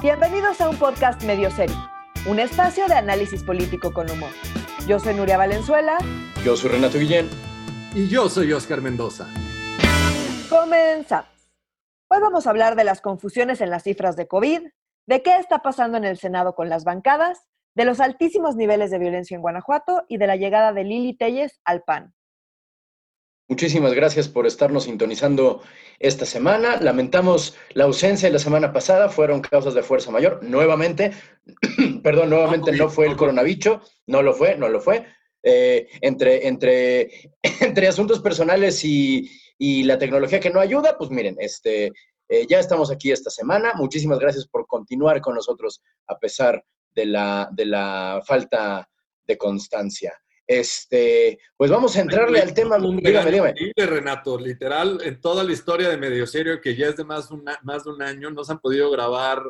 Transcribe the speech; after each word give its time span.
Bienvenidos 0.00 0.60
a 0.60 0.68
un 0.70 0.76
podcast 0.76 1.24
medio 1.24 1.50
serio, 1.50 1.74
un 2.28 2.38
espacio 2.38 2.86
de 2.86 2.94
análisis 2.94 3.42
político 3.42 3.92
con 3.92 4.08
humor. 4.08 4.30
Yo 4.86 5.00
soy 5.00 5.12
Nuria 5.12 5.36
Valenzuela. 5.36 5.98
Yo 6.44 6.56
soy 6.56 6.70
Renato 6.70 7.00
Guillén. 7.00 7.28
Y 7.96 8.06
yo 8.06 8.28
soy 8.28 8.52
Oscar 8.52 8.80
Mendoza. 8.80 9.26
Comenzamos. 10.48 11.50
Hoy 12.08 12.20
vamos 12.20 12.46
a 12.46 12.50
hablar 12.50 12.76
de 12.76 12.84
las 12.84 13.00
confusiones 13.00 13.60
en 13.60 13.70
las 13.70 13.82
cifras 13.82 14.14
de 14.14 14.28
COVID, 14.28 14.68
de 15.08 15.22
qué 15.24 15.36
está 15.36 15.62
pasando 15.62 15.98
en 15.98 16.04
el 16.04 16.16
Senado 16.16 16.54
con 16.54 16.68
las 16.68 16.84
bancadas, 16.84 17.48
de 17.74 17.84
los 17.84 17.98
altísimos 17.98 18.54
niveles 18.54 18.92
de 18.92 19.00
violencia 19.00 19.34
en 19.34 19.42
Guanajuato 19.42 20.04
y 20.06 20.18
de 20.18 20.28
la 20.28 20.36
llegada 20.36 20.72
de 20.72 20.84
Lili 20.84 21.16
Telles 21.16 21.60
al 21.64 21.82
PAN. 21.82 22.14
Muchísimas 23.48 23.94
gracias 23.94 24.28
por 24.28 24.46
estarnos 24.46 24.84
sintonizando 24.84 25.62
esta 25.98 26.26
semana. 26.26 26.78
Lamentamos 26.82 27.56
la 27.72 27.84
ausencia 27.84 28.28
de 28.28 28.34
la 28.34 28.38
semana 28.38 28.74
pasada, 28.74 29.08
fueron 29.08 29.40
causas 29.40 29.72
de 29.72 29.82
fuerza 29.82 30.10
mayor. 30.10 30.40
Nuevamente, 30.42 31.12
perdón, 32.02 32.28
nuevamente 32.28 32.72
no 32.72 32.90
fue 32.90 33.06
el 33.06 33.16
coronavirus, 33.16 33.78
no 34.06 34.20
lo 34.20 34.34
fue, 34.34 34.58
no 34.58 34.68
lo 34.68 34.82
fue. 34.82 35.06
Eh, 35.42 35.88
entre, 36.02 36.46
entre, 36.46 37.30
entre 37.62 37.88
asuntos 37.88 38.20
personales 38.20 38.84
y, 38.84 39.30
la 39.58 39.98
tecnología 39.98 40.40
que 40.40 40.50
no 40.50 40.60
ayuda, 40.60 40.98
pues 40.98 41.10
miren, 41.10 41.36
este, 41.40 41.90
eh, 42.28 42.46
ya 42.46 42.60
estamos 42.60 42.90
aquí 42.90 43.10
esta 43.10 43.30
semana. 43.30 43.72
Muchísimas 43.76 44.18
gracias 44.18 44.46
por 44.46 44.66
continuar 44.66 45.22
con 45.22 45.34
nosotros 45.34 45.82
a 46.06 46.18
pesar 46.18 46.62
de 46.94 47.06
la, 47.06 47.48
de 47.50 47.64
la 47.64 48.22
falta 48.26 48.86
de 49.26 49.38
constancia. 49.38 50.12
Este, 50.48 51.38
pues 51.58 51.70
vamos 51.70 51.94
a 51.94 52.00
entrarle 52.00 52.40
al 52.40 52.54
tema. 52.54 52.78
Dígame, 52.78 53.30
dígame. 53.30 53.54
Renato, 53.76 54.38
literal, 54.38 54.98
en 55.04 55.20
toda 55.20 55.44
la 55.44 55.52
historia 55.52 55.90
de 55.90 55.98
Medio 55.98 56.26
Serio, 56.26 56.58
que 56.62 56.74
ya 56.74 56.86
es 56.86 56.96
de 56.96 57.04
más, 57.04 57.28
más 57.62 57.84
de 57.84 57.90
un 57.90 58.00
año, 58.02 58.30
no 58.30 58.42
se 58.42 58.52
han 58.52 58.58
podido 58.58 58.90
grabar 58.90 59.42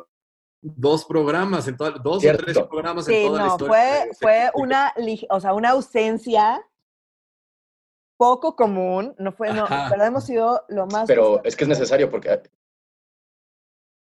dos 0.61 1.05
programas, 1.05 1.69
en 1.69 1.77
dos 1.77 2.25
o 2.25 2.37
tres 2.37 2.57
programas 2.69 3.07
en 3.07 3.27
toda 3.27 3.41
la 3.41 3.47
historia. 3.47 3.73
Fue, 3.73 4.09
fue 4.19 4.51
una, 4.55 4.93
o 5.29 5.39
sea, 5.39 5.53
una 5.53 5.69
ausencia 5.69 6.61
poco 8.17 8.57
común, 8.57 9.15
no 9.17 9.31
fue, 9.31 9.53
no, 9.53 9.65
pero 9.89 10.03
hemos 10.03 10.25
sido 10.25 10.65
lo 10.67 10.85
más... 10.87 11.07
Pero 11.07 11.41
es 11.45 11.55
que 11.55 11.63
es 11.63 11.69
necesario 11.69 12.11
porque 12.11 12.41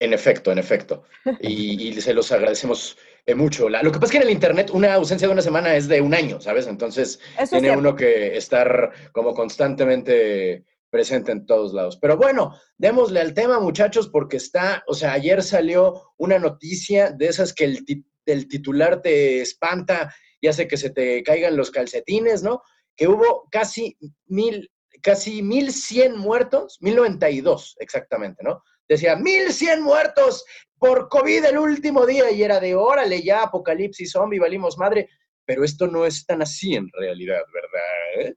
en 0.02 0.14
efecto, 0.14 0.52
en 0.52 0.58
efecto. 0.58 1.04
Y, 1.42 1.94
se 2.02 2.14
los 2.14 2.32
agradecemos 2.32 2.98
eh, 3.26 3.36
mucho. 3.36 3.70
lo 3.70 3.92
que 3.92 4.00
pasa 4.00 4.06
es 4.06 4.12
que 4.12 4.18
en 4.18 4.24
el 4.24 4.32
Internet 4.32 4.72
una 4.74 4.96
ausencia 4.96 5.28
de 5.28 5.34
una 5.34 5.42
semana 5.42 5.76
es 5.76 5.88
de 5.88 6.02
un 6.02 6.14
año, 6.14 6.42
¿sabes? 6.42 6.66
Entonces 6.68 7.20
tiene 7.50 7.72
uno 7.72 7.96
que 7.96 8.36
estar 8.36 8.92
como 9.12 9.34
constantemente 9.36 10.66
presente 10.90 11.32
en 11.32 11.46
todos 11.46 11.74
lados. 11.74 11.98
Pero 12.02 12.18
bueno, 12.18 12.60
démosle 12.78 13.22
al 13.22 13.34
tema, 13.34 13.60
muchachos, 13.60 14.10
porque 14.10 14.38
está, 14.38 14.84
o 14.88 14.96
sea, 14.96 15.14
ayer 15.14 15.44
salió 15.44 16.14
una 16.18 16.40
noticia 16.40 17.12
de 17.12 17.28
esas 17.28 17.54
que 17.54 17.66
el, 17.66 17.86
el 18.26 18.48
titular 18.48 19.02
te 19.02 19.42
espanta 19.42 20.14
y 20.42 20.48
hace 20.48 20.68
que 20.68 20.78
se 20.78 20.90
te 20.90 21.22
caigan 21.22 21.56
los 21.56 21.70
calcetines, 21.70 22.42
¿no? 22.42 22.64
Que 22.96 23.08
hubo 23.08 23.48
casi 23.52 23.96
mil, 24.26 24.72
casi 25.02 25.44
mil 25.44 25.72
cien 25.72 26.18
muertos, 26.18 26.80
mil 26.82 26.96
noventa 26.96 27.30
y 27.30 27.42
dos 27.42 27.76
exactamente, 27.80 28.44
¿no? 28.44 28.64
Decía, 28.92 29.16
1100 29.16 29.82
muertos 29.82 30.46
por 30.78 31.10
COVID 31.10 31.46
el 31.46 31.58
último 31.58 32.06
día 32.06 32.32
y 32.32 32.44
era 32.44 32.60
de, 32.60 32.76
órale, 32.76 33.22
ya, 33.22 33.44
apocalipsis 33.44 34.12
zombie, 34.12 34.40
valimos 34.40 34.78
madre. 34.78 35.10
Pero 35.46 35.64
esto 35.64 35.88
no 35.88 36.06
es 36.06 36.26
tan 36.26 36.42
así 36.42 36.76
en 36.76 36.90
realidad, 36.94 37.42
¿verdad? 37.54 38.36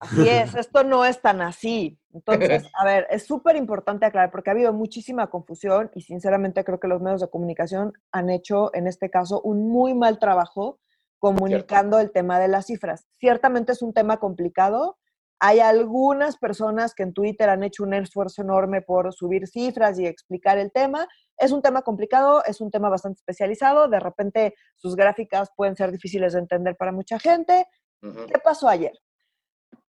Así 0.00 0.28
es, 0.28 0.54
esto 0.54 0.84
no 0.84 1.04
es 1.04 1.20
tan 1.20 1.40
así. 1.40 1.98
Entonces, 2.12 2.64
a 2.78 2.84
ver, 2.84 3.06
es 3.10 3.26
súper 3.26 3.56
importante 3.56 4.06
aclarar 4.06 4.30
porque 4.30 4.50
ha 4.50 4.52
habido 4.52 4.72
muchísima 4.72 5.28
confusión 5.28 5.90
y 5.94 6.02
sinceramente 6.02 6.64
creo 6.64 6.80
que 6.80 6.88
los 6.88 7.00
medios 7.00 7.20
de 7.20 7.30
comunicación 7.30 7.92
han 8.10 8.30
hecho 8.30 8.74
en 8.74 8.86
este 8.86 9.10
caso 9.10 9.40
un 9.42 9.68
muy 9.68 9.94
mal 9.94 10.18
trabajo 10.18 10.80
comunicando 11.18 11.98
el 12.00 12.10
tema 12.10 12.38
de 12.38 12.48
las 12.48 12.66
cifras. 12.66 13.06
Ciertamente 13.18 13.72
es 13.72 13.82
un 13.82 13.94
tema 13.94 14.18
complicado, 14.18 14.98
hay 15.40 15.60
algunas 15.60 16.36
personas 16.36 16.94
que 16.94 17.02
en 17.02 17.12
Twitter 17.12 17.48
han 17.48 17.62
hecho 17.62 17.82
un 17.82 17.94
esfuerzo 17.94 18.42
enorme 18.42 18.82
por 18.82 19.12
subir 19.12 19.46
cifras 19.46 19.98
y 19.98 20.06
explicar 20.06 20.58
el 20.58 20.72
tema. 20.72 21.06
Es 21.36 21.52
un 21.52 21.62
tema 21.62 21.82
complicado, 21.82 22.44
es 22.44 22.60
un 22.60 22.70
tema 22.70 22.88
bastante 22.88 23.18
especializado, 23.18 23.88
de 23.88 24.00
repente 24.00 24.54
sus 24.76 24.96
gráficas 24.96 25.50
pueden 25.56 25.76
ser 25.76 25.90
difíciles 25.90 26.32
de 26.32 26.38
entender 26.40 26.76
para 26.76 26.92
mucha 26.92 27.18
gente. 27.18 27.66
¿Qué 28.00 28.38
pasó 28.42 28.68
ayer? 28.68 28.92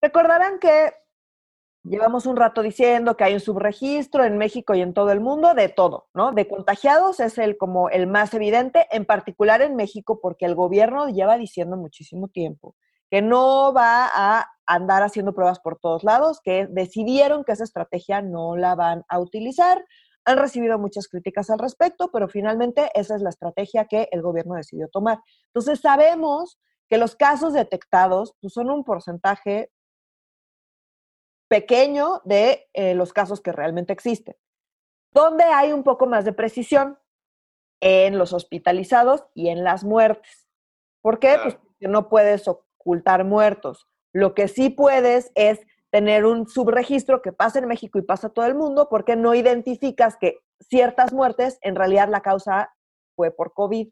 Recordarán 0.01 0.59
que 0.59 0.93
llevamos 1.83 2.27
un 2.27 2.37
rato 2.37 2.63
diciendo 2.63 3.17
que 3.17 3.25
hay 3.25 3.35
un 3.35 3.41
subregistro 3.41 4.25
en 4.25 4.39
México 4.39 4.75
y 4.75 4.83
en 4.83 4.95
todo 4.95 5.11
el 5.11 5.21
mundo 5.21 5.55
de 5.55 5.69
todo, 5.69 6.09
¿no? 6.15 6.33
De 6.33 6.47
contagiados 6.47 7.21
es 7.21 7.39
el 7.39 7.57
como 7.57 7.89
el 7.89 8.07
más 8.07 8.35
evidente, 8.35 8.87
en 8.91 9.05
particular 9.05 9.63
en 9.63 9.77
México 9.77 10.21
porque 10.21 10.45
el 10.45 10.55
gobierno 10.55 11.09
lleva 11.09 11.37
diciendo 11.39 11.77
muchísimo 11.77 12.29
tiempo 12.29 12.77
que 13.13 13.21
no 13.21 13.75
va 13.75 14.09
a 14.11 14.49
andar 14.75 15.03
haciendo 15.03 15.34
pruebas 15.34 15.60
por 15.60 15.78
todos 15.78 16.03
lados, 16.03 16.41
que 16.43 16.66
decidieron 16.66 17.44
que 17.44 17.53
esa 17.53 17.65
estrategia 17.65 18.22
no 18.22 18.56
la 18.56 18.75
van 18.75 19.05
a 19.09 19.19
utilizar. 19.19 19.84
Han 20.25 20.38
recibido 20.38 20.78
muchas 20.78 21.09
críticas 21.09 21.50
al 21.50 21.59
respecto, 21.59 22.10
pero 22.10 22.28
finalmente 22.28 22.91
esa 22.94 23.16
es 23.16 23.22
la 23.22 23.31
estrategia 23.31 23.87
que 23.87 24.09
el 24.12 24.22
gobierno 24.22 24.55
decidió 24.55 24.88
tomar. 24.88 25.19
Entonces 25.49 25.81
sabemos 25.81 26.59
que 26.88 26.97
los 26.97 27.16
casos 27.16 27.53
detectados 27.53 28.34
pues, 28.41 28.55
son 28.55 28.71
un 28.71 28.84
porcentaje 28.84 29.71
pequeño 31.49 32.22
de 32.25 32.69
eh, 32.72 32.94
los 32.94 33.12
casos 33.12 33.43
que 33.43 33.53
realmente 33.53 33.93
existen. 33.93 34.37
¿Dónde 35.12 35.44
hay 35.44 35.72
un 35.72 35.82
poco 35.82 36.06
más 36.06 36.25
de 36.25 36.32
precisión? 36.32 36.99
En 37.81 38.16
los 38.16 38.32
hospitalizados 38.32 39.25
y 39.34 39.49
en 39.49 39.65
las 39.65 39.84
muertes. 39.84 40.49
¿Por 41.03 41.19
qué? 41.19 41.37
Pues 41.43 41.56
porque 41.56 41.88
no 41.88 42.09
puedes 42.09 42.47
ocultar 42.47 43.25
muertos. 43.25 43.88
Lo 44.12 44.34
que 44.34 44.49
sí 44.49 44.71
puedes 44.71 45.33
es 45.34 45.61
tener 45.91 46.25
un 46.25 46.49
subregistro 46.49 47.21
que 47.21 47.33
pasa 47.33 47.59
en 47.59 47.69
México 47.69 47.99
y 47.99 48.03
pasa 48.03 48.28
a 48.28 48.31
todo 48.31 48.47
el 48.47 48.55
mundo 48.55 48.89
porque 48.89 49.15
no 49.15 49.34
identificas 49.34 50.17
que 50.17 50.39
ciertas 50.61 51.12
muertes 51.12 51.59
en 51.61 51.77
realidad 51.77 52.09
la 52.09 52.23
causa 52.23 52.73
fue 53.15 53.31
por 53.31 53.53
COVID. 53.53 53.89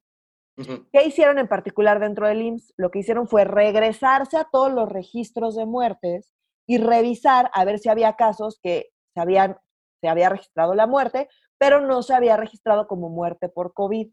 ¿Qué 0.93 1.05
hicieron 1.07 1.39
en 1.39 1.49
particular 1.49 2.01
dentro 2.01 2.27
del 2.27 2.43
IMSS? 2.43 2.75
Lo 2.77 2.91
que 2.91 2.99
hicieron 2.99 3.29
fue 3.29 3.45
regresarse 3.45 4.37
a 4.37 4.49
todos 4.51 4.71
los 4.71 4.91
registros 4.91 5.57
de 5.57 5.65
muertes 5.65 6.33
y 6.67 6.79
revisar 6.79 7.51
a 7.55 7.65
ver 7.65 7.79
si 7.79 7.89
había 7.89 8.15
casos 8.15 8.61
que 8.63 8.91
se, 9.15 9.21
habían, 9.21 9.57
se 10.03 10.09
había 10.09 10.29
registrado 10.29 10.75
la 10.75 10.87
muerte, 10.87 11.29
pero 11.59 11.81
no 11.81 12.03
se 12.03 12.15
había 12.15 12.37
registrado 12.37 12.87
como 12.87 13.09
muerte 13.09 13.49
por 13.49 13.73
COVID. 13.73 14.11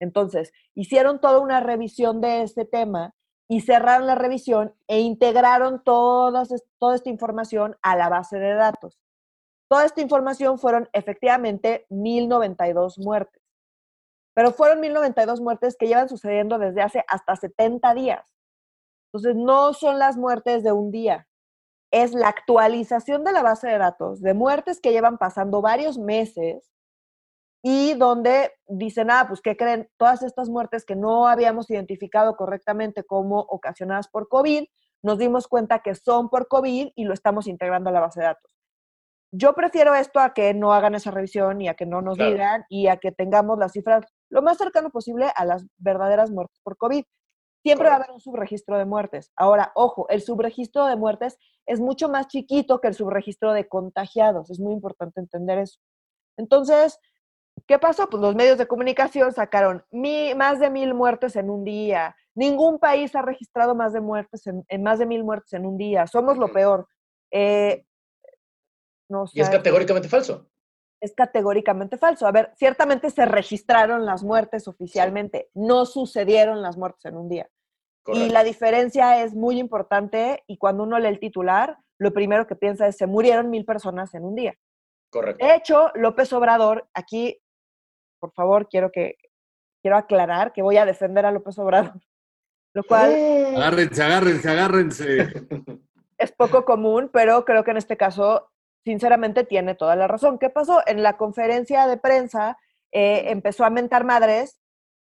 Entonces, 0.00 0.52
hicieron 0.74 1.20
toda 1.20 1.40
una 1.40 1.60
revisión 1.60 2.20
de 2.20 2.42
este 2.42 2.64
tema 2.64 3.14
y 3.48 3.62
cerraron 3.62 4.06
la 4.06 4.14
revisión 4.14 4.74
e 4.86 5.00
integraron 5.00 5.82
todas, 5.82 6.48
toda 6.78 6.94
esta 6.94 7.08
información 7.08 7.76
a 7.82 7.96
la 7.96 8.08
base 8.08 8.38
de 8.38 8.54
datos. 8.54 9.00
Toda 9.68 9.84
esta 9.84 10.00
información 10.00 10.58
fueron 10.58 10.88
efectivamente 10.92 11.86
1092 11.88 12.98
muertes, 12.98 13.42
pero 14.34 14.52
fueron 14.52 14.80
1092 14.80 15.40
muertes 15.40 15.76
que 15.78 15.86
llevan 15.86 16.08
sucediendo 16.08 16.58
desde 16.58 16.82
hace 16.82 17.04
hasta 17.08 17.36
70 17.36 17.94
días. 17.94 18.34
Entonces, 19.06 19.36
no 19.36 19.72
son 19.72 19.98
las 19.98 20.16
muertes 20.16 20.62
de 20.62 20.72
un 20.72 20.90
día, 20.90 21.26
es 21.90 22.12
la 22.12 22.28
actualización 22.28 23.24
de 23.24 23.32
la 23.32 23.42
base 23.42 23.68
de 23.68 23.78
datos 23.78 24.20
de 24.20 24.34
muertes 24.34 24.80
que 24.80 24.92
llevan 24.92 25.16
pasando 25.16 25.62
varios 25.62 25.98
meses 25.98 26.70
y 27.62 27.94
donde 27.94 28.52
dicen, 28.68 29.10
ah, 29.10 29.24
pues, 29.26 29.40
¿qué 29.40 29.56
creen? 29.56 29.88
Todas 29.96 30.22
estas 30.22 30.48
muertes 30.48 30.84
que 30.84 30.96
no 30.96 31.26
habíamos 31.26 31.70
identificado 31.70 32.36
correctamente 32.36 33.02
como 33.04 33.40
ocasionadas 33.40 34.08
por 34.08 34.28
COVID, 34.28 34.64
nos 35.02 35.18
dimos 35.18 35.48
cuenta 35.48 35.80
que 35.80 35.94
son 35.94 36.28
por 36.28 36.48
COVID 36.48 36.90
y 36.94 37.04
lo 37.04 37.14
estamos 37.14 37.46
integrando 37.46 37.90
a 37.90 37.92
la 37.92 38.00
base 38.00 38.20
de 38.20 38.26
datos. 38.26 38.58
Yo 39.30 39.54
prefiero 39.54 39.94
esto 39.94 40.20
a 40.20 40.32
que 40.32 40.54
no 40.54 40.72
hagan 40.72 40.94
esa 40.94 41.10
revisión 41.10 41.60
y 41.60 41.68
a 41.68 41.74
que 41.74 41.84
no 41.84 42.00
nos 42.00 42.16
digan 42.16 42.64
y 42.70 42.86
a 42.86 42.96
que 42.96 43.12
tengamos 43.12 43.58
las 43.58 43.72
cifras 43.72 44.06
lo 44.30 44.40
más 44.40 44.56
cercano 44.56 44.90
posible 44.90 45.30
a 45.34 45.44
las 45.44 45.66
verdaderas 45.76 46.30
muertes 46.30 46.58
por 46.62 46.78
COVID. 46.78 47.04
Siempre 47.62 47.88
va 47.88 47.94
a 47.94 47.96
haber 47.96 48.10
un 48.10 48.20
subregistro 48.20 48.78
de 48.78 48.86
muertes. 48.86 49.30
Ahora, 49.36 49.72
ojo, 49.74 50.08
el 50.08 50.22
subregistro 50.22 50.86
de 50.86 50.96
muertes 50.96 51.36
es 51.66 51.80
mucho 51.80 52.08
más 52.08 52.28
chiquito 52.28 52.80
que 52.80 52.88
el 52.88 52.94
subregistro 52.94 53.52
de 53.52 53.68
contagiados. 53.68 54.50
Es 54.50 54.60
muy 54.60 54.72
importante 54.72 55.20
entender 55.20 55.58
eso. 55.58 55.78
Entonces, 56.38 56.98
¿Qué 57.66 57.78
pasó? 57.78 58.08
Pues 58.08 58.20
los 58.20 58.34
medios 58.34 58.58
de 58.58 58.66
comunicación 58.66 59.32
sacaron 59.32 59.84
más 60.36 60.60
de 60.60 60.70
mil 60.70 60.94
muertes 60.94 61.36
en 61.36 61.50
un 61.50 61.64
día. 61.64 62.16
Ningún 62.34 62.78
país 62.78 63.14
ha 63.16 63.22
registrado 63.22 63.74
más 63.74 63.92
de 63.92 64.00
muertes 64.00 64.46
en, 64.46 64.82
más 64.82 64.98
de 64.98 65.06
mil 65.06 65.24
muertes 65.24 65.52
en 65.54 65.66
un 65.66 65.76
día. 65.76 66.06
Somos 66.06 66.36
lo 66.38 66.52
peor. 66.52 66.86
Eh, 67.30 67.84
y 69.32 69.40
es 69.40 69.50
categóricamente 69.50 70.08
falso. 70.08 70.48
Es 71.00 71.14
categóricamente 71.14 71.96
falso. 71.96 72.26
A 72.26 72.32
ver, 72.32 72.52
ciertamente 72.56 73.10
se 73.10 73.24
registraron 73.24 74.04
las 74.04 74.22
muertes 74.22 74.68
oficialmente, 74.68 75.48
no 75.54 75.86
sucedieron 75.86 76.60
las 76.62 76.76
muertes 76.76 77.04
en 77.06 77.16
un 77.16 77.28
día. 77.28 77.48
Y 78.06 78.30
la 78.30 78.42
diferencia 78.42 79.22
es 79.22 79.34
muy 79.34 79.58
importante 79.58 80.42
y 80.46 80.56
cuando 80.56 80.84
uno 80.84 80.98
lee 80.98 81.08
el 81.08 81.20
titular, 81.20 81.76
lo 81.98 82.12
primero 82.12 82.46
que 82.46 82.56
piensa 82.56 82.86
es 82.86 82.96
se 82.96 83.06
murieron 83.06 83.50
mil 83.50 83.66
personas 83.66 84.14
en 84.14 84.24
un 84.24 84.34
día. 84.34 84.54
Correcto. 85.10 85.44
De 85.44 85.54
hecho, 85.54 85.90
López 85.94 86.32
Obrador, 86.32 86.88
aquí 86.94 87.38
por 88.18 88.32
favor, 88.32 88.68
quiero 88.68 88.90
que 88.90 89.16
quiero 89.82 89.96
aclarar 89.96 90.52
que 90.52 90.62
voy 90.62 90.76
a 90.76 90.86
defender 90.86 91.24
a 91.26 91.30
López 91.30 91.58
Obrador. 91.58 92.00
Lo 92.74 92.84
cual. 92.84 93.12
Agárrense, 93.56 94.02
agárrense, 94.02 94.50
agárrense. 94.50 95.28
Es 96.18 96.32
poco 96.32 96.64
común, 96.64 97.10
pero 97.12 97.44
creo 97.44 97.64
que 97.64 97.70
en 97.70 97.76
este 97.78 97.96
caso, 97.96 98.50
sinceramente, 98.84 99.44
tiene 99.44 99.74
toda 99.74 99.96
la 99.96 100.06
razón. 100.06 100.38
¿Qué 100.38 100.50
pasó? 100.50 100.82
En 100.86 101.02
la 101.02 101.16
conferencia 101.16 101.86
de 101.86 101.96
prensa 101.96 102.58
eh, 102.92 103.30
empezó 103.30 103.64
a 103.64 103.70
mentar 103.70 104.04
madres 104.04 104.60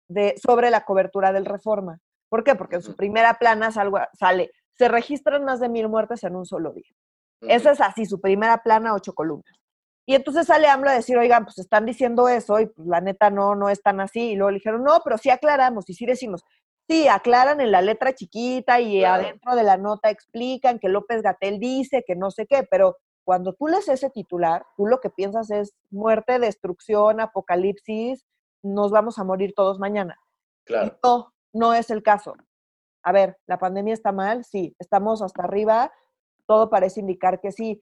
de, 0.07 0.36
sobre 0.38 0.69
la 0.69 0.86
cobertura 0.86 1.33
del 1.33 1.45
reforma. 1.45 2.00
¿Por 2.30 2.44
qué? 2.44 2.56
Porque 2.56 2.77
en 2.77 2.81
su 2.81 2.95
primera 2.95 3.33
plana 3.36 3.71
sale, 3.71 4.51
se 4.74 4.88
registran 4.88 5.44
más 5.44 5.59
de 5.59 5.69
mil 5.69 5.89
muertes 5.89 6.24
en 6.24 6.36
un 6.36 6.45
solo 6.45 6.71
día. 6.71 6.89
Esa 7.42 7.71
es 7.71 7.81
así, 7.81 8.06
su 8.06 8.21
primera 8.21 8.59
plana, 8.59 8.94
ocho 8.94 9.13
columnas. 9.13 9.60
Y 10.06 10.15
entonces 10.15 10.48
sale 10.48 10.68
AMLO 10.68 10.89
a 10.89 10.94
decir, 10.94 11.18
oigan, 11.18 11.45
pues 11.45 11.59
están 11.59 11.86
diciendo 11.86 12.27
eso 12.27 12.59
y 12.59 12.65
pues 12.65 12.88
la 12.88 13.01
neta 13.01 13.30
no, 13.30 13.56
no 13.56 13.69
es 13.69 13.81
tan 13.81 14.00
así. 14.01 14.31
Y 14.31 14.36
luego 14.36 14.51
le 14.51 14.57
dijeron, 14.57 14.83
no, 14.83 15.00
pero 15.03 15.18
sí 15.18 15.30
aclaramos 15.30 15.89
y 15.89 15.94
sí 15.94 16.06
decimos, 16.06 16.44
sí, 16.89 17.07
aclaran 17.07 17.62
en 17.62 17.71
la 17.71 17.81
letra 17.81 18.13
chiquita 18.13 18.80
y 18.80 19.03
adentro 19.03 19.56
de 19.56 19.63
la 19.63 19.77
nota 19.77 20.09
explican 20.09 20.80
que 20.80 20.89
López 20.89 21.21
Gatel 21.21 21.59
dice 21.59 22.03
que 22.06 22.15
no 22.15 22.31
sé 22.31 22.48
qué, 22.48 22.68
pero 22.69 22.98
cuando 23.24 23.53
tú 23.53 23.68
lees 23.68 23.88
ese 23.88 24.09
titular, 24.09 24.65
tú 24.75 24.88
lo 24.88 25.00
que 25.00 25.09
piensas 25.09 25.51
es 25.51 25.74
muerte, 25.92 26.39
destrucción, 26.39 27.21
apocalipsis, 27.21 28.25
nos 28.63 28.92
vamos 28.92 29.19
a 29.19 29.24
morir 29.24 29.53
todos 29.56 29.80
mañana. 29.80 30.18
Claro. 30.65 30.98
no, 31.03 31.33
no 31.53 31.74
es 31.74 31.89
el 31.89 32.03
caso. 32.03 32.36
A 33.03 33.12
ver, 33.12 33.38
¿la 33.48 33.57
pandemia 33.57 33.94
está 33.94 34.12
mal? 34.12 34.44
Sí. 34.44 34.75
¿Estamos 34.80 35.21
hasta 35.21 35.44
arriba? 35.44 35.92
Todo 36.45 36.69
parece 36.69 37.00
indicar 37.00 37.39
que 37.39 37.51
sí 37.51 37.81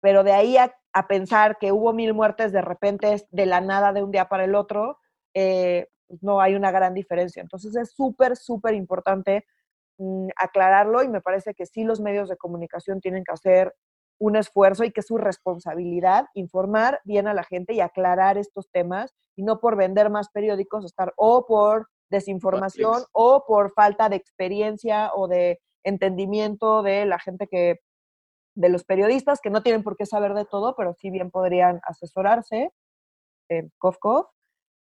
pero 0.00 0.24
de 0.24 0.32
ahí 0.32 0.56
a, 0.56 0.74
pensar 1.08 1.58
que 1.58 1.70
hubo 1.70 1.92
mil 1.92 2.12
muertes 2.12 2.50
de 2.50 2.60
repente 2.60 3.24
de 3.30 3.46
la 3.46 3.60
nada 3.60 3.92
de 3.92 4.02
un 4.02 4.10
día 4.10 4.28
para 4.28 4.44
el 4.44 4.56
otro, 4.56 4.98
eh, 5.32 5.86
pues 6.08 6.22
no 6.24 6.40
hay 6.40 6.56
una 6.56 6.72
gran 6.72 6.92
diferencia. 6.92 7.40
Entonces 7.40 7.76
es 7.76 7.92
súper, 7.92 8.36
súper 8.36 8.74
importante 8.74 9.46
mm, 9.98 10.28
aclararlo 10.36 11.04
y 11.04 11.08
me 11.08 11.20
parece 11.20 11.54
que 11.54 11.66
sí 11.66 11.84
los 11.84 12.00
medios 12.00 12.28
de 12.28 12.36
comunicación 12.36 13.00
tienen 13.00 13.22
que 13.22 13.32
hacer 13.32 13.74
un 14.18 14.34
esfuerzo 14.34 14.84
y 14.84 14.90
que 14.90 15.00
es 15.00 15.06
su 15.06 15.18
responsabilidad 15.18 16.26
informar 16.34 17.00
bien 17.04 17.28
a 17.28 17.34
la 17.34 17.44
gente 17.44 17.74
y 17.74 17.80
aclarar 17.80 18.36
estos 18.36 18.68
temas 18.70 19.14
y 19.36 19.44
no 19.44 19.60
por 19.60 19.76
vender 19.76 20.10
más 20.10 20.28
periódicos 20.30 20.84
estar 20.84 21.12
o 21.16 21.46
por 21.46 21.88
desinformación 22.10 23.04
o 23.12 23.44
por 23.46 23.72
falta 23.72 24.08
de 24.08 24.16
experiencia 24.16 25.12
o 25.14 25.28
de 25.28 25.60
entendimiento 25.84 26.82
de 26.82 27.06
la 27.06 27.18
gente 27.20 27.46
que 27.46 27.80
de 28.58 28.68
los 28.68 28.82
periodistas 28.82 29.40
que 29.40 29.50
no 29.50 29.62
tienen 29.62 29.84
por 29.84 29.96
qué 29.96 30.04
saber 30.04 30.34
de 30.34 30.44
todo, 30.44 30.74
pero 30.76 30.92
sí 30.92 31.10
bien 31.10 31.30
podrían 31.30 31.80
asesorarse. 31.84 32.72
Eh, 33.48 33.68
cof, 33.78 33.98
cof. 34.00 34.26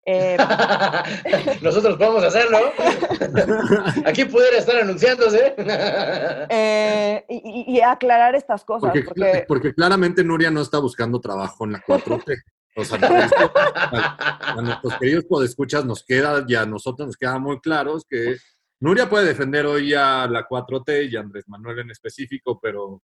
Eh, 0.06 0.38
Nosotros 1.62 1.98
podemos 1.98 2.24
hacerlo. 2.24 2.60
Aquí 4.06 4.26
pudiera 4.26 4.60
estar 4.60 4.78
anunciándose. 4.78 5.56
Eh, 5.58 7.26
y, 7.30 7.82
aclarar 7.82 8.36
estas 8.36 8.64
cosas. 8.64 8.94
Porque, 9.06 9.46
porque... 9.48 9.74
claramente 9.74 10.24
Nuria 10.24 10.52
no 10.52 10.62
está 10.62 10.78
buscando 10.78 11.20
trabajo 11.20 11.66
en 11.66 11.72
la 11.72 11.82
4T. 11.82 12.44
O 12.76 12.84
sea, 12.84 13.00
a, 13.00 14.62
nuestros 14.62 14.98
queridos 15.00 15.26
podescuchas 15.26 15.84
nos 15.86 16.04
queda, 16.04 16.44
y 16.48 16.56
a 16.56 16.66
nosotros 16.66 17.08
nos 17.08 17.18
queda 17.18 17.40
muy 17.40 17.60
claros 17.60 18.04
que 18.08 18.38
Nuria 18.80 19.10
puede 19.10 19.28
defender 19.28 19.66
hoy 19.66 19.94
a 19.94 20.28
la 20.28 20.48
4T 20.48 21.10
y 21.10 21.16
a 21.16 21.22
Andrés 21.22 21.46
Manuel 21.48 21.80
en 21.80 21.92
específico, 21.92 22.60
pero 22.62 23.02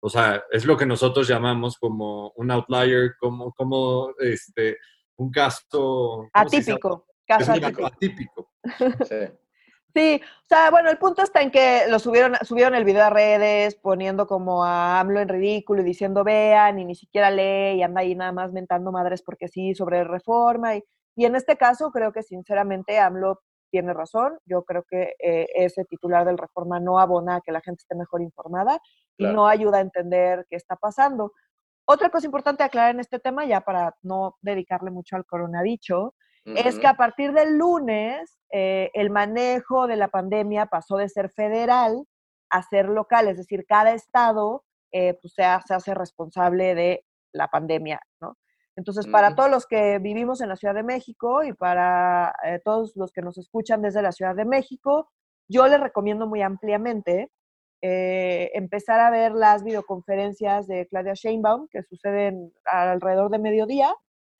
o 0.00 0.08
sea, 0.08 0.42
es 0.50 0.64
lo 0.64 0.76
que 0.76 0.86
nosotros 0.86 1.28
llamamos 1.28 1.78
como 1.78 2.32
un 2.36 2.50
outlier, 2.50 3.16
como, 3.18 3.52
como 3.52 4.12
este, 4.18 4.78
un 5.16 5.30
caso... 5.30 6.28
Atípico. 6.32 7.06
Caso 7.26 7.52
atípico. 7.52 8.50
Sí. 9.92 10.22
o 10.22 10.46
sea, 10.48 10.70
bueno, 10.70 10.88
el 10.88 10.98
punto 10.98 11.20
está 11.20 11.42
en 11.42 11.50
que 11.50 11.82
lo 11.88 11.98
subieron, 11.98 12.36
subieron 12.42 12.76
el 12.76 12.84
video 12.84 13.02
a 13.02 13.10
redes 13.10 13.74
poniendo 13.74 14.28
como 14.28 14.64
a 14.64 15.00
AMLO 15.00 15.18
en 15.18 15.28
ridículo 15.28 15.82
y 15.82 15.84
diciendo 15.84 16.22
vean 16.22 16.78
y 16.78 16.84
ni 16.84 16.94
siquiera 16.94 17.28
lee 17.28 17.78
y 17.78 17.82
anda 17.82 18.02
ahí 18.02 18.14
nada 18.14 18.30
más 18.30 18.52
mentando 18.52 18.92
madres 18.92 19.20
porque 19.20 19.48
sí 19.48 19.74
sobre 19.74 20.04
reforma. 20.04 20.76
Y, 20.76 20.84
y 21.16 21.24
en 21.24 21.34
este 21.34 21.56
caso 21.56 21.90
creo 21.90 22.12
que 22.12 22.22
sinceramente 22.22 23.00
AMLO 23.00 23.40
tiene 23.70 23.94
razón. 23.94 24.38
Yo 24.44 24.64
creo 24.64 24.84
que 24.88 25.14
eh, 25.18 25.46
ese 25.54 25.84
titular 25.84 26.26
del 26.26 26.38
reforma 26.38 26.80
no 26.80 26.98
abona 26.98 27.36
a 27.36 27.40
que 27.40 27.52
la 27.52 27.60
gente 27.60 27.80
esté 27.80 27.94
mejor 27.94 28.22
informada 28.22 28.80
y 29.16 29.26
no 29.26 29.46
ayuda 29.46 29.78
a 29.78 29.82
entender 29.82 30.46
qué 30.48 30.56
está 30.56 30.76
pasando. 30.76 31.32
Otra 31.84 32.10
cosa 32.10 32.26
importante 32.26 32.62
aclarar 32.62 32.94
en 32.94 33.00
este 33.00 33.18
tema, 33.18 33.44
ya 33.44 33.60
para 33.60 33.94
no 34.02 34.36
dedicarle 34.40 34.90
mucho 34.90 35.16
al 35.16 35.26
coronadicho, 35.26 36.14
es 36.44 36.78
que 36.78 36.86
a 36.86 36.94
partir 36.94 37.32
del 37.32 37.58
lunes 37.58 38.38
eh, 38.50 38.90
el 38.94 39.10
manejo 39.10 39.86
de 39.86 39.96
la 39.96 40.08
pandemia 40.08 40.66
pasó 40.66 40.96
de 40.96 41.08
ser 41.08 41.30
federal 41.30 42.04
a 42.48 42.62
ser 42.62 42.88
local, 42.88 43.28
es 43.28 43.36
decir, 43.36 43.66
cada 43.66 43.92
estado 43.92 44.64
eh, 44.90 45.14
pues 45.20 45.34
se, 45.34 45.42
se 45.66 45.74
hace 45.74 45.94
responsable 45.94 46.74
de 46.74 47.04
la 47.32 47.48
pandemia, 47.48 48.00
¿no? 48.20 48.36
Entonces, 48.76 49.06
para 49.06 49.34
todos 49.34 49.50
los 49.50 49.66
que 49.66 49.98
vivimos 49.98 50.40
en 50.40 50.48
la 50.48 50.56
Ciudad 50.56 50.74
de 50.74 50.82
México 50.82 51.42
y 51.42 51.52
para 51.52 52.34
eh, 52.44 52.60
todos 52.64 52.92
los 52.96 53.12
que 53.12 53.22
nos 53.22 53.36
escuchan 53.36 53.82
desde 53.82 54.02
la 54.02 54.12
Ciudad 54.12 54.34
de 54.34 54.44
México, 54.44 55.10
yo 55.48 55.66
les 55.66 55.80
recomiendo 55.80 56.26
muy 56.26 56.42
ampliamente 56.42 57.30
eh, 57.82 58.50
empezar 58.54 59.00
a 59.00 59.10
ver 59.10 59.32
las 59.32 59.64
videoconferencias 59.64 60.66
de 60.66 60.86
Claudia 60.86 61.14
Sheinbaum 61.14 61.66
que 61.68 61.82
suceden 61.82 62.52
alrededor 62.64 63.30
de 63.30 63.38
mediodía, 63.38 63.94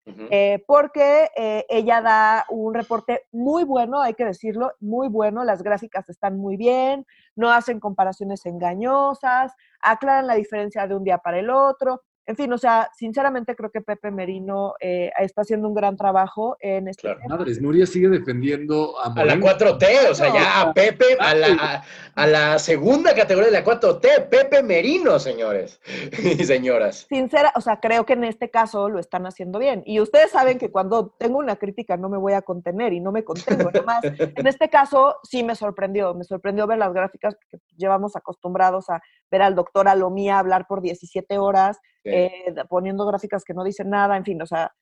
eh, 0.07 0.65
porque 0.67 1.29
ella 1.69 2.01
da 2.01 2.45
un 2.49 2.75
reporte 2.75 3.27
muy 3.31 3.63
bueno, 3.63 4.01
hay 4.01 4.15
que 4.15 4.25
decirlo, 4.25 4.73
muy 4.81 5.09
bueno, 5.09 5.45
las 5.45 5.63
gráficas 5.63 6.09
están 6.09 6.37
muy 6.37 6.57
bien, 6.57 7.07
no 7.37 7.53
hacen 7.53 7.79
comparaciones 7.79 8.45
engañosas, 8.45 9.53
aclaran 9.81 10.27
la 10.27 10.35
diferencia 10.35 10.87
de 10.89 10.97
un 10.97 11.05
día 11.05 11.19
para 11.19 11.39
el 11.39 11.51
otro, 11.51 12.03
en 12.31 12.37
fin, 12.37 12.53
o 12.53 12.59
sea, 12.59 12.89
sinceramente 12.97 13.57
creo 13.57 13.71
que 13.71 13.81
Pepe 13.81 14.13
Merino 14.13 14.75
eh, 14.79 15.11
está 15.19 15.43
haciendo 15.43 15.67
un 15.67 15.75
gran 15.75 15.97
trabajo 15.97 16.57
en 16.61 16.87
este 16.87 17.03
claro. 17.03 17.19
Madres, 17.29 17.61
Nuria 17.61 17.87
sigue 17.87 18.09
defendiendo 18.09 18.95
a, 19.01 19.13
a 19.13 19.25
la 19.25 19.35
4T, 19.35 20.11
o 20.13 20.15
sea, 20.15 20.33
ya 20.33 20.61
a 20.61 20.73
Pepe, 20.73 21.17
a 21.19 21.35
la, 21.35 21.85
a, 22.15 22.27
la, 22.29 22.59
segunda 22.61 23.17
categoría 23.17 23.51
de 23.51 23.59
la 23.59 23.65
4T, 23.65 24.29
Pepe 24.29 24.63
Merino, 24.63 25.19
señores 25.19 25.81
y 26.23 26.45
señoras. 26.45 27.07
Sincera, 27.09 27.53
o 27.57 27.61
sea, 27.61 27.81
creo 27.81 28.07
que 28.07 28.13
en 28.13 28.23
este 28.23 28.49
caso 28.49 28.89
lo 28.89 29.01
están 29.01 29.27
haciendo 29.27 29.59
bien. 29.59 29.83
Y 29.85 29.99
ustedes 29.99 30.31
saben 30.31 30.59
que 30.59 30.71
cuando 30.71 31.09
tengo 31.19 31.39
una 31.39 31.57
crítica 31.57 31.97
no 31.97 32.09
me 32.09 32.17
voy 32.17 32.35
a 32.35 32.43
contener 32.43 32.93
y 32.93 33.01
no 33.01 33.11
me 33.11 33.25
contengo. 33.25 33.71
Además, 33.71 34.03
en 34.05 34.47
este 34.47 34.69
caso 34.69 35.17
sí 35.25 35.43
me 35.43 35.57
sorprendió, 35.57 36.15
me 36.15 36.23
sorprendió 36.23 36.69
ver 36.69 36.79
las 36.79 36.93
gráficas 36.93 37.37
que 37.51 37.59
llevamos 37.77 38.15
acostumbrados 38.15 38.89
a 38.89 39.03
ver 39.33 39.43
al 39.43 39.57
doctor 39.57 39.89
Alomía 39.89 40.39
hablar 40.39 40.69
por 40.69 40.81
17 40.81 41.39
horas 41.39 41.81
eh, 42.05 42.20
poniendo 42.69 43.07
gráficas 43.07 43.45
que 43.45 43.55
no 43.55 43.65
dicen 43.65 43.91
nada, 43.91 44.17
en 44.17 44.25
fin, 44.25 44.41
o 44.43 44.47
sea. 44.47 44.75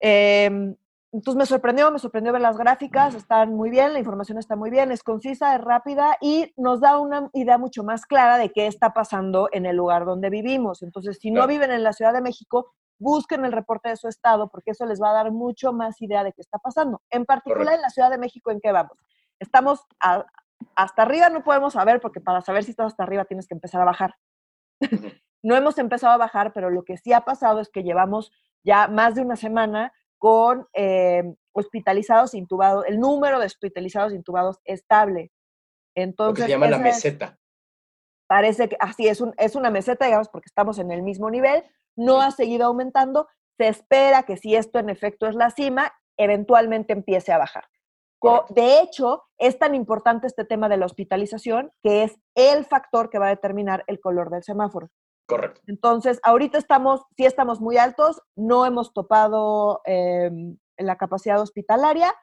Em, 0.00 0.76
entonces 1.12 1.38
me 1.38 1.46
sorprendió, 1.46 1.92
me 1.92 2.00
sorprendió 2.00 2.32
ver 2.32 2.42
las 2.42 2.58
gráficas, 2.58 3.14
están 3.14 3.54
muy 3.54 3.70
bien, 3.70 3.92
la 3.92 4.00
información 4.00 4.36
está 4.36 4.56
muy 4.56 4.68
bien, 4.68 4.90
es 4.90 5.04
concisa, 5.04 5.54
es 5.54 5.60
rápida 5.60 6.16
y 6.20 6.52
nos 6.56 6.80
da 6.80 6.98
una 6.98 7.30
idea 7.34 7.56
mucho 7.56 7.84
más 7.84 8.04
clara 8.04 8.36
de 8.36 8.50
qué 8.50 8.66
está 8.66 8.92
pasando 8.92 9.48
en 9.52 9.64
el 9.64 9.76
lugar 9.76 10.06
donde 10.06 10.28
vivimos. 10.28 10.82
Entonces, 10.82 11.18
si 11.20 11.30
no 11.30 11.46
viven 11.46 11.70
en 11.70 11.84
la 11.84 11.92
Ciudad 11.92 12.12
de 12.12 12.20
México, 12.20 12.74
busquen 12.98 13.44
el 13.44 13.52
reporte 13.52 13.90
de 13.90 13.96
su 13.96 14.08
estado 14.08 14.48
porque 14.48 14.72
eso 14.72 14.86
les 14.86 15.00
va 15.00 15.10
a 15.10 15.14
dar 15.14 15.30
mucho 15.30 15.72
más 15.72 16.02
idea 16.02 16.24
de 16.24 16.32
qué 16.32 16.40
está 16.40 16.58
pasando. 16.58 17.00
En 17.10 17.24
particular 17.24 17.74
en 17.74 17.82
la 17.82 17.90
Ciudad 17.90 18.10
de 18.10 18.18
México, 18.18 18.50
¿en 18.50 18.60
qué 18.60 18.72
vamos? 18.72 18.98
Estamos 19.38 19.86
hasta 20.74 21.02
arriba, 21.02 21.28
no 21.28 21.44
podemos 21.44 21.74
saber 21.74 22.00
porque 22.00 22.20
para 22.20 22.40
saber 22.40 22.64
si 22.64 22.72
estás 22.72 22.86
hasta 22.86 23.04
arriba 23.04 23.24
tienes 23.24 23.46
que 23.46 23.54
empezar 23.54 23.80
a 23.80 23.84
bajar. 23.84 24.16
No 25.44 25.54
hemos 25.54 25.78
empezado 25.78 26.14
a 26.14 26.16
bajar, 26.16 26.52
pero 26.54 26.70
lo 26.70 26.84
que 26.84 26.96
sí 26.96 27.12
ha 27.12 27.20
pasado 27.20 27.60
es 27.60 27.68
que 27.68 27.82
llevamos 27.82 28.32
ya 28.64 28.88
más 28.88 29.14
de 29.14 29.20
una 29.20 29.36
semana 29.36 29.92
con 30.18 30.66
eh, 30.72 31.22
hospitalizados 31.52 32.34
intubados, 32.34 32.86
el 32.88 32.98
número 32.98 33.38
de 33.38 33.46
hospitalizados 33.46 34.14
intubados 34.14 34.58
estable. 34.64 35.30
Entonces, 35.94 36.40
lo 36.40 36.46
que 36.46 36.52
se 36.52 36.58
llama 36.58 36.68
la 36.68 36.78
meseta. 36.78 37.38
parece 38.26 38.70
que 38.70 38.76
así 38.80 39.06
es, 39.06 39.20
un, 39.20 39.34
es 39.36 39.54
una 39.54 39.70
meseta, 39.70 40.06
digamos, 40.06 40.30
porque 40.30 40.46
estamos 40.46 40.78
en 40.78 40.90
el 40.90 41.02
mismo 41.02 41.30
nivel, 41.30 41.62
no 41.94 42.22
ha 42.22 42.30
seguido 42.30 42.64
aumentando, 42.64 43.28
se 43.58 43.68
espera 43.68 44.22
que 44.22 44.38
si 44.38 44.56
esto 44.56 44.78
en 44.78 44.88
efecto 44.88 45.26
es 45.26 45.34
la 45.34 45.50
cima, 45.50 45.92
eventualmente 46.16 46.94
empiece 46.94 47.32
a 47.32 47.38
bajar. 47.38 47.64
De 48.48 48.80
hecho, 48.80 49.24
es 49.36 49.58
tan 49.58 49.74
importante 49.74 50.26
este 50.26 50.46
tema 50.46 50.70
de 50.70 50.78
la 50.78 50.86
hospitalización 50.86 51.70
que 51.82 52.04
es 52.04 52.18
el 52.34 52.64
factor 52.64 53.10
que 53.10 53.18
va 53.18 53.26
a 53.26 53.30
determinar 53.36 53.84
el 53.86 54.00
color 54.00 54.30
del 54.30 54.42
semáforo. 54.42 54.88
Correcto. 55.26 55.60
Entonces, 55.66 56.20
ahorita 56.22 56.58
estamos, 56.58 57.02
sí 57.16 57.24
estamos 57.24 57.60
muy 57.60 57.78
altos, 57.78 58.20
no 58.36 58.66
hemos 58.66 58.92
topado 58.92 59.80
em, 59.84 60.58
la 60.76 60.96
capacidad 60.96 61.40
hospitalaria, 61.40 62.14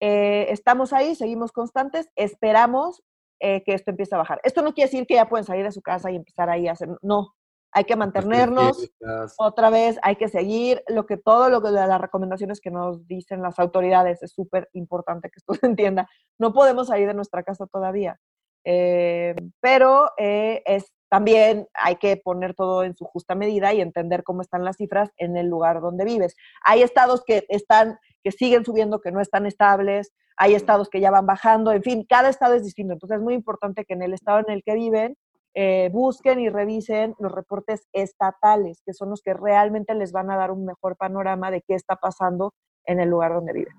eh, 0.00 0.46
estamos 0.50 0.92
ahí, 0.92 1.14
seguimos 1.14 1.50
constantes, 1.50 2.08
esperamos 2.14 3.02
eh, 3.40 3.62
que 3.64 3.74
esto 3.74 3.90
empiece 3.90 4.14
a 4.14 4.18
bajar. 4.18 4.40
Esto 4.44 4.62
no 4.62 4.72
quiere 4.72 4.90
decir 4.90 5.06
que 5.06 5.14
ya 5.14 5.28
pueden 5.28 5.44
salir 5.44 5.64
de 5.64 5.72
su 5.72 5.82
casa 5.82 6.10
y 6.10 6.16
empezar 6.16 6.48
ahí 6.48 6.68
a 6.68 6.72
hacer, 6.72 6.88
no, 7.02 7.34
hay 7.74 7.84
que 7.84 7.96
mantenernos, 7.96 8.88
otra 9.36 9.68
vez 9.68 9.98
hay 10.02 10.14
que 10.14 10.28
seguir, 10.28 10.82
lo 10.86 11.06
que 11.06 11.16
todo 11.16 11.50
lo 11.50 11.60
que 11.60 11.72
las 11.72 12.00
recomendaciones 12.00 12.60
que 12.60 12.70
nos 12.70 13.04
dicen 13.08 13.42
las 13.42 13.58
autoridades 13.58 14.22
es 14.22 14.32
súper 14.32 14.68
importante 14.74 15.28
que 15.28 15.38
esto 15.38 15.54
se 15.54 15.66
entienda. 15.66 16.08
No 16.38 16.52
podemos 16.52 16.86
salir 16.86 17.08
de 17.08 17.14
nuestra 17.14 17.42
casa 17.42 17.66
todavía, 17.66 18.20
eh, 18.64 19.34
pero 19.60 20.12
eh, 20.16 20.62
es 20.66 20.92
también 21.14 21.68
hay 21.74 21.94
que 21.94 22.16
poner 22.16 22.54
todo 22.54 22.82
en 22.82 22.96
su 22.96 23.04
justa 23.04 23.36
medida 23.36 23.72
y 23.72 23.80
entender 23.80 24.24
cómo 24.24 24.42
están 24.42 24.64
las 24.64 24.78
cifras 24.78 25.10
en 25.16 25.36
el 25.36 25.46
lugar 25.46 25.80
donde 25.80 26.04
vives. 26.04 26.34
Hay 26.64 26.82
estados 26.82 27.22
que 27.24 27.46
están, 27.48 28.00
que 28.24 28.32
siguen 28.32 28.64
subiendo, 28.64 29.00
que 29.00 29.12
no 29.12 29.20
están 29.20 29.46
estables, 29.46 30.12
hay 30.36 30.54
estados 30.56 30.88
que 30.88 30.98
ya 30.98 31.12
van 31.12 31.24
bajando, 31.24 31.70
en 31.70 31.84
fin, 31.84 32.04
cada 32.08 32.30
estado 32.30 32.54
es 32.54 32.64
distinto. 32.64 32.94
Entonces 32.94 33.18
es 33.18 33.22
muy 33.22 33.34
importante 33.34 33.84
que 33.84 33.94
en 33.94 34.02
el 34.02 34.12
estado 34.12 34.40
en 34.40 34.50
el 34.50 34.64
que 34.64 34.74
viven 34.74 35.16
eh, 35.54 35.88
busquen 35.92 36.40
y 36.40 36.48
revisen 36.48 37.14
los 37.20 37.30
reportes 37.30 37.86
estatales, 37.92 38.82
que 38.84 38.92
son 38.92 39.10
los 39.10 39.22
que 39.22 39.34
realmente 39.34 39.94
les 39.94 40.10
van 40.10 40.32
a 40.32 40.36
dar 40.36 40.50
un 40.50 40.64
mejor 40.64 40.96
panorama 40.96 41.52
de 41.52 41.62
qué 41.62 41.76
está 41.76 41.94
pasando 41.94 42.54
en 42.86 42.98
el 42.98 43.08
lugar 43.08 43.34
donde 43.34 43.52
viven. 43.52 43.74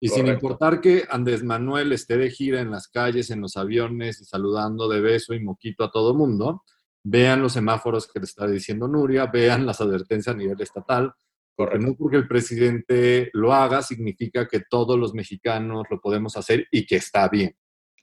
Y 0.00 0.08
sin 0.08 0.26
importar 0.26 0.80
que 0.80 1.04
Andrés 1.08 1.44
Manuel 1.44 1.92
esté 1.92 2.16
de 2.16 2.30
gira 2.30 2.60
en 2.60 2.72
las 2.72 2.88
calles, 2.88 3.30
en 3.30 3.42
los 3.42 3.56
aviones 3.56 4.20
y 4.20 4.24
saludando 4.24 4.88
de 4.88 5.00
beso 5.00 5.34
y 5.34 5.44
moquito 5.44 5.84
a 5.84 5.92
todo 5.92 6.14
mundo, 6.14 6.64
vean 7.02 7.42
los 7.42 7.52
semáforos 7.52 8.10
que 8.10 8.20
le 8.20 8.24
está 8.24 8.46
diciendo 8.46 8.88
Nuria, 8.88 9.26
vean 9.26 9.66
las 9.66 9.80
advertencias 9.80 10.34
a 10.34 10.38
nivel 10.38 10.60
estatal, 10.60 11.12
porque 11.56 11.78
no 11.78 11.94
porque 11.94 12.16
el 12.16 12.28
presidente 12.28 13.30
lo 13.32 13.52
haga 13.52 13.82
significa 13.82 14.48
que 14.48 14.60
todos 14.68 14.98
los 14.98 15.14
mexicanos 15.14 15.84
lo 15.90 16.00
podemos 16.00 16.36
hacer 16.36 16.66
y 16.70 16.86
que 16.86 16.96
está 16.96 17.28
bien. 17.28 17.54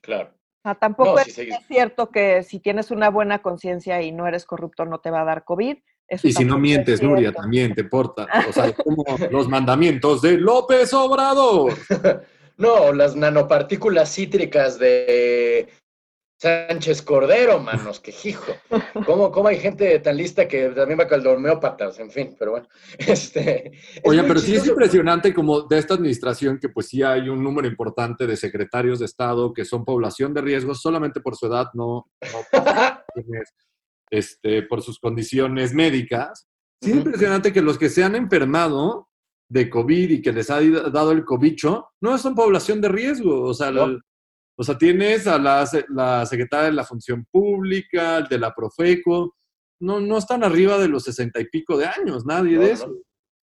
Claro. 0.02 0.38
Ah, 0.64 0.76
tampoco 0.76 1.18
es, 1.20 1.34
cierto 1.68 2.10
que 2.10 2.44
si 2.44 2.60
tienes 2.60 2.92
una 2.92 3.10
buena 3.10 3.42
conciencia 3.42 4.02
y 4.02 4.12
no 4.12 4.28
eres 4.28 4.46
corrupto 4.46 4.84
no 4.86 5.00
te 5.00 5.10
va 5.12 5.22
a 5.22 5.26
dar 5.26 5.46
COVID. 5.46 5.78
y 6.24 6.32
si 6.34 6.44
no 6.44 6.60
mientes, 6.60 7.02
Nuria, 7.02 7.32
también 7.32 7.74
te 7.74 7.82
importa. 7.82 8.28
O 8.50 8.52
sea, 8.52 8.74
como 8.84 9.04
los 9.32 9.48
mandamientos 9.48 10.22
de 10.22 10.38
López 10.38 10.94
Obrador. 10.94 11.74
no, 12.58 12.92
las 12.92 13.16
nanopartículas 13.16 14.14
cítricas 14.14 14.78
de 14.78 15.70
Sánchez 16.40 17.02
Cordero, 17.02 17.60
manos, 17.60 18.00
que 18.00 18.14
hijo. 18.24 18.54
¿Cómo, 19.06 19.32
¿Cómo, 19.32 19.48
hay 19.48 19.60
gente 19.60 19.98
tan 20.00 20.18
lista 20.18 20.48
que 20.48 20.70
también 20.70 21.00
va 21.00 21.08
con 21.08 21.20
el 21.20 21.28
homeópatas? 21.28 21.98
En 22.00 22.12
fin, 22.12 22.36
pero 22.38 22.52
bueno. 22.52 22.68
Este, 23.00 23.72
Oye, 24.04 24.24
pero 24.24 24.40
sí 24.40 24.56
es 24.56 24.68
impresionante 24.68 25.34
como 25.34 25.62
de 25.62 25.80
esta 25.80 25.96
administración 25.96 26.60
que 26.60 26.70
pues 26.70 26.90
sí 26.90 27.02
hay 27.02 27.28
un 27.30 27.44
número 27.44 27.68
importante 27.68 28.28
de 28.28 28.38
secretarios 28.38 29.00
de 29.00 29.06
Estado 29.06 29.52
que 29.52 29.66
son 29.66 29.84
población 29.84 30.34
de 30.34 30.42
riesgo 30.42 30.76
solamente 30.76 31.22
por 31.22 31.36
su 31.36 31.48
edad, 31.48 31.68
no, 31.74 32.06
este, 34.12 34.62
por 34.64 34.84
sus 34.84 35.00
condiciones 35.00 35.74
médicas. 35.74 36.48
Sí 36.84 36.92
es 36.92 36.98
impresionante 36.98 37.52
que 37.52 37.64
los 37.64 37.80
que 37.80 37.90
se 37.90 38.04
han 38.04 38.16
enfermado 38.16 39.08
de 39.50 39.70
COVID 39.70 40.10
y 40.12 40.22
que 40.22 40.34
les 40.34 40.50
ha 40.50 40.62
dado 40.62 41.12
el 41.12 41.24
cobicho, 41.26 41.88
no 42.02 42.18
son 42.18 42.36
población 42.36 42.82
de 42.82 42.90
riesgo. 42.90 43.44
O 43.44 43.54
sea, 43.54 43.72
o 44.60 44.64
sea, 44.64 44.76
tienes 44.76 45.28
a 45.28 45.38
la, 45.38 45.70
la 45.90 46.26
secretaria 46.26 46.66
de 46.66 46.74
la 46.74 46.84
Función 46.84 47.28
Pública, 47.32 48.22
de 48.22 48.40
la 48.40 48.56
Profeco, 48.56 49.36
no, 49.80 50.00
no 50.00 50.18
están 50.18 50.44
arriba 50.44 50.80
de 50.80 50.88
los 50.88 51.04
sesenta 51.04 51.40
y 51.40 51.46
pico 51.46 51.78
de 51.78 51.86
años, 51.86 52.26
nadie 52.26 52.58
de 52.58 52.72
eso. 52.72 52.92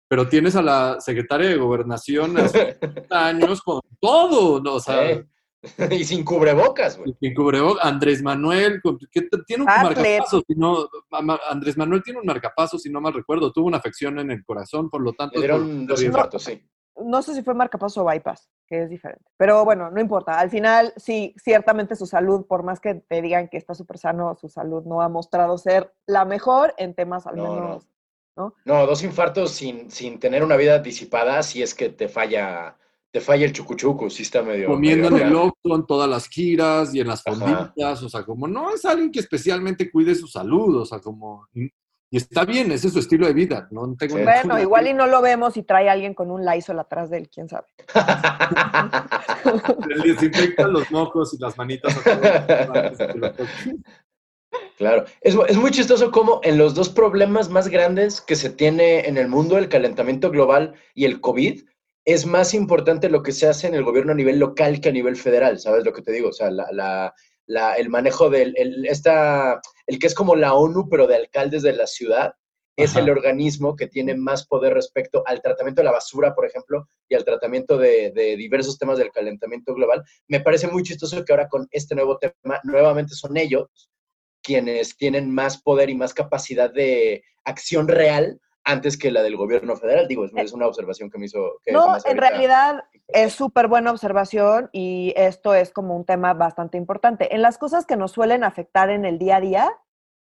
Pero 0.10 0.28
tienes 0.28 0.56
a 0.56 0.64
la 0.64 1.00
secretaria 1.00 1.50
de 1.50 1.58
Gobernación 1.58 2.36
hace 2.40 2.80
años 3.12 3.62
con 3.62 3.82
todo, 4.00 4.60
¿no? 4.60 4.74
O 4.76 4.80
sea, 4.80 5.24
y 5.92 6.04
sin 6.04 6.26
cubrebocas, 6.26 6.98
güey. 6.98 7.16
Sin 7.20 7.36
cubrebocas. 7.36 7.86
Andrés 7.86 8.24
Manuel, 8.24 8.82
que 9.12 9.22
tiene 9.46 9.64
un 9.64 9.68
marcapaso, 9.68 10.42
si 10.48 10.56
no, 10.56 10.90
Andrés 11.48 11.78
Manuel 11.78 12.02
tiene 12.02 12.22
un 12.22 12.26
marcapaso, 12.26 12.80
si 12.80 12.90
no 12.90 13.00
mal 13.00 13.14
recuerdo, 13.14 13.54
tuvo 13.54 13.68
una 13.68 13.78
afección 13.78 14.18
en 14.18 14.32
el 14.32 14.44
corazón, 14.44 14.90
por 14.90 15.04
lo 15.04 15.14
tanto... 15.14 15.40
dieron 15.40 15.86
dos 15.86 16.02
infartos, 16.02 16.44
sí 16.44 16.60
no 16.96 17.22
sé 17.22 17.34
si 17.34 17.42
fue 17.42 17.54
marcapaso 17.54 18.02
o 18.02 18.06
bypass, 18.06 18.50
que 18.68 18.84
es 18.84 18.90
diferente. 18.90 19.26
Pero 19.38 19.66
bueno, 19.66 19.90
no 19.90 20.00
importa. 20.00 20.40
Al 20.40 20.50
final, 20.50 20.94
sí, 20.98 21.34
ciertamente 21.42 21.96
su 21.96 22.06
salud, 22.06 22.46
por 22.46 22.64
más 22.64 22.80
que 22.80 22.96
te 22.96 23.22
digan 23.22 23.48
que 23.48 23.58
está 23.58 23.74
súper 23.74 23.98
sano, 23.98 24.36
su 24.36 24.50
salud 24.50 24.84
no 24.86 25.02
ha 25.02 25.10
mostrado 25.10 25.58
ser 25.58 25.94
la 26.06 26.26
mejor 26.26 26.74
en 26.78 26.94
temas 26.94 27.28
al 27.28 27.36
menos. 27.36 27.88
No. 28.36 28.54
¿no? 28.66 28.88
dos 28.88 29.04
infartos 29.04 29.52
sin, 29.52 29.92
sin 29.92 30.20
tener 30.20 30.44
una 30.44 30.56
vida 30.56 30.80
disipada, 30.80 31.44
si 31.44 31.62
es 31.62 31.76
que 31.76 31.90
te 31.90 32.08
falla, 32.08 32.78
te 33.12 33.22
falla 33.22 33.46
el 33.46 33.54
chucuchuco, 33.54 34.10
sí 34.10 34.24
está 34.24 34.42
medio. 34.42 34.68
Comiendo 34.68 35.10
en 35.10 35.28
el 35.28 35.36
octo, 35.36 35.76
en 35.76 35.86
todas 35.86 36.10
las 36.10 36.28
giras 36.28 36.94
y 36.96 37.00
en 37.00 37.08
las 37.08 37.22
fonditas, 37.22 38.02
o 38.02 38.10
sea, 38.10 38.24
como 38.24 38.48
no 38.48 38.74
es 38.74 38.86
alguien 38.86 39.12
que 39.12 39.20
especialmente 39.20 39.92
cuide 39.92 40.16
su 40.16 40.28
salud, 40.28 40.78
o 40.78 40.86
sea, 40.86 41.00
como 41.00 41.48
y 42.14 42.18
está 42.18 42.46
bien, 42.46 42.72
ese 42.72 42.86
es 42.86 42.94
su 42.94 43.00
estilo 43.00 43.26
de 43.26 43.34
vida. 43.34 43.68
No 43.72 43.96
tengo 43.98 44.20
bueno, 44.20 44.60
igual 44.60 44.86
y 44.86 44.94
no 44.94 45.08
lo 45.08 45.20
vemos 45.20 45.58
y 45.58 45.64
trae 45.64 45.90
a 45.90 45.94
alguien 45.94 46.14
con 46.14 46.30
un 46.30 46.46
Lysol 46.46 46.80
atrás 46.80 47.10
de 47.10 47.18
él, 47.18 47.28
quién 47.28 47.50
sabe. 47.50 47.66
Le 49.88 50.14
desinfecta 50.14 50.68
los 50.68 50.92
mocos 50.92 51.34
y 51.34 51.40
las 51.40 51.58
manitas. 51.58 51.92
Claro, 54.78 55.06
es, 55.22 55.36
es, 55.48 55.58
muy 55.58 55.72
chistoso 55.72 56.12
como 56.12 56.40
en 56.44 56.60
los 56.60 56.76
dos 56.76 56.90
problemas 56.90 57.50
más 57.50 57.68
grandes 57.68 58.22
que 58.22 58.36
se 58.36 58.52
tiene 58.52 59.08
en 59.08 59.18
el 59.18 59.28
mundo, 59.28 59.58
el 59.58 59.68
calentamiento 59.68 60.30
global 60.30 60.76
y 60.94 61.06
el 61.06 61.20
COVID, 61.20 61.64
es 62.06 62.28
más 62.28 62.54
importante 62.54 63.10
lo 63.10 63.24
que 63.24 63.32
se 63.32 63.48
hace 63.48 63.66
en 63.66 63.74
el 63.74 63.84
gobierno 63.84 64.12
a 64.12 64.16
nivel 64.16 64.38
local 64.38 64.82
que 64.82 64.90
a 64.90 64.92
nivel 64.92 65.16
federal, 65.16 65.60
¿sabes 65.60 65.84
lo 65.84 65.94
que 65.94 66.04
te 66.04 66.12
digo? 66.12 66.30
O 66.30 66.34
sea, 66.34 66.52
la, 66.52 66.68
la, 66.72 67.16
el 67.48 67.90
manejo 67.90 68.30
del, 68.30 68.54
el, 68.58 68.86
esta, 68.86 69.62
el 69.88 70.00
que 70.00 70.08
es 70.08 70.16
como 70.16 70.36
la 70.36 70.54
ONU, 70.54 70.88
pero 70.90 71.08
de 71.08 71.16
alcaldes 71.16 71.64
de 71.64 71.74
la 71.74 71.88
ciudad, 71.88 72.34
es 72.76 72.96
el 72.96 73.10
organismo 73.10 73.76
que 73.76 73.88
tiene 73.88 74.16
más 74.16 74.48
poder 74.48 74.74
respecto 74.74 75.24
al 75.28 75.42
tratamiento 75.42 75.82
de 75.82 75.86
la 75.86 75.92
basura, 75.92 76.34
por 76.34 76.46
ejemplo, 76.46 76.88
y 77.08 77.16
al 77.16 77.24
tratamiento 77.24 77.78
de, 77.78 78.12
diversos 78.38 78.78
temas 78.78 78.98
del 78.98 79.12
calentamiento 79.12 79.74
global. 79.76 80.04
Me 80.28 80.40
parece 80.40 80.68
muy 80.68 80.82
chistoso 80.84 81.24
que 81.24 81.34
ahora 81.34 81.48
con 81.48 81.68
este 81.72 81.94
nuevo 81.94 82.18
tema, 82.18 82.60
nuevamente 82.64 83.14
son 83.14 83.38
ellos 83.38 83.68
quienes 84.42 84.98
tienen 84.98 85.34
más 85.34 85.62
poder 85.62 85.90
y 85.90 85.96
más 85.96 86.14
capacidad 86.14 86.72
de 86.72 87.24
acción 87.46 87.88
real 87.88 88.40
antes 88.66 88.98
que 88.98 89.12
la 89.12 89.24
del 89.24 89.36
gobierno 89.36 89.76
federal. 89.76 90.08
Digo, 90.08 90.26
es, 90.26 90.54
una 90.54 90.68
observación 90.68 91.10
que 91.10 91.18
me 91.18 91.26
hizo... 91.26 91.60
Que 91.64 91.72
no, 91.72 91.98
en 92.06 92.18
realidad 92.18 92.86
es 93.08 93.34
súper 93.34 93.68
buena 93.68 93.92
observación 93.92 94.70
y 94.72 95.14
esto 95.16 95.54
es 95.54 95.72
como 95.72 95.96
un 95.96 96.06
tema 96.06 96.34
bastante 96.34 96.78
importante. 96.78 97.34
En 97.36 97.42
las 97.42 97.58
cosas 97.58 97.86
que 97.86 97.98
nos 97.98 98.12
suelen 98.12 98.44
afectar 98.44 98.90
en 98.90 99.06
el 99.06 99.20
día 99.20 99.38
a 99.38 99.42
día, 99.42 99.72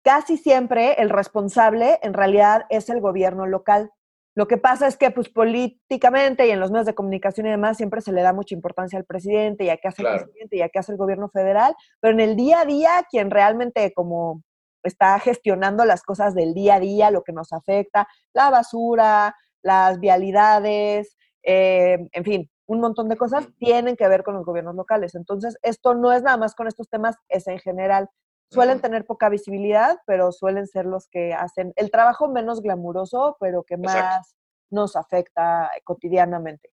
casi 0.02 0.36
siempre 0.36 0.94
el 1.00 1.10
responsable 1.10 1.98
en 2.02 2.14
realidad 2.14 2.66
es 2.68 2.90
el 2.90 3.00
gobierno 3.00 3.46
local. 3.46 3.90
Lo 4.34 4.46
que 4.46 4.58
pasa 4.58 4.86
es 4.86 4.98
que 4.98 5.10
pues 5.10 5.30
políticamente 5.30 6.46
y 6.46 6.50
en 6.50 6.60
los 6.60 6.70
medios 6.70 6.86
de 6.86 6.94
comunicación 6.94 7.46
y 7.46 7.50
demás 7.50 7.78
siempre 7.78 8.02
se 8.02 8.12
le 8.12 8.20
da 8.20 8.34
mucha 8.34 8.54
importancia 8.54 8.98
al 8.98 9.06
presidente 9.06 9.64
y 9.64 9.70
a 9.70 9.78
qué 9.78 9.88
hace 9.88 10.02
el 10.02 10.08
presidente 10.08 10.56
y 10.56 10.60
a 10.60 10.68
qué 10.68 10.78
hace 10.78 10.92
el 10.92 10.98
gobierno 10.98 11.30
federal, 11.30 11.74
pero 12.00 12.12
en 12.12 12.20
el 12.20 12.36
día 12.36 12.60
a 12.60 12.64
día 12.66 13.06
quien 13.10 13.30
realmente 13.30 13.94
como 13.94 14.42
está 14.86 15.18
gestionando 15.18 15.84
las 15.84 16.02
cosas 16.02 16.34
del 16.34 16.54
día 16.54 16.76
a 16.76 16.80
día, 16.80 17.10
lo 17.10 17.22
que 17.22 17.32
nos 17.32 17.52
afecta, 17.52 18.08
la 18.32 18.50
basura, 18.50 19.36
las 19.62 19.98
vialidades, 20.00 21.16
eh, 21.42 22.08
en 22.12 22.24
fin, 22.24 22.50
un 22.66 22.80
montón 22.80 23.08
de 23.08 23.16
cosas 23.16 23.48
tienen 23.58 23.96
que 23.96 24.08
ver 24.08 24.22
con 24.24 24.34
los 24.34 24.44
gobiernos 24.44 24.74
locales. 24.74 25.14
Entonces, 25.14 25.56
esto 25.62 25.94
no 25.94 26.12
es 26.12 26.22
nada 26.22 26.36
más 26.36 26.54
con 26.54 26.66
estos 26.66 26.88
temas, 26.88 27.16
es 27.28 27.46
en 27.46 27.58
general. 27.58 28.08
Suelen 28.50 28.80
tener 28.80 29.04
poca 29.04 29.28
visibilidad, 29.28 29.98
pero 30.06 30.32
suelen 30.32 30.66
ser 30.66 30.86
los 30.86 31.08
que 31.08 31.34
hacen 31.34 31.72
el 31.76 31.90
trabajo 31.90 32.28
menos 32.28 32.62
glamuroso, 32.62 33.36
pero 33.40 33.62
que 33.64 33.76
más 33.76 34.36
nos 34.70 34.96
afecta 34.96 35.70
cotidianamente. 35.84 36.70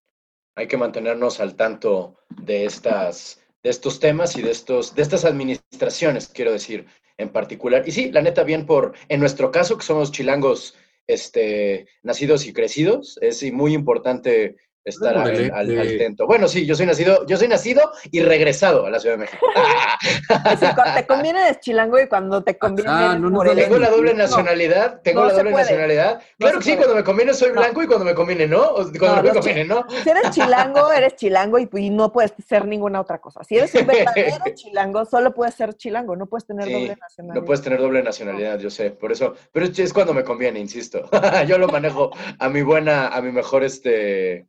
Hay 0.55 0.67
que 0.67 0.77
mantenernos 0.77 1.39
al 1.39 1.55
tanto 1.55 2.15
de 2.29 2.65
estas 2.65 3.39
de 3.63 3.69
estos 3.69 3.99
temas 3.99 4.35
y 4.35 4.41
de 4.41 4.51
estos 4.51 4.93
de 4.93 5.01
estas 5.01 5.23
administraciones, 5.25 6.27
quiero 6.27 6.51
decir 6.51 6.85
en 7.17 7.29
particular. 7.29 7.83
Y 7.87 7.91
sí, 7.91 8.11
la 8.11 8.21
neta, 8.21 8.43
bien 8.43 8.65
por, 8.65 8.93
en 9.09 9.19
nuestro 9.19 9.51
caso, 9.51 9.77
que 9.77 9.85
somos 9.85 10.11
chilangos 10.11 10.75
este, 11.07 11.87
nacidos 12.01 12.45
y 12.45 12.53
crecidos, 12.53 13.17
es 13.21 13.43
muy 13.51 13.73
importante 13.73 14.57
estar 14.85 15.17
al, 15.17 15.51
al, 15.53 16.15
Bueno, 16.27 16.47
sí, 16.47 16.65
yo 16.65 16.75
soy 16.75 16.85
nacido, 16.85 17.25
yo 17.25 17.37
soy 17.37 17.47
nacido 17.47 17.91
y 18.11 18.21
regresado 18.21 18.85
a 18.85 18.89
la 18.89 18.99
Ciudad 18.99 19.15
de 19.15 19.21
México. 19.21 19.45
cuando 20.75 20.93
te 20.95 21.07
conviene 21.07 21.49
es 21.49 21.59
chilango 21.59 21.99
y 21.99 22.07
cuando 22.07 22.43
te 22.43 22.57
conviene 22.57 22.89
ah, 22.91 23.17
no, 23.17 23.43
Tengo 23.53 23.77
la 23.79 23.89
doble 23.89 24.13
nacionalidad, 24.13 25.01
tengo 25.01 25.25
la 25.25 25.33
doble 25.33 25.51
nacionalidad. 25.51 26.21
Claro 26.37 26.59
que 26.59 26.65
sí, 26.65 26.75
cuando 26.75 26.95
me 26.95 27.03
conviene 27.03 27.33
soy 27.33 27.51
blanco 27.51 27.81
y 27.83 27.87
cuando 27.87 28.05
me 28.05 28.13
conviene 28.13 28.47
no, 28.47 28.73
cuando 28.99 29.15
no, 29.17 29.23
me 29.23 29.29
conviene 29.31 29.65
no. 29.65 29.85
Si 30.03 30.09
eres 30.09 30.31
chilango, 30.31 30.91
eres 30.91 31.15
chilango 31.15 31.59
y, 31.59 31.89
no 31.89 32.11
puedes 32.11 32.33
ser 32.47 32.65
ninguna 32.65 33.01
otra 33.01 33.19
cosa. 33.19 33.43
Si 33.43 33.57
eres 33.57 33.73
un 33.75 33.85
verdadero 33.85 34.43
chilango, 34.53 35.05
solo 35.05 35.33
puedes 35.33 35.55
ser 35.55 35.75
chilango, 35.75 36.15
no 36.15 36.25
puedes 36.25 36.45
tener 36.45 36.65
doble 36.65 36.95
nacionalidad. 36.99 37.41
No 37.41 37.45
puedes 37.45 37.61
tener 37.61 37.79
doble 37.79 38.03
nacionalidad, 38.03 38.59
yo 38.59 38.69
sé, 38.69 38.91
por 38.91 39.11
eso, 39.11 39.35
pero 39.51 39.65
es 39.65 39.93
cuando 39.93 40.13
me 40.13 40.23
conviene, 40.23 40.59
insisto. 40.59 41.09
yo 41.47 41.57
lo 41.57 41.67
manejo 41.67 42.11
a 42.39 42.49
mi 42.49 42.61
buena, 42.61 43.07
a 43.07 43.21
mi 43.21 43.31
mejor 43.31 43.63
este 43.63 44.47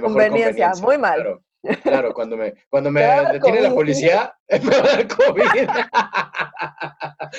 conveniencia, 0.00 0.72
muy 0.80 0.98
mal. 0.98 1.40
Claro, 1.82 2.14
cuando 2.14 2.36
me, 2.36 2.54
cuando 2.70 2.90
me 2.90 3.02
detiene 3.32 3.60
la 3.60 3.74
policía, 3.74 4.36
me 4.48 4.58
va 4.58 4.76
a 4.76 4.82
dar 4.82 5.08
COVID. 5.08 5.44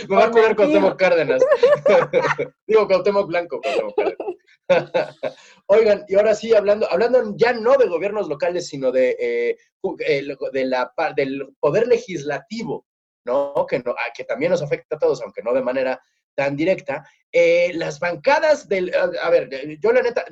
me 0.10 0.16
va 0.16 0.26
a 0.26 0.32
cuidar 0.32 0.56
Cuauhtémoc 0.56 1.00
Cárdenas. 1.00 1.44
Digo 2.68 2.88
Cuauhtémoc 2.88 3.28
Blanco, 3.28 3.62
Cuauhtémoc 3.62 3.96
Cárdenas. 3.96 4.38
Oigan, 5.68 6.06
y 6.08 6.16
ahora 6.16 6.36
sí, 6.36 6.54
hablando, 6.54 6.92
hablando 6.92 7.34
ya 7.36 7.54
no 7.54 7.78
de 7.78 7.88
gobiernos 7.88 8.28
locales, 8.28 8.68
sino 8.68 8.92
de, 8.92 9.16
eh, 9.20 9.58
de 10.02 10.66
la, 10.66 10.92
del 11.16 11.56
poder 11.60 11.88
legislativo, 11.88 12.86
¿no? 13.26 13.66
Que, 13.68 13.80
no, 13.80 13.96
que 14.16 14.24
también 14.26 14.52
nos 14.52 14.62
afecta 14.62 14.96
a 14.96 15.00
todos, 15.00 15.22
aunque 15.22 15.42
no 15.42 15.54
de 15.54 15.62
manera 15.62 16.02
tan 16.38 16.56
directa. 16.56 17.04
Eh, 17.32 17.72
las 17.74 18.00
bancadas 18.00 18.70
del... 18.70 18.94
A, 18.96 19.30
ver, 19.30 19.50
yo 19.82 19.92
la 19.92 20.02
neta, 20.02 20.24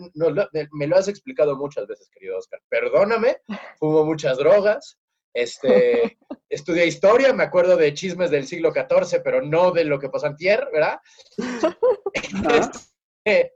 me 0.72 0.88
lo 0.88 0.96
has 0.96 1.08
explicado 1.08 1.58
muchas 1.58 1.88
veces, 1.88 2.10
querido 2.10 2.38
Oscar. 2.38 2.62
Perdóname, 2.70 3.38
fumo 3.80 4.06
muchas 4.06 4.38
drogas, 4.38 4.98
este, 5.34 6.18
estudié 6.50 6.86
historia, 6.86 7.34
me 7.34 7.44
acuerdo 7.44 7.76
de 7.76 7.94
chismes 7.94 8.30
del 8.30 8.48
siglo 8.48 8.72
XIV, 8.72 9.22
pero 9.24 9.42
no 9.42 9.72
de 9.72 9.84
lo 9.84 10.00
que 10.00 10.10
pasó 10.10 10.28
antier, 10.28 10.68
¿verdad? 10.72 11.00
Este, 13.18 13.54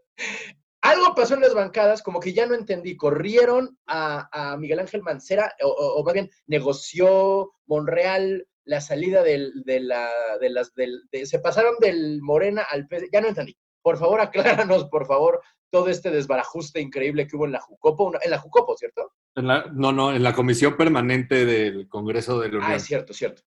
algo 0.82 1.16
pasó 1.16 1.36
en 1.36 1.42
las 1.42 1.54
bancadas, 1.54 2.02
como 2.02 2.20
que 2.20 2.34
ya 2.34 2.46
no 2.46 2.56
entendí. 2.56 2.98
Corrieron 2.98 3.78
a, 3.88 4.58
Miguel 4.60 4.80
Ángel 4.80 5.02
Mancera, 5.02 5.54
o, 5.64 5.70
o, 5.70 6.04
más 6.04 6.14
bien 6.14 6.30
negoció 6.48 7.54
Monreal 7.68 8.46
la 8.70 8.82
salida 8.82 9.24
del, 9.24 9.52
de, 9.66 9.80
la, 9.80 10.10
de 10.40 10.50
las, 10.52 10.74
del, 10.76 11.02
se 11.24 11.40
pasaron 11.40 11.76
del 11.80 12.22
Morena 12.22 12.64
al 12.70 12.88
ya 13.12 13.20
no 13.20 13.28
entendí. 13.28 13.58
Por 13.82 13.98
favor, 13.98 14.22
acláranos, 14.68 14.86
por 14.86 15.08
favor, 15.08 15.42
todo 15.72 15.90
este 15.90 16.12
desbarajuste 16.12 16.80
increíble 16.80 17.28
que 17.28 17.36
hubo 17.36 17.46
en 17.46 17.52
la 17.52 17.62
Jucopo, 17.62 18.14
en 18.22 18.32
la 18.32 18.38
Jucopo, 18.38 18.78
¿cierto? 18.78 19.12
no, 19.36 19.92
no, 19.92 20.14
en 20.14 20.22
la 20.22 20.34
Comisión 20.34 20.78
Permanente 20.78 21.46
del 21.46 21.88
Congreso 21.88 22.40
de 22.40 22.50
la 22.50 22.58
Unión. 22.58 22.72
Ah, 22.72 22.76
es 22.76 22.84
cierto, 22.84 23.14
cierto. 23.14 23.42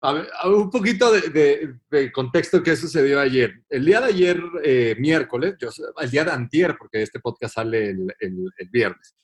A 0.00 0.12
ver, 0.12 0.28
un 0.44 0.70
poquito 0.70 1.12
de, 1.12 1.74
de, 1.90 2.12
contexto 2.12 2.62
que 2.62 2.76
sucedió 2.76 3.20
ayer. 3.20 3.62
El 3.68 3.84
día 3.84 4.00
de 4.00 4.06
ayer, 4.06 4.40
eh, 4.64 4.96
miércoles, 4.98 5.56
yo, 5.58 5.68
el 6.00 6.10
día 6.10 6.24
de 6.24 6.30
antier, 6.30 6.76
porque 6.78 7.02
este 7.02 7.20
podcast 7.20 7.56
sale 7.56 7.90
el, 7.90 8.14
el 8.20 8.68
viernes, 8.70 9.14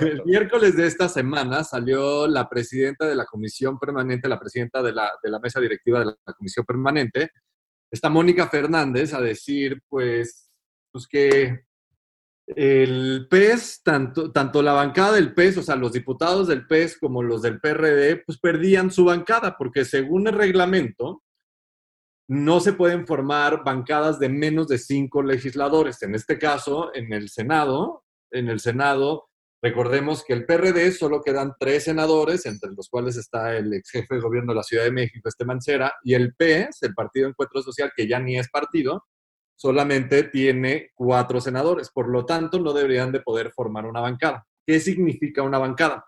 el 0.00 0.22
miércoles 0.24 0.76
de 0.76 0.86
esta 0.86 1.08
semana 1.08 1.64
salió 1.64 2.26
la 2.26 2.48
presidenta 2.48 3.06
de 3.06 3.14
la 3.14 3.24
comisión 3.24 3.78
permanente, 3.78 4.28
la 4.28 4.40
presidenta 4.40 4.82
de 4.82 4.92
la, 4.92 5.12
de 5.22 5.30
la 5.30 5.38
mesa 5.38 5.60
directiva 5.60 6.00
de 6.00 6.06
la 6.06 6.32
comisión 6.34 6.64
permanente, 6.64 7.30
está 7.90 8.08
Mónica 8.08 8.48
Fernández, 8.48 9.14
a 9.14 9.20
decir, 9.20 9.82
pues, 9.88 10.50
pues 10.90 11.06
que 11.06 11.60
el 12.46 13.26
PES, 13.28 13.82
tanto, 13.82 14.32
tanto 14.32 14.62
la 14.62 14.72
bancada 14.72 15.12
del 15.14 15.34
PES, 15.34 15.58
o 15.58 15.62
sea, 15.62 15.76
los 15.76 15.92
diputados 15.92 16.46
del 16.48 16.66
PES 16.66 16.98
como 16.98 17.22
los 17.22 17.42
del 17.42 17.60
PRD, 17.60 18.22
pues 18.24 18.38
perdían 18.38 18.90
su 18.90 19.04
bancada, 19.04 19.56
porque 19.56 19.84
según 19.84 20.28
el 20.28 20.34
reglamento, 20.34 21.22
no 22.28 22.60
se 22.60 22.72
pueden 22.72 23.06
formar 23.06 23.62
bancadas 23.64 24.18
de 24.18 24.28
menos 24.28 24.68
de 24.68 24.78
cinco 24.78 25.22
legisladores. 25.22 26.02
En 26.02 26.14
este 26.14 26.38
caso, 26.38 26.90
en 26.94 27.12
el 27.12 27.28
Senado, 27.28 28.04
en 28.30 28.48
el 28.48 28.60
Senado 28.60 29.25
Recordemos 29.62 30.22
que 30.24 30.34
el 30.34 30.44
PRD 30.44 30.92
solo 30.92 31.22
quedan 31.22 31.54
tres 31.58 31.84
senadores, 31.84 32.44
entre 32.46 32.72
los 32.72 32.88
cuales 32.88 33.16
está 33.16 33.56
el 33.56 33.72
ex 33.72 33.90
jefe 33.90 34.16
de 34.16 34.20
gobierno 34.20 34.52
de 34.52 34.56
la 34.56 34.62
Ciudad 34.62 34.84
de 34.84 34.92
México, 34.92 35.28
este 35.28 35.44
Mancera, 35.44 35.94
y 36.02 36.14
el 36.14 36.34
PES, 36.34 36.82
el 36.82 36.94
Partido 36.94 37.28
Encuentro 37.28 37.62
Social, 37.62 37.90
que 37.96 38.06
ya 38.06 38.18
ni 38.20 38.38
es 38.38 38.48
partido, 38.50 39.04
solamente 39.56 40.24
tiene 40.24 40.90
cuatro 40.94 41.40
senadores. 41.40 41.90
Por 41.90 42.08
lo 42.08 42.26
tanto, 42.26 42.60
no 42.60 42.72
deberían 42.72 43.10
de 43.12 43.20
poder 43.20 43.50
formar 43.52 43.86
una 43.86 44.00
bancada. 44.00 44.46
¿Qué 44.66 44.78
significa 44.78 45.42
una 45.42 45.58
bancada? 45.58 46.04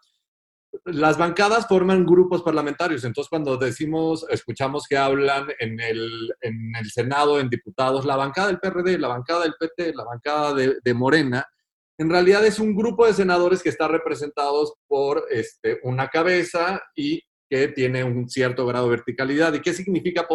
Las 0.84 1.16
bancadas 1.16 1.66
forman 1.66 2.04
grupos 2.04 2.42
parlamentarios. 2.42 3.04
Entonces, 3.04 3.30
cuando 3.30 3.56
decimos, 3.56 4.26
escuchamos 4.28 4.86
que 4.86 4.98
hablan 4.98 5.46
en 5.58 5.80
el, 5.80 6.34
en 6.42 6.76
el 6.78 6.90
Senado, 6.90 7.40
en 7.40 7.48
diputados, 7.48 8.04
la 8.04 8.16
bancada 8.16 8.48
del 8.48 8.60
PRD, 8.60 8.98
la 8.98 9.08
bancada 9.08 9.44
del 9.44 9.54
PT, 9.58 9.94
la 9.94 10.04
bancada 10.04 10.52
de, 10.52 10.76
de 10.84 10.94
Morena, 10.94 11.46
en 11.98 12.08
realidad 12.08 12.46
es 12.46 12.60
un 12.60 12.76
grupo 12.76 13.06
de 13.06 13.12
senadores 13.12 13.60
que 13.60 13.68
está 13.68 13.88
representados 13.88 14.74
por 14.86 15.24
este, 15.30 15.80
una 15.82 16.08
cabeza 16.08 16.80
y 16.94 17.22
que 17.50 17.68
tiene 17.68 18.04
un 18.04 18.28
cierto 18.28 18.64
grado 18.66 18.84
de 18.84 18.96
verticalidad. 18.96 19.52
¿Y 19.52 19.60
qué 19.60 19.72
significa 19.72 20.26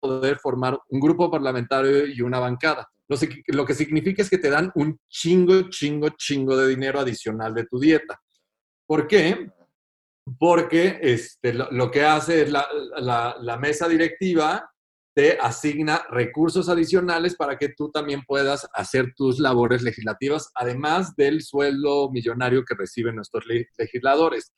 poder 0.00 0.38
formar 0.38 0.78
un 0.88 1.00
grupo 1.00 1.30
parlamentario 1.30 2.06
y 2.06 2.20
una 2.22 2.40
bancada? 2.40 2.88
Lo, 3.08 3.64
que 3.64 3.74
significa 3.74 4.22
es 4.22 4.28
que 4.28 4.38
te 4.38 4.50
dan 4.50 4.72
un 4.74 4.98
chingo, 5.08 5.70
chingo, 5.70 6.08
chingo 6.10 6.56
de 6.56 6.68
dinero 6.68 6.98
adicional 6.98 7.54
de 7.54 7.66
tu 7.66 7.78
dieta. 7.78 8.20
¿Por 8.84 9.06
qué? 9.06 9.48
Porque 10.40 10.98
este, 11.00 11.54
lo, 11.54 11.88
que 11.88 12.02
hace 12.02 12.42
es 12.42 12.50
la, 12.50 12.66
la 13.40 13.56
mesa 13.58 13.88
directiva 13.88 14.68
te 15.16 15.38
asigna 15.40 16.04
recursos 16.10 16.68
adicionales 16.68 17.36
para 17.36 17.56
que 17.56 17.70
tú 17.70 17.90
también 17.90 18.22
puedas 18.26 18.68
hacer 18.74 19.14
tus 19.16 19.38
labores 19.38 19.80
legislativas, 19.80 20.50
además 20.54 21.16
del 21.16 21.40
sueldo 21.40 22.10
millonario 22.10 22.66
que 22.66 22.74
reciben 22.74 23.16
nuestros 23.16 23.46
legisladores. 23.78 24.52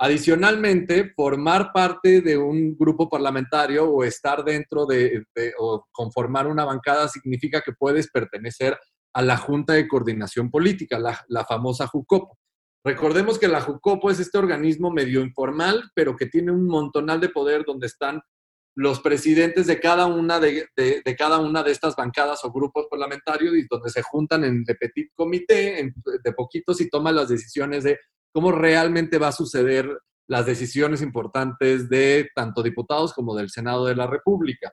Adicionalmente, 0.00 1.12
formar 1.14 1.70
parte 1.72 2.20
de 2.20 2.36
un 2.36 2.76
grupo 2.76 3.08
parlamentario 3.08 3.88
o 3.88 4.02
estar 4.02 4.42
dentro 4.42 4.86
de, 4.86 5.24
o 5.60 5.86
conformar 5.92 6.48
una 6.48 6.64
bancada 6.64 7.06
significa 7.06 7.60
que 7.60 7.72
puedes 7.72 8.10
pertenecer 8.10 8.76
a 9.14 9.22
la 9.22 9.36
Junta 9.36 9.74
de 9.74 9.86
Coordinación 9.86 10.50
Política, 10.50 10.98
la, 10.98 11.24
la 11.28 11.44
famosa 11.44 11.86
JUCOPO. 11.86 12.36
Recordemos 12.84 13.38
que 13.38 13.46
la 13.46 13.60
JUCOPO 13.60 14.10
es 14.10 14.18
este 14.18 14.38
organismo 14.38 14.90
medio 14.90 15.20
informal, 15.20 15.92
pero 15.94 16.16
que 16.16 16.26
tiene 16.26 16.50
un 16.50 16.66
montonal 16.66 17.20
de 17.20 17.28
poder 17.28 17.64
donde 17.64 17.86
están 17.86 18.20
los 18.74 19.00
presidentes 19.00 19.66
de 19.66 19.78
cada 19.80 20.06
una 20.06 20.40
de, 20.40 20.68
cada 21.18 21.38
una 21.38 21.62
de 21.62 21.72
estas 21.72 21.94
bancadas 21.94 22.44
o 22.44 22.52
grupos 22.52 22.86
parlamentarios 22.90 23.54
y 23.54 23.66
donde 23.68 23.90
se 23.90 24.02
juntan 24.02 24.44
en 24.44 24.64
de 24.64 24.74
petit 24.74 25.10
comité, 25.14 25.92
de 26.24 26.32
poquitos 26.32 26.80
y 26.80 26.88
toman 26.88 27.16
las 27.16 27.28
decisiones 27.28 27.84
de 27.84 27.98
cómo 28.32 28.50
realmente 28.50 29.18
va 29.18 29.28
a 29.28 29.32
suceder 29.32 29.98
las 30.26 30.46
decisiones 30.46 31.02
importantes 31.02 31.88
de 31.88 32.30
tanto 32.34 32.62
diputados 32.62 33.12
como 33.12 33.36
del 33.36 33.50
Senado 33.50 33.86
de 33.86 33.96
la 33.96 34.06
República. 34.06 34.72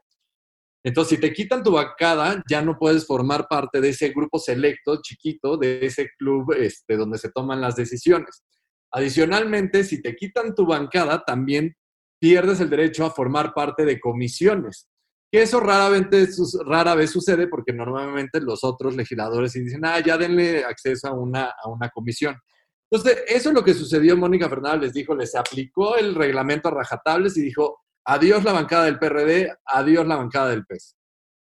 Entonces, 0.82 1.18
si 1.18 1.22
te 1.22 1.34
quitan 1.34 1.62
tu 1.62 1.72
bancada, 1.72 2.42
ya 2.50 2.62
no 2.62 2.78
puedes 2.78 3.06
formar 3.06 3.48
parte 3.50 3.82
de 3.82 3.90
ese 3.90 4.10
grupo 4.10 4.40
selecto, 4.40 5.02
chiquito, 5.02 5.58
de 5.58 5.86
ese 5.86 6.10
club 6.18 6.54
este, 6.54 6.96
donde 6.96 7.18
se 7.18 7.32
toman 7.32 7.60
las 7.60 7.76
decisiones. 7.76 8.44
Adicionalmente, 8.92 9.84
si 9.84 10.02
te 10.02 10.16
quitan 10.16 10.56
tu 10.56 10.66
bancada, 10.66 11.24
también 11.26 11.76
pierdes 12.20 12.60
el 12.60 12.70
derecho 12.70 13.06
a 13.06 13.12
formar 13.12 13.54
parte 13.54 13.86
de 13.86 14.00
comisiones. 14.00 14.88
Que 15.32 15.44
eso 15.44 15.60
rara 15.60 15.90
vez 15.90 17.12
sucede 17.12 17.48
porque 17.48 17.72
normalmente 17.72 18.42
los 18.42 18.64
otros 18.64 18.96
legisladores 18.96 19.54
dicen, 19.54 19.86
ah, 19.86 20.00
ya 20.00 20.18
denle 20.18 20.64
acceso 20.66 21.08
a 21.08 21.14
una, 21.14 21.54
a 21.64 21.70
una 21.70 21.90
comisión. 21.90 22.36
Entonces, 22.92 23.24
eso 23.28 23.50
es 23.50 23.56
lo 23.56 23.64
que 23.64 23.76
sucedió. 23.76 24.18
Mónica 24.18 24.50
Fernández 24.50 24.82
les 24.82 24.94
dijo, 24.94 25.16
les 25.16 25.36
aplicó 25.36 25.96
el 25.98 26.16
reglamento 26.16 26.70
a 26.70 26.72
rajatables 26.72 27.38
y 27.38 27.42
dijo, 27.42 27.82
adiós 28.06 28.44
la 28.44 28.54
bancada 28.54 28.86
del 28.86 28.98
PRD, 28.98 29.54
adiós 29.66 30.08
la 30.08 30.16
bancada 30.16 30.50
del 30.50 30.66
PES. 30.66 30.96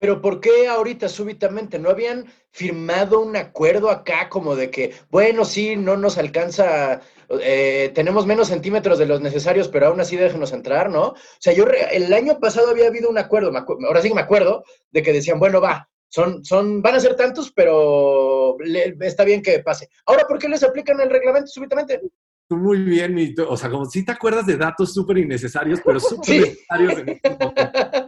Pero 0.04 0.20
¿por 0.20 0.38
qué 0.38 0.68
ahorita 0.68 1.08
súbitamente 1.08 1.78
no 1.78 1.88
habían 1.88 2.26
firmado 2.50 3.20
un 3.20 3.36
acuerdo 3.36 3.88
acá 3.88 4.28
como 4.28 4.54
de 4.54 4.70
que, 4.70 4.92
bueno, 5.08 5.46
sí, 5.46 5.76
no 5.76 5.96
nos 5.96 6.18
alcanza, 6.18 7.00
eh, 7.40 7.90
tenemos 7.94 8.26
menos 8.26 8.48
centímetros 8.48 8.98
de 8.98 9.06
los 9.06 9.22
necesarios, 9.22 9.68
pero 9.68 9.86
aún 9.86 10.00
así 10.00 10.14
déjenos 10.18 10.52
entrar, 10.52 10.90
¿no? 10.90 11.06
O 11.06 11.16
sea, 11.38 11.54
yo 11.54 11.64
el 11.90 12.12
año 12.12 12.38
pasado 12.38 12.68
había 12.68 12.88
habido 12.88 13.08
un 13.08 13.16
acuerdo, 13.16 13.50
ahora 13.56 14.02
sí 14.02 14.08
que 14.08 14.14
me 14.14 14.20
acuerdo, 14.20 14.62
de 14.90 15.02
que 15.02 15.14
decían, 15.14 15.38
bueno, 15.38 15.58
va, 15.62 15.88
son, 16.10 16.44
son, 16.44 16.82
van 16.82 16.96
a 16.96 17.00
ser 17.00 17.16
tantos, 17.16 17.50
pero 17.50 18.58
está 19.00 19.24
bien 19.24 19.40
que 19.40 19.60
pase. 19.60 19.88
Ahora, 20.04 20.26
¿por 20.28 20.38
qué 20.38 20.50
les 20.50 20.62
aplican 20.62 21.00
el 21.00 21.08
reglamento 21.08 21.46
súbitamente? 21.46 22.02
Muy 22.50 22.82
bien, 22.82 23.34
o 23.48 23.56
sea, 23.56 23.70
como 23.70 23.86
si 23.86 24.04
te 24.04 24.12
acuerdas 24.12 24.44
de 24.44 24.58
datos 24.58 24.92
súper 24.92 25.16
innecesarios, 25.16 25.80
pero 25.82 25.98
súper 26.00 26.40
necesarios 26.40 26.98
en 26.98 27.08
este 27.08 27.38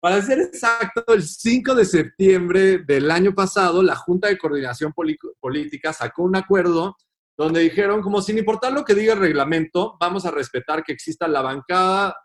para 0.00 0.22
ser 0.22 0.40
exacto, 0.40 1.04
el 1.08 1.22
5 1.22 1.74
de 1.74 1.84
septiembre 1.84 2.78
del 2.78 3.10
año 3.10 3.34
pasado, 3.34 3.82
la 3.82 3.94
Junta 3.94 4.28
de 4.28 4.38
Coordinación 4.38 4.94
Política 4.94 5.92
sacó 5.92 6.22
un 6.22 6.36
acuerdo 6.36 6.96
donde 7.36 7.60
dijeron, 7.60 8.00
como 8.02 8.22
sin 8.22 8.38
importar 8.38 8.72
lo 8.72 8.84
que 8.84 8.94
diga 8.94 9.12
el 9.12 9.20
reglamento, 9.20 9.96
vamos 10.00 10.26
a 10.26 10.30
respetar 10.30 10.82
que 10.82 10.92
exista 10.92 11.28
la 11.28 11.42
bancada 11.42 12.16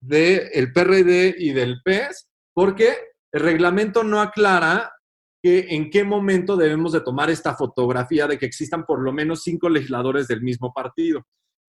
del 0.00 0.72
PRD 0.72 1.34
y 1.38 1.52
del 1.52 1.80
PES, 1.82 2.28
porque 2.54 2.96
el 3.32 3.40
reglamento 3.40 4.04
no 4.04 4.20
aclara 4.20 4.92
que 5.42 5.74
en 5.74 5.90
qué 5.90 6.04
momento 6.04 6.56
debemos 6.56 6.92
de 6.92 7.00
tomar 7.00 7.30
esta 7.30 7.54
fotografía 7.54 8.26
de 8.26 8.38
que 8.38 8.46
existan 8.46 8.84
por 8.84 9.00
lo 9.00 9.12
menos 9.12 9.42
cinco 9.42 9.68
legisladores 9.68 10.28
del 10.28 10.42
mismo 10.42 10.72
partido. 10.72 11.26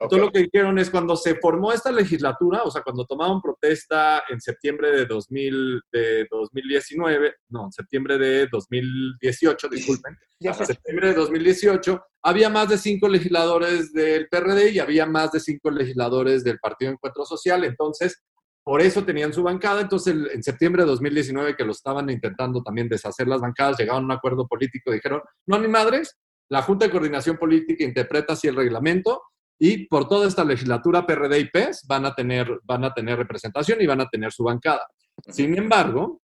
Todo 0.09 0.19
lo 0.19 0.31
que 0.31 0.39
dijeron 0.39 0.77
es 0.79 0.89
cuando 0.89 1.15
se 1.15 1.35
formó 1.35 1.71
esta 1.71 1.91
legislatura, 1.91 2.63
o 2.63 2.71
sea, 2.71 2.81
cuando 2.81 3.05
tomaron 3.05 3.41
protesta 3.41 4.23
en 4.29 4.41
septiembre 4.41 4.91
de, 4.91 5.05
2000, 5.05 5.81
de 5.91 6.27
2019, 6.29 7.35
no, 7.49 7.65
en 7.65 7.71
septiembre 7.71 8.17
de 8.17 8.47
2018, 8.47 9.69
disculpen, 9.69 10.17
en 10.39 10.53
septiembre 10.53 11.09
de 11.09 11.13
2018, 11.13 12.01
había 12.23 12.49
más 12.49 12.69
de 12.69 12.77
cinco 12.77 13.07
legisladores 13.07 13.93
del 13.93 14.27
PRD 14.29 14.71
y 14.71 14.79
había 14.79 15.05
más 15.05 15.31
de 15.31 15.39
cinco 15.39 15.71
legisladores 15.71 16.43
del 16.43 16.59
Partido 16.59 16.91
Encuentro 16.91 17.25
Social. 17.25 17.63
Entonces, 17.63 18.23
por 18.63 18.81
eso 18.81 19.03
tenían 19.03 19.33
su 19.33 19.43
bancada. 19.43 19.81
Entonces, 19.81 20.15
en 20.33 20.41
septiembre 20.41 20.83
de 20.83 20.89
2019, 20.89 21.55
que 21.55 21.65
lo 21.65 21.71
estaban 21.71 22.09
intentando 22.09 22.63
también 22.63 22.87
deshacer 22.87 23.27
las 23.27 23.41
bancadas, 23.41 23.77
llegaron 23.77 24.03
a 24.03 24.05
un 24.05 24.11
acuerdo 24.11 24.47
político, 24.47 24.91
dijeron, 24.91 25.21
no, 25.45 25.59
ni 25.59 25.67
madres, 25.67 26.17
la 26.49 26.61
Junta 26.61 26.85
de 26.85 26.91
Coordinación 26.91 27.37
Política 27.37 27.83
interpreta 27.83 28.33
así 28.33 28.47
el 28.47 28.55
reglamento 28.55 29.21
y 29.65 29.87
por 29.87 30.09
toda 30.09 30.27
esta 30.27 30.43
legislatura 30.43 31.05
PRD 31.05 31.39
y 31.39 31.49
PES 31.49 31.87
van 31.87 32.05
a 32.05 32.13
tener, 32.13 32.59
van 32.63 32.83
a 32.83 32.93
tener 32.93 33.17
representación 33.17 33.81
y 33.81 33.87
van 33.87 34.01
a 34.01 34.09
tener 34.09 34.29
su 34.33 34.43
bancada. 34.43 34.85
Sin 35.29 35.57
embargo... 35.57 36.19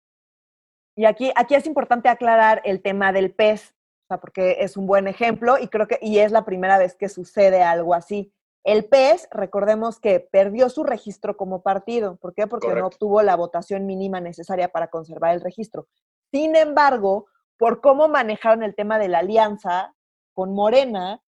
Y 0.93 1.05
aquí, 1.05 1.31
aquí 1.37 1.55
es 1.55 1.65
importante 1.65 2.09
aclarar 2.09 2.61
el 2.65 2.81
tema 2.81 3.13
del 3.13 3.33
PES, 3.33 3.73
porque 4.21 4.57
es 4.59 4.75
un 4.75 4.87
buen 4.87 5.07
ejemplo 5.07 5.57
y 5.57 5.69
creo 5.69 5.87
que 5.87 5.99
y 6.01 6.19
es 6.19 6.33
la 6.33 6.43
primera 6.43 6.77
vez 6.77 6.95
que 6.95 7.07
sucede 7.07 7.63
algo 7.63 7.93
así. 7.93 8.33
El 8.65 8.83
PES, 8.89 9.29
recordemos 9.31 10.01
que 10.01 10.19
perdió 10.19 10.69
su 10.69 10.83
registro 10.83 11.37
como 11.37 11.61
partido. 11.61 12.17
¿Por 12.17 12.33
qué? 12.33 12.45
Porque 12.45 12.75
no 12.75 12.87
obtuvo 12.87 13.21
la 13.21 13.37
votación 13.37 13.85
mínima 13.85 14.19
necesaria 14.19 14.67
para 14.67 14.89
conservar 14.89 15.33
el 15.33 15.39
registro. 15.39 15.87
Sin 16.33 16.57
embargo, 16.57 17.27
por 17.57 17.79
cómo 17.79 18.09
manejaron 18.09 18.63
el 18.63 18.75
tema 18.75 18.99
de 18.99 19.07
la 19.07 19.19
alianza 19.19 19.95
con 20.33 20.53
Morena, 20.53 21.21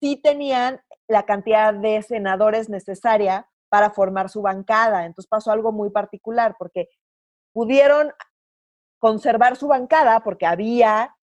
sí 0.00 0.16
tenían 0.16 0.80
la 1.08 1.24
cantidad 1.24 1.72
de 1.74 2.02
senadores 2.02 2.68
necesaria 2.68 3.48
para 3.68 3.90
formar 3.90 4.28
su 4.28 4.42
bancada. 4.42 5.06
Entonces 5.06 5.28
pasó 5.28 5.52
algo 5.52 5.72
muy 5.72 5.90
particular 5.90 6.56
porque 6.58 6.88
pudieron 7.52 8.12
conservar 8.98 9.56
su 9.56 9.68
bancada 9.68 10.20
porque 10.20 10.46
había 10.46 11.16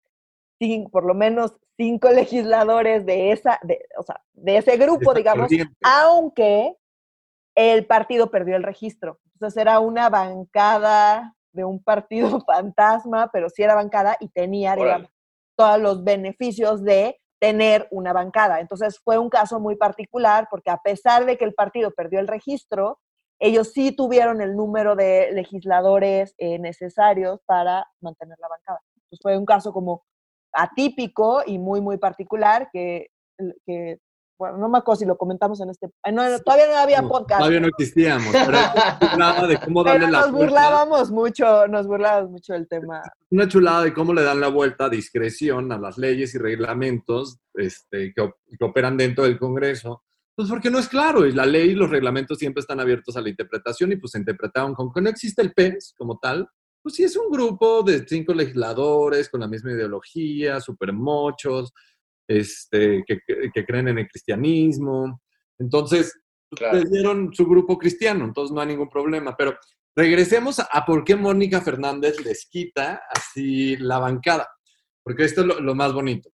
por 0.92 1.06
lo 1.06 1.14
menos 1.14 1.54
cinco 1.78 2.10
legisladores 2.12 3.06
de, 3.06 3.32
esa, 3.32 3.60
de, 3.64 3.86
o 3.98 4.04
sea, 4.04 4.22
de 4.34 4.58
ese 4.58 4.78
grupo, 4.78 5.14
digamos, 5.14 5.50
aunque 5.84 6.76
el 7.56 7.86
partido 7.86 8.32
perdió 8.32 8.56
el 8.56 8.64
registro. 8.64 9.20
Entonces 9.34 9.62
era 9.62 9.80
una 9.80 10.10
bancada 10.10 11.36
de 11.52 11.64
un 11.64 11.84
partido 11.84 12.40
fantasma, 12.46 13.30
pero 13.32 13.50
sí 13.50 13.64
era 13.64 13.76
bancada 13.76 14.18
y 14.20 14.30
tenía, 14.30 14.76
digamos, 14.76 15.10
todos 15.56 15.80
los 15.80 16.04
beneficios 16.04 16.84
de 16.84 17.20
tener 17.44 17.90
una 17.92 18.14
bancada. 18.14 18.62
Entonces 18.62 19.02
fue 19.04 19.18
un 19.18 19.30
caso 19.30 19.60
muy 19.60 19.76
particular 19.76 20.48
porque 20.50 20.70
a 20.70 20.78
pesar 20.78 21.26
de 21.26 21.38
que 21.38 21.44
el 21.44 21.54
partido 21.54 21.92
perdió 21.92 22.22
el 22.22 22.28
registro, 22.30 23.00
ellos 23.38 23.74
sí 23.74 23.94
tuvieron 23.94 24.40
el 24.40 24.56
número 24.56 24.96
de 24.96 25.30
legisladores 25.34 26.36
eh, 26.38 26.58
necesarios 26.58 27.42
para 27.46 27.86
mantener 28.00 28.38
la 28.40 28.48
bancada. 28.48 28.80
Entonces 28.96 29.20
fue 29.22 29.38
un 29.38 29.44
caso 29.44 29.74
como 29.74 30.06
atípico 30.54 31.44
y 31.46 31.60
muy, 31.60 31.82
muy 31.82 31.98
particular 31.98 32.70
que, 32.72 33.08
que 33.66 34.00
bueno, 34.38 34.58
no 34.58 34.70
me 34.70 34.80
acuerdo 34.80 35.00
si 35.00 35.06
lo 35.06 35.18
comentamos 35.18 35.60
en 35.62 35.70
este... 35.70 35.90
todavía 36.44 36.68
no 36.68 36.78
había 36.78 37.02
podcast. 37.04 37.40
Todavía 37.40 37.60
no 37.60 37.68
existíamos, 37.68 38.34
pero 38.34 39.48
de 39.48 39.58
cómo 39.58 39.84
darle 39.84 40.08
nos 40.08 40.32
burlábamos 40.32 41.12
mucho, 41.12 41.68
nos 41.68 41.88
burlábamos 41.88 42.32
mucho 42.32 42.54
del 42.54 42.68
tema. 42.68 43.02
Una 43.30 43.48
chulada 43.48 43.84
de 43.84 43.94
cómo 43.94 44.14
le 44.14 44.24
dan 44.24 44.40
la 44.40 44.50
vuelta 44.50 44.86
a 44.86 44.90
discreción 44.90 45.72
a 45.72 45.78
las 45.78 45.98
leyes 45.98 46.36
y 46.36 46.38
reglamentos 46.38 47.40
este, 47.54 48.14
que, 48.14 48.32
que 48.58 48.66
operan 48.66 48.98
dentro 48.98 49.24
del 49.24 49.38
Congreso. 49.38 50.04
Pues 50.36 50.50
porque 50.50 50.72
no 50.72 50.80
es 50.80 50.90
claro, 50.90 51.28
y 51.28 51.32
la 51.32 51.46
ley 51.46 51.70
y 51.70 51.76
los 51.76 51.92
reglamentos 51.92 52.40
siempre 52.40 52.62
están 52.62 52.80
abiertos 52.80 53.16
a 53.16 53.22
la 53.22 53.30
interpretación 53.30 53.92
y 53.92 53.98
pues 53.98 54.14
se 54.14 54.18
interpretaron 54.18 54.74
con 54.74 54.92
que 54.92 55.00
no 55.00 55.10
existe 55.10 55.44
el 55.44 55.54
PES 55.54 55.94
como 55.96 56.18
tal, 56.18 56.50
pues 56.84 56.96
sí 56.96 57.04
es 57.04 57.16
un 57.16 57.32
grupo 57.32 57.82
de 57.82 58.06
cinco 58.06 58.34
legisladores 58.34 59.30
con 59.30 59.40
la 59.40 59.48
misma 59.48 59.72
ideología, 59.72 60.60
súper 60.60 60.92
mochos, 60.92 61.72
este, 62.28 63.04
que, 63.06 63.20
que, 63.54 63.66
creen 63.66 63.90
en 63.90 64.00
el 64.00 64.08
cristianismo. 64.08 65.22
Entonces, 65.60 66.20
pues, 66.50 66.90
dieron 66.92 67.34
su 67.34 67.46
grupo 67.46 67.78
cristiano, 67.78 68.26
entonces 68.26 68.54
no 68.54 68.62
hay 68.62 68.68
ningún 68.68 68.90
problema. 68.90 69.36
Pero 69.38 69.58
regresemos 69.96 70.60
a 70.60 70.86
por 70.86 71.04
qué 71.04 71.16
Mónica 71.16 71.62
Fernández 71.62 72.24
les 72.24 72.46
quita 72.48 73.02
así 73.10 73.78
la 73.78 74.00
bancada, 74.00 74.50
porque 75.04 75.26
esto 75.26 75.42
es 75.42 75.60
lo 75.60 75.76
más 75.76 75.94
bonito. 75.94 76.30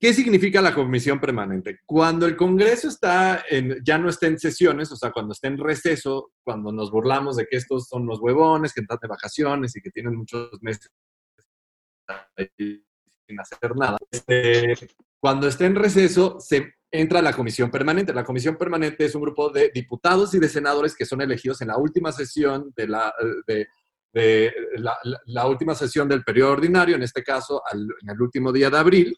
¿Qué 0.00 0.14
significa 0.14 0.62
la 0.62 0.74
comisión 0.74 1.18
permanente? 1.18 1.80
Cuando 1.84 2.26
el 2.26 2.36
Congreso 2.36 2.86
está 2.88 3.44
en, 3.48 3.82
ya 3.84 3.98
no 3.98 4.08
está 4.08 4.28
en 4.28 4.38
sesiones, 4.38 4.92
o 4.92 4.96
sea, 4.96 5.10
cuando 5.10 5.32
está 5.32 5.48
en 5.48 5.58
receso, 5.58 6.30
cuando 6.44 6.70
nos 6.70 6.92
burlamos 6.92 7.36
de 7.36 7.46
que 7.46 7.56
estos 7.56 7.88
son 7.88 8.06
los 8.06 8.20
huevones, 8.20 8.72
que 8.72 8.82
están 8.82 8.98
de 9.02 9.08
vacaciones 9.08 9.74
y 9.74 9.80
que 9.80 9.90
tienen 9.90 10.14
muchos 10.14 10.50
meses 10.60 10.92
sin 13.28 13.40
hacer 13.40 13.76
nada. 13.76 13.98
Este, 14.10 14.74
cuando 15.20 15.46
está 15.46 15.66
en 15.66 15.74
receso, 15.74 16.38
se 16.40 16.74
entra 16.90 17.18
a 17.18 17.22
la 17.22 17.34
comisión 17.34 17.70
permanente. 17.70 18.14
La 18.14 18.24
comisión 18.24 18.56
permanente 18.56 19.04
es 19.04 19.14
un 19.14 19.22
grupo 19.22 19.50
de 19.50 19.70
diputados 19.74 20.34
y 20.34 20.38
de 20.38 20.48
senadores 20.48 20.96
que 20.96 21.04
son 21.04 21.20
elegidos 21.20 21.60
en 21.60 21.68
la 21.68 21.76
última 21.76 22.12
sesión 22.12 22.72
de 22.74 22.88
la, 22.88 23.12
de, 23.46 23.68
de 24.12 24.52
la, 25.26 25.46
última 25.46 25.74
sesión 25.74 26.08
del 26.08 26.24
periodo 26.24 26.52
ordinario, 26.52 26.96
en 26.96 27.02
este 27.02 27.22
caso 27.22 27.62
en 27.72 28.08
el 28.08 28.20
último 28.20 28.52
día 28.52 28.70
de 28.70 28.78
abril, 28.78 29.16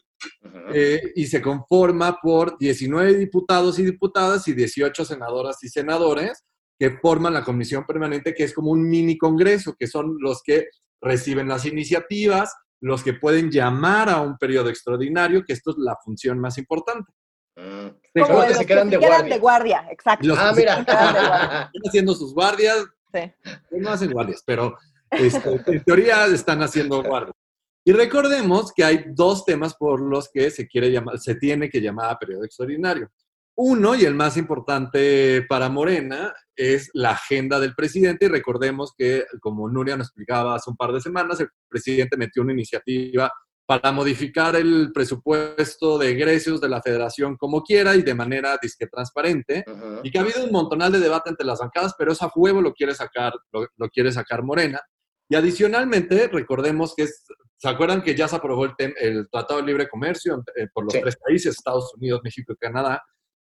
eh, 0.73 1.13
y 1.15 1.25
se 1.25 1.41
conforma 1.41 2.19
por 2.21 2.57
19 2.57 3.15
diputados 3.15 3.79
y 3.79 3.85
diputadas 3.85 4.47
y 4.47 4.53
18 4.53 5.05
senadoras 5.05 5.63
y 5.63 5.69
senadores 5.69 6.43
que 6.77 6.97
forman 6.97 7.33
la 7.33 7.43
comisión 7.43 7.85
permanente, 7.85 8.33
que 8.33 8.43
es 8.43 8.53
como 8.53 8.71
un 8.71 8.89
mini 8.89 9.17
congreso, 9.17 9.75
que 9.79 9.87
son 9.87 10.17
los 10.19 10.41
que 10.43 10.67
reciben 10.99 11.47
las 11.47 11.65
iniciativas, 11.65 12.53
los 12.81 13.03
que 13.03 13.13
pueden 13.13 13.49
llamar 13.49 14.09
a 14.09 14.21
un 14.21 14.37
periodo 14.37 14.69
extraordinario, 14.69 15.43
que 15.45 15.53
esto 15.53 15.71
es 15.71 15.77
la 15.77 15.95
función 16.03 16.39
más 16.39 16.57
importante. 16.57 17.11
Mm. 17.55 18.21
Como 18.21 18.39
los 18.39 18.57
se 18.57 18.65
quedan, 18.65 18.89
de, 18.89 18.97
guardia. 19.37 19.85
exacto. 19.89 20.33
ah, 20.37 20.53
mira. 20.55 20.79
Están 20.79 21.69
haciendo 21.85 22.13
sus 22.15 22.33
guardias, 22.33 22.87
Sí. 23.13 23.31
No 23.71 23.89
hacen 23.89 24.11
guardias, 24.11 24.43
pero 24.45 24.77
este, 25.09 25.61
en 25.67 25.83
teoría 25.83 26.25
están 26.27 26.61
haciendo 26.63 27.03
guardias. 27.03 27.35
Y 27.83 27.93
recordemos 27.93 28.71
que 28.73 28.83
hay 28.83 29.05
dos 29.07 29.43
temas 29.43 29.75
por 29.75 30.01
los 30.01 30.29
que 30.31 30.51
se, 30.51 30.67
quiere 30.67 30.91
llamar, 30.91 31.19
se 31.19 31.35
tiene 31.35 31.69
que 31.69 31.81
llamar 31.81 32.11
a 32.11 32.19
periodo 32.19 32.45
extraordinario. 32.45 33.09
Uno, 33.55 33.95
y 33.95 34.05
el 34.05 34.13
más 34.13 34.37
importante 34.37 35.45
para 35.49 35.67
Morena, 35.67 36.33
es 36.55 36.89
la 36.93 37.11
agenda 37.11 37.59
del 37.59 37.75
presidente. 37.75 38.25
Y 38.25 38.29
recordemos 38.29 38.93
que, 38.97 39.25
como 39.39 39.69
Nuria 39.69 39.97
nos 39.97 40.07
explicaba 40.07 40.55
hace 40.55 40.69
un 40.69 40.77
par 40.77 40.91
de 40.91 41.01
semanas, 41.01 41.39
el 41.39 41.49
presidente 41.69 42.17
metió 42.17 42.41
una 42.43 42.53
iniciativa 42.53 43.31
para 43.65 43.93
modificar 43.93 44.55
el 44.57 44.91
presupuesto 44.93 45.97
de 45.97 46.09
egresos 46.09 46.59
de 46.59 46.67
la 46.67 46.81
federación 46.81 47.37
como 47.37 47.63
quiera 47.63 47.95
y 47.95 48.01
de 48.01 48.13
manera 48.13 48.57
disque 48.61 48.87
transparente. 48.87 49.63
Y 50.03 50.11
que 50.11 50.17
ha 50.17 50.21
habido 50.21 50.43
un 50.43 50.51
montonal 50.51 50.91
de 50.91 50.99
debate 50.99 51.29
entre 51.29 51.45
las 51.45 51.59
bancadas, 51.59 51.95
pero 51.97 52.11
esa 52.11 52.27
juego 52.27 52.61
lo 52.61 52.73
quiere 52.73 52.93
sacar, 52.93 53.33
lo, 53.51 53.89
quiere 53.89 54.11
sacar 54.11 54.43
Morena. 54.43 54.81
Y 55.29 55.35
adicionalmente, 55.35 56.27
recordemos 56.27 56.93
que 56.95 57.07
¿se 57.07 57.69
acuerdan 57.69 58.01
que 58.01 58.13
ya 58.13 58.27
se 58.27 58.35
aprobó 58.35 58.65
el, 58.65 58.73
el 58.99 59.29
Tratado 59.29 59.61
de 59.61 59.67
Libre 59.67 59.87
Comercio 59.87 60.43
eh, 60.55 60.67
por 60.73 60.83
los 60.83 60.93
tres 60.93 61.15
países, 61.15 61.55
Estados 61.55 61.93
Unidos, 61.95 62.19
México 62.23 62.51
y 62.51 62.57
Canadá? 62.57 63.01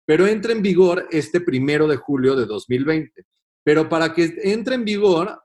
Pero 0.08 0.26
entra 0.26 0.52
en 0.52 0.62
vigor 0.62 1.06
este 1.10 1.38
primero 1.38 1.86
de 1.86 1.96
julio 1.96 2.34
de 2.34 2.46
2020. 2.46 3.26
Pero 3.62 3.90
para 3.90 4.14
que 4.14 4.32
entre 4.42 4.76
en 4.76 4.86
vigor, 4.86 5.38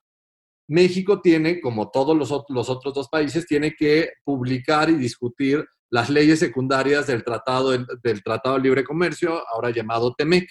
México 0.70 1.20
tiene, 1.20 1.60
como 1.60 1.92
todos 1.92 2.16
los, 2.16 2.32
otros 2.32 2.94
dos 2.94 3.10
países, 3.10 3.46
tiene 3.46 3.76
que 3.78 4.12
publicar 4.24 4.90
y 4.90 4.94
discutir 4.96 5.66
las 5.92 6.10
leyes 6.10 6.40
secundarias 6.40 7.08
del 7.08 7.26
Tratado, 7.26 7.72
del 7.72 8.24
Tratado 8.24 8.56
de 8.56 8.62
Libre 8.62 8.86
Comercio, 8.86 9.44
ahora 9.50 9.70
llamado 9.70 10.14
TEMEC, 10.18 10.48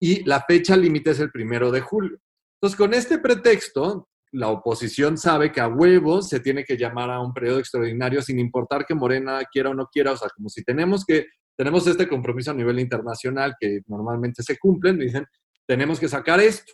y 0.00 0.24
la 0.24 0.40
fecha 0.40 0.74
límite 0.74 1.10
es 1.10 1.20
el 1.20 1.30
primero 1.30 1.70
de 1.70 1.82
julio. 1.82 2.18
Entonces, 2.56 2.78
con 2.78 2.94
este 2.94 3.18
pretexto, 3.18 4.08
la 4.32 4.48
oposición 4.48 5.18
sabe 5.18 5.52
que 5.52 5.60
a 5.60 5.68
huevos 5.68 6.30
se 6.30 6.40
tiene 6.40 6.64
que 6.64 6.78
llamar 6.78 7.10
a 7.10 7.20
un 7.20 7.34
periodo 7.34 7.58
extraordinario 7.58 8.22
sin 8.22 8.38
importar 8.38 8.86
que 8.86 8.94
Morena 8.94 9.42
quiera 9.52 9.68
o 9.68 9.74
no 9.74 9.86
quiera, 9.92 10.12
o 10.12 10.16
sea, 10.16 10.30
como 10.34 10.48
si 10.48 10.64
tenemos 10.64 11.04
que, 11.04 11.26
tenemos 11.56 11.86
este 11.86 12.08
compromiso 12.08 12.50
a 12.50 12.54
nivel 12.54 12.80
internacional 12.80 13.54
que 13.58 13.80
normalmente 13.86 14.42
se 14.42 14.58
cumplen, 14.58 14.98
dicen, 14.98 15.26
tenemos 15.66 16.00
que 16.00 16.08
sacar 16.08 16.40
esto. 16.40 16.72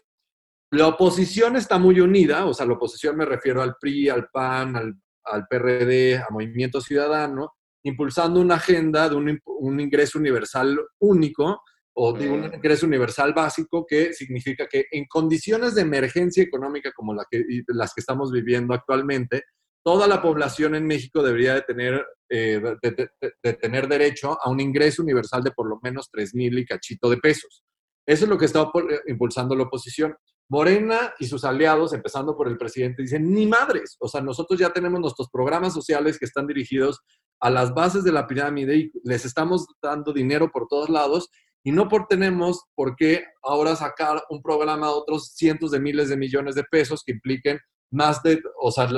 La 0.72 0.86
oposición 0.86 1.56
está 1.56 1.78
muy 1.78 2.00
unida, 2.00 2.46
o 2.46 2.54
sea, 2.54 2.66
la 2.66 2.74
oposición 2.74 3.16
me 3.16 3.24
refiero 3.24 3.60
al 3.60 3.76
PRI, 3.80 4.08
al 4.08 4.28
PAN, 4.28 4.76
al, 4.76 5.46
PRD, 5.48 6.16
a 6.18 6.28
Movimiento 6.30 6.80
Ciudadano, 6.80 7.54
impulsando 7.82 8.40
una 8.40 8.56
agenda 8.56 9.08
de 9.08 9.16
un, 9.16 9.80
ingreso 9.80 10.18
universal 10.18 10.78
único 11.00 11.62
o 11.94 12.12
de 12.12 12.28
un 12.28 12.44
ingreso 12.54 12.86
universal 12.86 13.32
básico 13.34 13.84
que 13.86 14.12
significa 14.12 14.66
que 14.66 14.86
en 14.90 15.06
condiciones 15.06 15.74
de 15.74 15.82
emergencia 15.82 16.42
económica 16.42 16.92
como 16.92 17.14
la 17.14 17.24
que, 17.28 17.44
las 17.68 17.92
que 17.92 18.00
estamos 18.00 18.30
viviendo 18.30 18.72
actualmente, 18.72 19.44
toda 19.82 20.06
la 20.06 20.20
población 20.20 20.74
en 20.74 20.86
México 20.86 21.22
debería 21.22 21.54
de 21.54 21.62
tener, 21.62 22.06
eh, 22.28 22.60
de, 22.82 23.52
tener 23.54 23.88
derecho 23.88 24.38
a 24.40 24.50
un 24.50 24.60
ingreso 24.60 25.02
universal 25.02 25.42
de 25.42 25.52
por 25.52 25.68
lo 25.68 25.78
menos 25.82 26.08
3 26.10 26.34
mil 26.34 26.58
y 26.58 26.66
cachito 26.66 27.08
de 27.08 27.16
pesos. 27.16 27.64
Eso 28.06 28.24
es 28.24 28.28
lo 28.28 28.38
que 28.38 28.46
está 28.46 28.70
impulsando 29.06 29.54
la 29.54 29.64
oposición. 29.64 30.16
Morena 30.48 31.14
y 31.20 31.26
sus 31.26 31.44
aliados, 31.44 31.92
empezando 31.92 32.36
por 32.36 32.48
el 32.48 32.58
presidente, 32.58 33.02
dicen, 33.02 33.32
ni 33.32 33.46
madres, 33.46 33.96
o 34.00 34.08
sea, 34.08 34.20
nosotros 34.20 34.58
ya 34.58 34.72
tenemos 34.72 35.00
nuestros 35.00 35.28
programas 35.30 35.72
sociales 35.72 36.18
que 36.18 36.24
están 36.24 36.48
dirigidos 36.48 37.00
a 37.40 37.50
las 37.50 37.72
bases 37.72 38.02
de 38.02 38.10
la 38.10 38.26
pirámide 38.26 38.76
y 38.76 38.92
les 39.04 39.24
estamos 39.24 39.66
dando 39.80 40.12
dinero 40.12 40.50
por 40.50 40.66
todos 40.66 40.88
lados 40.88 41.30
y 41.62 41.72
no 41.72 41.88
por 41.88 42.06
tenemos 42.06 42.64
por 42.74 42.96
qué 42.96 43.24
ahora 43.42 43.76
sacar 43.76 44.24
un 44.28 44.42
programa 44.42 44.88
de 44.88 44.94
otros 44.94 45.32
cientos 45.34 45.70
de 45.70 45.78
miles 45.78 46.08
de 46.08 46.16
millones 46.16 46.54
de 46.56 46.64
pesos 46.64 47.02
que 47.04 47.12
impliquen 47.12 47.60
más 47.92 48.22
de, 48.22 48.42
o 48.60 48.70
sea, 48.70 48.88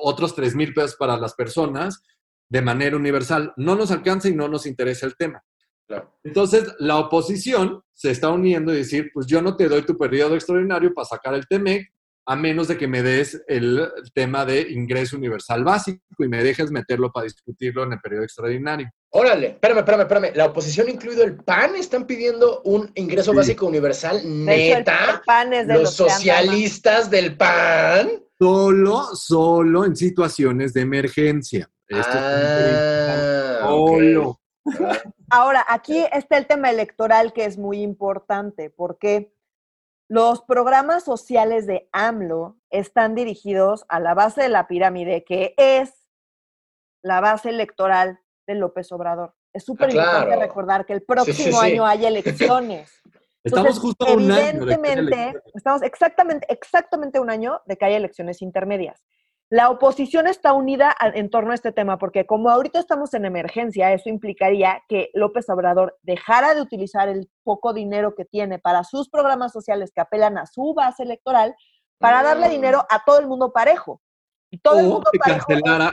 otros 0.00 0.34
tres 0.34 0.54
mil 0.54 0.74
pesos 0.74 0.96
para 0.96 1.16
las 1.16 1.34
personas 1.34 2.02
de 2.48 2.62
manera 2.62 2.96
universal. 2.96 3.52
No 3.56 3.74
nos 3.76 3.90
alcanza 3.90 4.28
y 4.28 4.34
no 4.34 4.48
nos 4.48 4.66
interesa 4.66 5.06
el 5.06 5.16
tema. 5.16 5.42
Entonces, 6.22 6.74
la 6.78 6.98
oposición 6.98 7.82
se 7.94 8.10
está 8.10 8.28
uniendo 8.28 8.72
y 8.72 8.78
decir, 8.78 9.10
pues 9.12 9.26
yo 9.26 9.40
no 9.40 9.56
te 9.56 9.68
doy 9.68 9.82
tu 9.82 9.96
periodo 9.96 10.34
extraordinario 10.34 10.92
para 10.92 11.06
sacar 11.06 11.34
el 11.34 11.46
TEMEC, 11.46 11.88
a 12.26 12.36
menos 12.36 12.68
de 12.68 12.76
que 12.76 12.86
me 12.86 13.02
des 13.02 13.42
el, 13.48 13.88
tema 14.12 14.44
de 14.44 14.60
ingreso 14.70 15.16
universal 15.16 15.64
básico 15.64 16.02
y 16.18 16.28
me 16.28 16.44
dejes 16.44 16.70
meterlo 16.70 17.10
para 17.10 17.24
discutirlo 17.24 17.84
en 17.84 17.94
el 17.94 18.00
periodo 18.00 18.24
extraordinario. 18.24 18.90
Órale, 19.10 19.46
espérame, 19.46 19.78
espérame, 19.78 20.02
espérame. 20.02 20.36
La 20.36 20.46
oposición, 20.46 20.90
incluido 20.90 21.24
el 21.24 21.36
PAN, 21.36 21.74
están 21.76 22.06
pidiendo 22.06 22.60
un 22.64 22.90
ingreso 22.96 23.32
básico 23.32 23.66
universal 23.66 24.20
neta. 24.44 25.22
los, 25.66 25.94
socialistas 25.94 27.10
del 27.10 27.34
PAN. 27.34 28.27
Solo, 28.40 29.04
solo 29.14 29.84
en 29.84 29.96
situaciones 29.96 30.72
de 30.72 30.82
emergencia. 30.82 31.68
ah, 31.92 33.58
solo. 33.62 34.40
Ahora, 35.30 35.64
aquí 35.68 36.04
está 36.12 36.38
el 36.38 36.46
tema 36.46 36.70
electoral 36.70 37.32
que 37.32 37.44
es 37.44 37.58
muy 37.58 37.82
importante, 37.82 38.70
porque 38.70 39.34
los 40.08 40.42
programas 40.42 41.04
sociales 41.04 41.66
de 41.66 41.88
AMLO 41.92 42.56
están 42.70 43.14
dirigidos 43.14 43.84
a 43.88 44.00
la 44.00 44.14
base 44.14 44.42
de 44.42 44.48
la 44.48 44.68
pirámide, 44.68 45.24
que 45.24 45.54
es 45.56 46.06
la 47.02 47.20
base 47.20 47.50
electoral 47.50 48.20
de 48.46 48.54
López 48.54 48.90
Obrador. 48.92 49.34
Es 49.52 49.64
súper 49.64 49.90
ah, 49.90 49.94
importante 49.94 50.36
recordar 50.36 50.86
que 50.86 50.92
el 50.92 51.02
próximo 51.02 51.60
año 51.60 51.84
hay 51.84 52.06
elecciones. 52.06 52.97
Estamos 53.44 53.78
justo 53.78 54.06
un 54.14 54.30
año. 54.30 54.62
Evidentemente, 54.62 55.40
estamos 55.54 55.82
exactamente, 55.82 56.46
exactamente 56.50 57.20
un 57.20 57.30
año 57.30 57.60
de 57.66 57.76
que 57.76 57.84
haya 57.84 57.96
elecciones 57.96 58.42
intermedias. 58.42 59.04
La 59.50 59.70
oposición 59.70 60.26
está 60.26 60.52
unida 60.52 60.94
en 61.00 61.30
torno 61.30 61.52
a 61.52 61.54
este 61.54 61.72
tema 61.72 61.96
porque 61.96 62.26
como 62.26 62.50
ahorita 62.50 62.78
estamos 62.78 63.14
en 63.14 63.24
emergencia, 63.24 63.94
eso 63.94 64.10
implicaría 64.10 64.82
que 64.88 65.08
López 65.14 65.48
Obrador 65.48 65.96
dejara 66.02 66.54
de 66.54 66.60
utilizar 66.60 67.08
el 67.08 67.30
poco 67.44 67.72
dinero 67.72 68.14
que 68.14 68.26
tiene 68.26 68.58
para 68.58 68.84
sus 68.84 69.08
programas 69.08 69.52
sociales 69.52 69.90
que 69.94 70.02
apelan 70.02 70.36
a 70.36 70.44
su 70.44 70.74
base 70.74 71.02
electoral 71.02 71.54
para 71.96 72.22
darle 72.22 72.48
mm. 72.48 72.50
dinero 72.50 72.86
a 72.90 73.04
todo 73.04 73.20
el 73.20 73.26
mundo 73.26 73.50
parejo. 73.50 74.02
Y 74.50 74.58
todo 74.58 74.80
el 74.80 74.86
mundo 74.86 75.10
que 75.10 75.18
cancelara, 75.18 75.92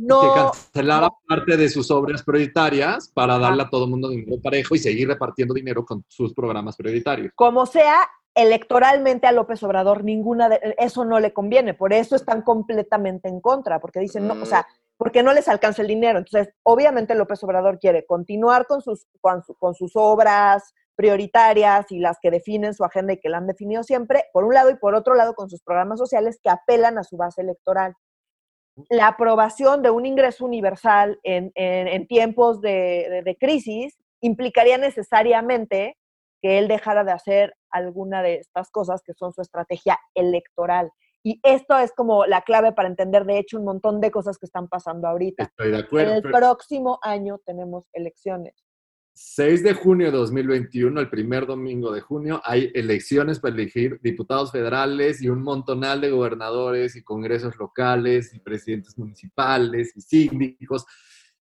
no, 0.00 0.20
que 0.22 0.28
cancelara 0.40 1.10
parte 1.28 1.56
de 1.56 1.68
sus 1.68 1.90
obras 1.90 2.22
prioritarias 2.22 3.08
para 3.08 3.38
darle 3.38 3.64
a 3.64 3.68
todo 3.68 3.84
el 3.84 3.90
mundo 3.90 4.08
dinero 4.08 4.40
parejo 4.42 4.74
y 4.74 4.78
seguir 4.78 5.08
repartiendo 5.08 5.52
dinero 5.52 5.84
con 5.84 6.04
sus 6.08 6.32
programas 6.32 6.76
prioritarios. 6.76 7.32
Como 7.34 7.66
sea, 7.66 8.08
electoralmente 8.34 9.26
a 9.26 9.32
López 9.32 9.62
Obrador 9.62 10.04
ninguna 10.04 10.48
de 10.48 10.74
eso 10.78 11.04
no 11.04 11.20
le 11.20 11.32
conviene, 11.32 11.74
por 11.74 11.92
eso 11.92 12.16
están 12.16 12.42
completamente 12.42 13.28
en 13.28 13.40
contra, 13.40 13.80
porque 13.80 14.00
dicen, 14.00 14.26
no, 14.26 14.34
o 14.34 14.46
sea, 14.46 14.60
mm. 14.60 14.94
porque 14.96 15.22
no 15.22 15.32
les 15.34 15.48
alcanza 15.48 15.82
el 15.82 15.88
dinero. 15.88 16.18
Entonces, 16.18 16.54
obviamente 16.62 17.14
López 17.14 17.42
Obrador 17.44 17.78
quiere 17.78 18.06
continuar 18.06 18.66
con 18.66 18.80
sus, 18.80 19.06
con, 19.20 19.74
sus 19.74 19.92
obras 19.94 20.72
prioritarias 20.96 21.90
y 21.90 21.98
las 21.98 22.18
que 22.20 22.30
definen 22.30 22.74
su 22.74 22.84
agenda 22.84 23.12
y 23.12 23.20
que 23.20 23.28
la 23.28 23.38
han 23.38 23.46
definido 23.46 23.82
siempre, 23.82 24.24
por 24.32 24.44
un 24.44 24.54
lado, 24.54 24.70
y 24.70 24.76
por 24.76 24.94
otro 24.94 25.14
lado, 25.14 25.34
con 25.34 25.50
sus 25.50 25.62
programas 25.62 25.98
sociales 25.98 26.38
que 26.42 26.50
apelan 26.50 26.98
a 26.98 27.04
su 27.04 27.16
base 27.16 27.42
electoral. 27.42 27.94
La 28.88 29.08
aprobación 29.08 29.82
de 29.82 29.90
un 29.90 30.06
ingreso 30.06 30.44
universal 30.44 31.18
en, 31.22 32.06
tiempos 32.06 32.60
de, 32.60 33.22
de 33.24 33.36
crisis 33.36 33.98
implicaría 34.20 34.78
necesariamente 34.78 35.96
que 36.42 36.58
él 36.58 36.68
dejara 36.68 37.04
de 37.04 37.12
hacer 37.12 37.54
alguna 37.70 38.22
de 38.22 38.36
estas 38.36 38.70
cosas 38.70 39.02
que 39.04 39.14
son 39.14 39.32
su 39.32 39.42
estrategia 39.42 39.98
electoral. 40.14 40.90
Y 41.22 41.38
esto 41.42 41.76
es 41.76 41.92
como 41.92 42.24
la 42.24 42.40
clave 42.42 42.72
para 42.72 42.88
entender, 42.88 43.26
de 43.26 43.38
hecho, 43.38 43.58
un 43.58 43.64
montón 43.64 44.00
de 44.00 44.10
cosas 44.10 44.38
que 44.38 44.46
están 44.46 44.68
pasando 44.68 45.06
ahorita. 45.06 45.44
Estoy 45.44 45.70
de 45.70 45.78
acuerdo. 45.78 46.14
el 46.14 46.22
próximo 46.22 46.98
año 47.02 47.38
tenemos 47.44 47.88
elecciones. 47.92 48.54
6 49.22 49.62
de 49.62 49.74
junio 49.74 50.06
de 50.10 50.16
2021, 50.16 50.98
el 50.98 51.10
primer 51.10 51.44
domingo 51.44 51.92
de 51.92 52.00
junio, 52.00 52.40
hay 52.42 52.72
elecciones 52.74 53.38
para 53.38 53.52
elegir 53.52 54.00
diputados 54.02 54.50
federales 54.50 55.20
y 55.20 55.28
un 55.28 55.42
montonal 55.42 56.00
de 56.00 56.10
gobernadores 56.10 56.96
y 56.96 57.04
congresos 57.04 57.54
locales 57.58 58.32
y 58.32 58.38
presidentes 58.38 58.96
municipales 58.96 59.92
y 59.94 60.00
síndicos. 60.00 60.86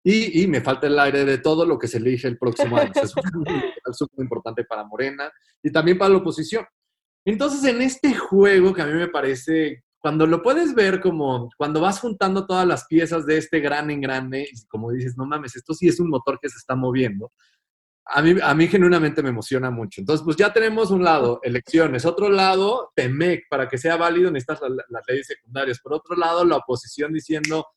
Y, 0.04 0.46
me 0.48 0.60
falta 0.60 0.88
el 0.88 1.00
aire 1.00 1.24
de 1.24 1.38
todo 1.38 1.66
lo 1.66 1.80
que 1.80 1.88
se 1.88 2.00
elige 2.00 2.28
el 2.28 2.38
próximo 2.38 2.76
año. 2.76 2.92
es 2.94 3.14
súper 3.98 4.24
importante 4.24 4.66
para 4.66 4.84
Morena 4.84 5.32
y 5.64 5.72
también 5.72 5.98
para 5.98 6.12
la 6.12 6.18
oposición. 6.18 6.66
Entonces, 7.24 7.64
en 7.64 7.82
este 7.82 8.14
juego 8.14 8.74
que 8.74 8.82
a 8.82 8.88
mí 8.88 8.94
me 8.94 9.08
parece, 9.08 9.86
cuando 10.00 10.28
lo 10.28 10.44
puedes 10.44 10.76
ver 10.76 11.00
como, 11.00 11.50
cuando 11.58 11.80
vas 11.80 12.02
juntando 12.02 12.46
todas 12.46 12.68
las 12.68 12.88
piezas 12.88 13.26
de 13.26 13.38
este 13.38 13.62
gran 13.62 13.90
en 13.90 14.02
grande, 14.02 14.50
y 14.52 14.68
como 14.68 14.92
dices, 14.92 15.16
no 15.16 15.26
mames, 15.26 15.56
esto 15.56 15.74
sí 15.74 15.88
es 15.88 16.02
un 16.02 16.10
motor 16.10 16.40
que 16.42 16.50
se 16.50 16.58
está 16.58 16.76
moviendo, 16.76 17.32
a 18.12 18.22
mí, 18.22 18.36
a 18.42 18.54
mí 18.56 18.68
genuinamente 18.68 19.22
me 19.22 19.30
emociona 19.30 19.70
mucho. 19.70 20.02
Entonces, 20.02 20.24
pues 20.24 20.36
ya 20.36 20.52
tenemos 20.52 20.92
un 20.92 21.04
lado, 21.04 21.40
elecciones, 21.44 22.06
otro 22.06 22.30
lado, 22.30 22.92
TEMEC, 22.96 23.48
para 23.50 23.68
que 23.68 23.78
sea 23.78 23.98
válido 23.98 24.32
necesitas 24.32 24.62
las 24.90 25.04
leyes 25.08 25.28
secundarias, 25.28 25.80
por 25.80 25.94
otro 25.94 26.16
lado, 26.16 26.44
la 26.44 26.58
oposición 26.58 27.14
diciendo, 27.14 27.68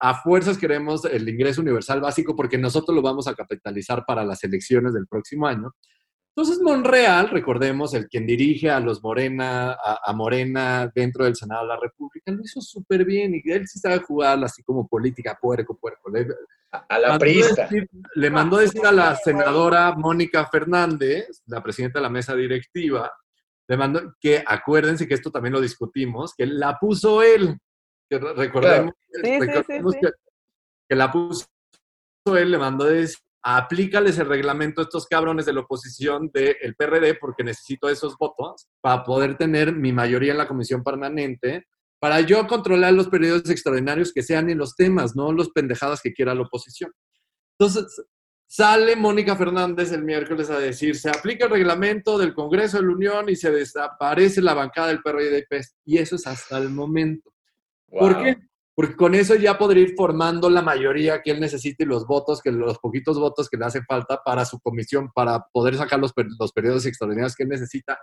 a 0.00 0.14
fuerzas 0.14 0.58
queremos 0.58 1.04
el 1.04 1.28
ingreso 1.28 1.60
universal 1.60 2.00
básico 2.00 2.34
porque 2.34 2.58
nosotros 2.58 2.94
lo 2.94 3.02
vamos 3.02 3.28
a 3.28 3.34
capitalizar 3.34 4.04
para 4.06 4.24
las 4.24 4.42
elecciones 4.42 4.94
del 4.94 5.06
próximo 5.06 5.46
año. 5.46 5.74
Entonces, 6.34 6.62
Monreal, 6.62 7.28
recordemos, 7.28 7.92
el 7.92 8.08
quien 8.08 8.26
dirige 8.26 8.70
a 8.70 8.80
los 8.80 9.02
Morena, 9.02 9.72
a, 9.72 10.12
Morena 10.14 10.90
dentro 10.94 11.26
del 11.26 11.36
Senado 11.36 11.62
de 11.62 11.68
la 11.68 11.76
República, 11.78 12.32
lo 12.32 12.42
hizo 12.42 12.60
súper 12.62 13.04
bien 13.04 13.34
y 13.34 13.50
él 13.50 13.68
sí 13.68 13.78
sabe 13.78 13.98
jugar 13.98 14.42
así 14.42 14.62
como 14.62 14.88
política, 14.88 15.38
puerco, 15.40 15.76
puerco. 15.76 16.10
a 16.70 16.98
la 16.98 17.18
prista. 17.18 17.68
le 18.14 18.30
mandó 18.30 18.56
decir 18.56 18.86
a 18.86 18.92
la 18.92 19.14
senadora 19.16 19.94
Mónica 19.94 20.46
Fernández, 20.46 21.42
la 21.46 21.62
presidenta 21.62 21.98
de 21.98 22.04
la 22.04 22.10
mesa 22.10 22.34
directiva, 22.34 23.12
le 23.68 23.76
mandó 23.76 24.14
que 24.18 24.42
acuérdense 24.46 25.06
que 25.06 25.14
esto 25.14 25.30
también 25.30 25.52
lo 25.52 25.60
discutimos, 25.60 26.34
que 26.34 26.46
la 26.46 26.78
puso 26.78 27.22
él 27.22 27.58
recordemos, 28.18 28.94
que, 30.88 30.96
la 30.96 31.10
puso 31.10 31.46
él, 32.36 32.50
le 32.50 32.58
mandó 32.58 32.84
decir, 32.84 33.18
aplícales 33.42 34.18
el 34.18 34.28
reglamento 34.28 34.80
a 34.80 34.84
estos 34.84 35.06
cabrones 35.06 35.46
de 35.46 35.52
la 35.52 35.60
oposición 35.60 36.30
del 36.32 36.74
PRD 36.76 37.14
porque 37.14 37.42
necesito 37.42 37.88
esos 37.88 38.16
votos 38.16 38.68
para 38.80 39.02
poder 39.02 39.36
tener 39.36 39.74
mi 39.74 39.92
mayoría 39.92 40.32
en 40.32 40.38
la 40.38 40.48
comisión 40.48 40.84
permanente, 40.84 41.66
para 41.98 42.20
yo 42.20 42.46
controlar 42.46 42.92
los 42.92 43.08
periodos 43.08 43.50
extraordinarios 43.50 44.12
que 44.12 44.22
sean 44.22 44.48
en 44.48 44.58
los 44.58 44.76
temas, 44.76 45.16
no 45.16 45.32
los 45.32 45.50
pendejadas 45.50 46.00
que 46.00 46.12
quiera 46.12 46.34
la 46.34 46.42
oposición. 46.42 46.92
Entonces, 47.58 48.04
sale 48.46 48.96
Mónica 48.96 49.34
Fernández 49.34 49.92
el 49.92 50.04
miércoles 50.04 50.50
a 50.50 50.58
decir, 50.58 50.96
se 50.96 51.10
aplica 51.10 51.46
el 51.46 51.52
reglamento 51.52 52.18
del 52.18 52.34
Congreso 52.34 52.78
de 52.78 52.86
la 52.86 52.92
Unión 52.92 53.28
y 53.28 53.36
se 53.36 53.50
desaparece 53.50 54.40
la 54.40 54.54
bancada 54.54 54.88
del 54.88 55.02
PRD 55.02 55.46
y 55.84 55.98
eso 55.98 56.16
es 56.16 56.26
hasta 56.26 56.58
el 56.58 56.70
momento. 56.70 57.32
¿Por 57.88 58.22
qué? 58.22 58.36
Porque 58.74 58.96
con 58.96 59.14
eso 59.14 59.34
ya 59.34 59.58
podría 59.58 59.82
ir 59.82 59.94
formando 59.94 60.48
la 60.48 60.62
mayoría 60.62 61.20
que 61.20 61.30
él 61.30 61.40
necesite 61.40 61.84
y 61.84 61.86
los 61.86 62.06
votos, 62.06 62.40
que 62.40 62.50
los 62.50 62.78
poquitos 62.78 63.18
votos 63.18 63.48
que 63.50 63.58
le 63.58 63.66
hacen 63.66 63.84
falta 63.86 64.20
para 64.24 64.44
su 64.44 64.58
comisión, 64.60 65.10
para 65.14 65.44
poder 65.52 65.76
sacar 65.76 66.00
los, 66.00 66.12
los 66.38 66.52
periodos 66.52 66.86
extraordinarios 66.86 67.34
que 67.34 67.42
él 67.42 67.50
necesita 67.50 67.98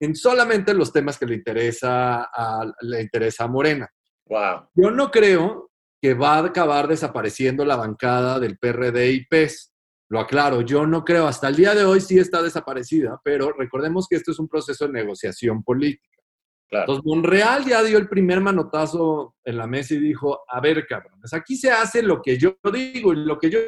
en 0.00 0.14
solamente 0.14 0.74
los 0.74 0.92
temas 0.92 1.18
que 1.18 1.26
le 1.26 1.36
interesa 1.36 2.24
a, 2.24 2.72
le 2.80 3.02
interesa 3.02 3.44
a 3.44 3.48
Morena. 3.48 3.88
Wow. 4.26 4.68
Yo 4.74 4.90
no 4.90 5.10
creo 5.10 5.70
que 6.00 6.14
va 6.14 6.36
a 6.36 6.46
acabar 6.46 6.88
desapareciendo 6.88 7.64
la 7.64 7.76
bancada 7.76 8.38
del 8.38 8.58
PRD 8.58 9.12
y 9.12 9.26
PES. 9.26 9.72
Lo 10.10 10.20
aclaro, 10.20 10.60
yo 10.60 10.86
no 10.86 11.04
creo, 11.04 11.26
hasta 11.26 11.48
el 11.48 11.56
día 11.56 11.74
de 11.74 11.84
hoy 11.84 12.00
sí 12.00 12.18
está 12.18 12.42
desaparecida, 12.42 13.18
pero 13.24 13.52
recordemos 13.52 14.06
que 14.08 14.16
esto 14.16 14.32
es 14.32 14.38
un 14.38 14.48
proceso 14.48 14.86
de 14.86 14.92
negociación 14.92 15.62
política. 15.62 16.13
Entonces, 16.70 17.04
Monreal 17.04 17.64
ya 17.64 17.82
dio 17.82 17.98
el 17.98 18.08
primer 18.08 18.40
manotazo 18.40 19.36
en 19.44 19.58
la 19.58 19.66
mesa 19.66 19.94
y 19.94 19.98
dijo, 19.98 20.40
a 20.48 20.60
ver, 20.60 20.86
cabrones, 20.86 21.32
aquí 21.32 21.56
se 21.56 21.70
hace 21.70 22.02
lo 22.02 22.20
que 22.20 22.36
yo 22.38 22.56
digo 22.72 23.12
y 23.12 23.16
lo 23.16 23.38
que 23.38 23.50
yo, 23.50 23.58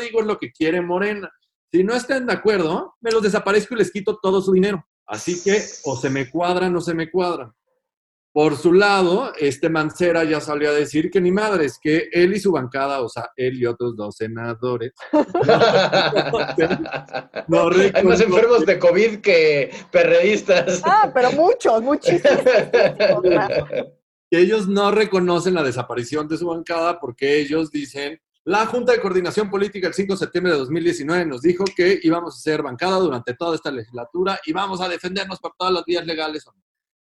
digo 0.00 0.20
es 0.20 0.26
lo 0.26 0.38
que 0.38 0.50
quiere 0.50 0.80
Morena. 0.80 1.30
Si 1.70 1.84
no 1.84 1.94
están 1.94 2.26
de 2.26 2.32
acuerdo, 2.32 2.94
me 3.00 3.10
los 3.10 3.22
desaparezco 3.22 3.74
y 3.74 3.78
les 3.78 3.90
quito 3.90 4.18
todo 4.22 4.40
su 4.40 4.52
dinero. 4.52 4.86
Así 5.06 5.42
que 5.42 5.60
o 5.84 5.96
se 5.96 6.08
me 6.08 6.30
cuadran 6.30 6.74
o 6.76 6.80
se 6.80 6.94
me 6.94 7.10
cuadran. 7.10 7.52
Por 8.34 8.56
su 8.56 8.72
lado, 8.72 9.32
este 9.38 9.68
Mancera 9.68 10.24
ya 10.24 10.40
salió 10.40 10.70
a 10.70 10.72
decir 10.72 11.08
que 11.08 11.20
ni 11.20 11.30
madres, 11.30 11.78
que 11.80 12.08
él 12.10 12.34
y 12.34 12.40
su 12.40 12.50
bancada, 12.50 13.00
o 13.00 13.08
sea, 13.08 13.30
él 13.36 13.54
y 13.60 13.64
otros 13.64 13.94
dos 13.94 14.16
senadores. 14.16 14.92
no 17.46 17.68
Hay 17.68 18.02
más 18.02 18.20
enfermos 18.20 18.66
de 18.66 18.76
COVID 18.76 19.20
que 19.20 19.70
perredistas. 19.92 20.82
Ah, 20.84 21.12
pero 21.14 21.30
muchos, 21.30 21.80
muchísimos. 21.80 22.40
que 24.28 24.40
ellos 24.40 24.66
no 24.66 24.90
reconocen 24.90 25.54
la 25.54 25.62
desaparición 25.62 26.26
de 26.26 26.36
su 26.36 26.48
bancada 26.48 26.98
porque 26.98 27.38
ellos 27.38 27.70
dicen, 27.70 28.20
la 28.42 28.66
Junta 28.66 28.90
de 28.90 29.00
Coordinación 29.00 29.48
Política 29.48 29.86
el 29.86 29.94
5 29.94 30.14
de 30.14 30.18
septiembre 30.18 30.52
de 30.54 30.58
2019 30.58 31.24
nos 31.24 31.40
dijo 31.40 31.62
que 31.76 32.00
íbamos 32.02 32.36
a 32.36 32.40
ser 32.40 32.62
bancada 32.62 32.96
durante 32.98 33.34
toda 33.34 33.54
esta 33.54 33.70
legislatura 33.70 34.40
y 34.44 34.52
vamos 34.52 34.80
a 34.80 34.88
defendernos 34.88 35.38
por 35.38 35.54
todas 35.56 35.72
las 35.72 35.84
vías 35.84 36.04
legales. 36.04 36.44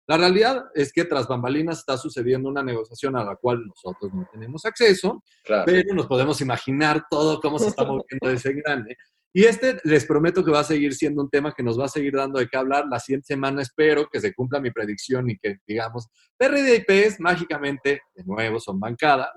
La 0.07 0.17
realidad 0.17 0.65
es 0.73 0.91
que 0.91 1.05
tras 1.05 1.27
bambalinas 1.27 1.79
está 1.79 1.97
sucediendo 1.97 2.49
una 2.49 2.63
negociación 2.63 3.15
a 3.15 3.23
la 3.23 3.35
cual 3.37 3.65
nosotros 3.65 4.13
no 4.13 4.27
tenemos 4.31 4.65
acceso, 4.65 5.23
pero 5.65 5.93
nos 5.93 6.07
podemos 6.07 6.41
imaginar 6.41 7.05
todo 7.09 7.39
cómo 7.39 7.57
se 7.57 7.69
está 7.69 7.85
moviendo 7.85 8.29
ese 8.29 8.53
grande. 8.53 8.97
Y 9.35 9.45
este 9.45 9.77
les 9.83 10.05
prometo 10.05 10.43
que 10.43 10.51
va 10.51 10.59
a 10.59 10.65
seguir 10.65 10.93
siendo 10.93 11.23
un 11.23 11.29
tema 11.29 11.53
que 11.53 11.63
nos 11.63 11.79
va 11.79 11.85
a 11.85 11.89
seguir 11.89 12.13
dando 12.13 12.37
de 12.39 12.47
qué 12.47 12.55
hablar. 12.55 12.85
La 12.89 12.99
siguiente 12.99 13.27
semana 13.27 13.63
espero 13.63 14.07
que 14.11 14.19
se 14.19 14.33
cumpla 14.33 14.59
mi 14.59 14.69
predicción 14.69 15.27
y 15.29 15.37
que, 15.39 15.57
digamos, 15.65 16.07
PRD 16.37 16.85
y 16.87 17.21
mágicamente, 17.21 18.01
de 18.13 18.23
nuevo, 18.25 18.59
son 18.59 18.79
bancada 18.79 19.31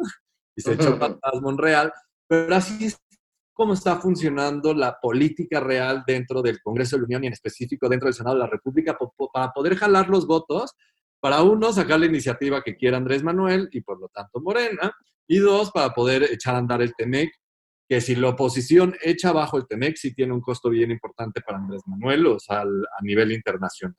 y 0.54 0.60
se 0.60 0.72
echó 0.72 0.96
fantasma 0.98 1.40
Monreal, 1.40 1.92
pero 2.28 2.56
así 2.56 2.86
es 2.86 2.98
cómo 3.56 3.72
está 3.72 3.96
funcionando 3.96 4.74
la 4.74 5.00
política 5.00 5.60
real 5.60 6.04
dentro 6.06 6.42
del 6.42 6.60
Congreso 6.60 6.96
de 6.96 7.00
la 7.00 7.06
Unión 7.06 7.24
y 7.24 7.28
en 7.28 7.32
específico 7.32 7.88
dentro 7.88 8.06
del 8.06 8.14
Senado 8.14 8.36
de 8.36 8.42
la 8.42 8.50
República 8.50 8.98
para 9.32 9.50
poder 9.50 9.76
jalar 9.76 10.10
los 10.10 10.26
votos, 10.26 10.74
para 11.20 11.42
uno, 11.42 11.72
sacar 11.72 11.98
la 11.98 12.04
iniciativa 12.04 12.62
que 12.62 12.76
quiera 12.76 12.98
Andrés 12.98 13.22
Manuel 13.22 13.70
y 13.72 13.80
por 13.80 13.98
lo 13.98 14.08
tanto 14.08 14.42
Morena, 14.42 14.92
y 15.26 15.38
dos, 15.38 15.70
para 15.70 15.94
poder 15.94 16.24
echar 16.24 16.54
a 16.54 16.58
andar 16.58 16.82
el 16.82 16.94
TEMEC, 16.94 17.30
que 17.88 18.02
si 18.02 18.14
la 18.14 18.28
oposición 18.28 18.94
echa 19.02 19.30
abajo 19.30 19.56
el 19.56 19.66
TEMEC, 19.66 19.96
sí 19.96 20.14
tiene 20.14 20.34
un 20.34 20.42
costo 20.42 20.68
bien 20.68 20.90
importante 20.90 21.40
para 21.40 21.56
Andrés 21.56 21.80
Manuel, 21.86 22.26
o 22.26 22.38
sea, 22.38 22.60
a 22.60 23.02
nivel 23.02 23.32
internacional. 23.32 23.96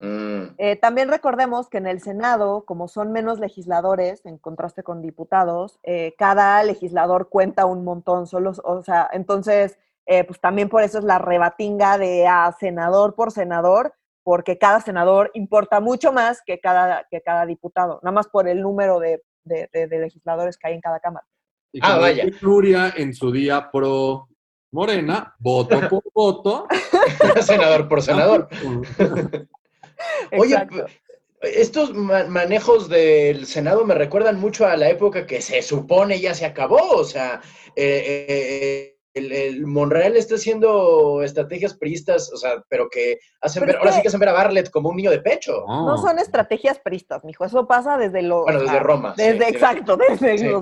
Mm. 0.00 0.54
Eh, 0.58 0.76
también 0.76 1.08
recordemos 1.08 1.68
que 1.68 1.78
en 1.78 1.86
el 1.86 2.00
Senado, 2.00 2.64
como 2.64 2.88
son 2.88 3.10
menos 3.10 3.40
legisladores 3.40 4.24
en 4.24 4.38
contraste 4.38 4.82
con 4.82 5.02
diputados, 5.02 5.80
eh, 5.82 6.14
cada 6.16 6.62
legislador 6.62 7.28
cuenta 7.28 7.66
un 7.66 7.84
montón, 7.84 8.26
solo, 8.26 8.52
o 8.62 8.82
sea, 8.82 9.08
entonces, 9.12 9.78
eh, 10.06 10.24
pues 10.24 10.40
también 10.40 10.68
por 10.68 10.82
eso 10.82 10.98
es 10.98 11.04
la 11.04 11.18
rebatinga 11.18 11.98
de 11.98 12.26
a 12.28 12.54
senador 12.58 13.14
por 13.14 13.32
senador, 13.32 13.94
porque 14.22 14.58
cada 14.58 14.80
senador 14.80 15.30
importa 15.34 15.80
mucho 15.80 16.12
más 16.12 16.42
que 16.42 16.60
cada, 16.60 17.04
que 17.10 17.20
cada 17.20 17.44
diputado, 17.46 17.98
nada 18.02 18.12
más 18.12 18.28
por 18.28 18.48
el 18.48 18.62
número 18.62 19.00
de, 19.00 19.22
legisladores 19.44 20.58
que 20.58 20.68
hay 20.68 20.74
en 20.74 20.80
cada 20.80 21.00
cámara. 21.00 21.26
Y 21.72 21.80
ah, 21.82 21.98
vaya. 21.98 22.24
Nuria 22.42 22.92
en 22.96 23.14
su 23.14 23.32
día 23.32 23.70
pro 23.70 24.28
Morena, 24.70 25.34
voto 25.38 25.80
por 25.88 26.02
voto. 26.12 26.66
senador 27.40 27.88
por 27.88 28.02
senador. 28.02 28.48
Oye, 30.38 30.56
estos 31.40 31.94
manejos 31.94 32.88
del 32.88 33.46
Senado 33.46 33.84
me 33.84 33.94
recuerdan 33.94 34.40
mucho 34.40 34.66
a 34.66 34.76
la 34.76 34.88
época 34.88 35.26
que 35.26 35.40
se 35.40 35.62
supone 35.62 36.20
ya 36.20 36.34
se 36.34 36.46
acabó, 36.46 36.96
o 36.96 37.04
sea, 37.04 37.40
eh, 37.76 38.26
eh, 38.28 38.98
el, 39.14 39.66
Monreal 39.66 40.16
está 40.16 40.36
haciendo 40.36 41.22
estrategias 41.22 41.76
priistas, 41.76 42.32
o 42.32 42.36
sea, 42.36 42.62
pero 42.68 42.88
que 42.88 43.18
hacen 43.40 43.66
ver, 43.66 43.76
ahora 43.76 43.92
sí 43.92 44.02
que 44.02 44.08
hacen 44.08 44.20
ver 44.20 44.28
a 44.28 44.32
Bartlett 44.32 44.70
como 44.70 44.90
un 44.90 44.96
niño 44.96 45.10
de 45.10 45.20
pecho. 45.20 45.64
No. 45.66 45.96
Son 45.98 46.18
estrategias 46.18 46.78
priistas, 46.80 47.24
mijo, 47.24 47.44
eso 47.44 47.66
pasa 47.66 47.96
desde 47.96 48.22
lo... 48.22 48.42
Bueno, 48.42 48.60
desde 48.60 48.78
Roma. 48.80 49.14
Desde, 49.16 49.48
exacto, 49.48 49.96
desde... 49.96 50.52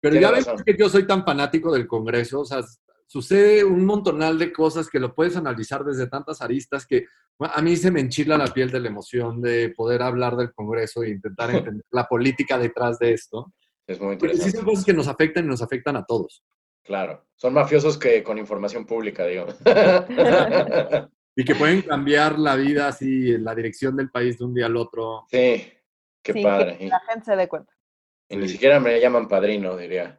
Pero 0.00 0.16
ya 0.16 0.32
ves 0.32 0.48
que 0.66 0.76
yo 0.76 0.88
soy 0.88 1.06
tan 1.06 1.24
fanático 1.24 1.72
del 1.72 1.86
Congreso, 1.86 2.40
o 2.40 2.44
sea, 2.44 2.60
sucede 3.12 3.62
un 3.62 3.84
montonal 3.84 4.38
de 4.38 4.50
cosas 4.50 4.88
que 4.88 4.98
lo 4.98 5.14
puedes 5.14 5.36
analizar 5.36 5.84
desde 5.84 6.06
tantas 6.06 6.40
aristas 6.40 6.86
que 6.86 7.04
a 7.40 7.60
mí 7.60 7.76
se 7.76 7.90
me 7.90 8.00
enchila 8.00 8.38
la 8.38 8.46
piel 8.46 8.70
de 8.70 8.80
la 8.80 8.88
emoción 8.88 9.42
de 9.42 9.68
poder 9.76 10.00
hablar 10.00 10.34
del 10.34 10.54
Congreso 10.54 11.02
e 11.02 11.10
intentar 11.10 11.50
entender 11.54 11.84
la 11.90 12.06
política 12.06 12.56
detrás 12.56 12.98
de 12.98 13.12
esto. 13.12 13.52
Es 13.86 14.00
muy 14.00 14.14
interesante. 14.14 14.50
sí 14.50 14.56
son 14.56 14.64
cosas 14.64 14.84
que 14.86 14.94
nos 14.94 15.08
afectan 15.08 15.44
y 15.44 15.48
nos 15.48 15.60
afectan 15.60 15.96
a 15.96 16.06
todos. 16.06 16.42
Claro, 16.82 17.26
son 17.36 17.52
mafiosos 17.52 17.98
que 17.98 18.22
con 18.22 18.38
información 18.38 18.86
pública, 18.86 19.26
digamos. 19.26 19.56
y 21.36 21.44
que 21.44 21.54
pueden 21.54 21.82
cambiar 21.82 22.38
la 22.38 22.56
vida 22.56 22.88
así, 22.88 23.36
la 23.36 23.54
dirección 23.54 23.94
del 23.94 24.10
país 24.10 24.38
de 24.38 24.46
un 24.46 24.54
día 24.54 24.66
al 24.66 24.76
otro. 24.78 25.26
Sí, 25.30 25.70
qué 26.22 26.42
padre. 26.42 26.78
Que 26.78 26.86
la 26.86 27.00
gente 27.00 27.26
se 27.26 27.36
dé 27.36 27.46
cuenta. 27.46 27.74
Y 28.30 28.36
ni 28.36 28.48
siquiera 28.48 28.80
me 28.80 28.98
llaman 28.98 29.28
padrino, 29.28 29.76
diría. 29.76 30.18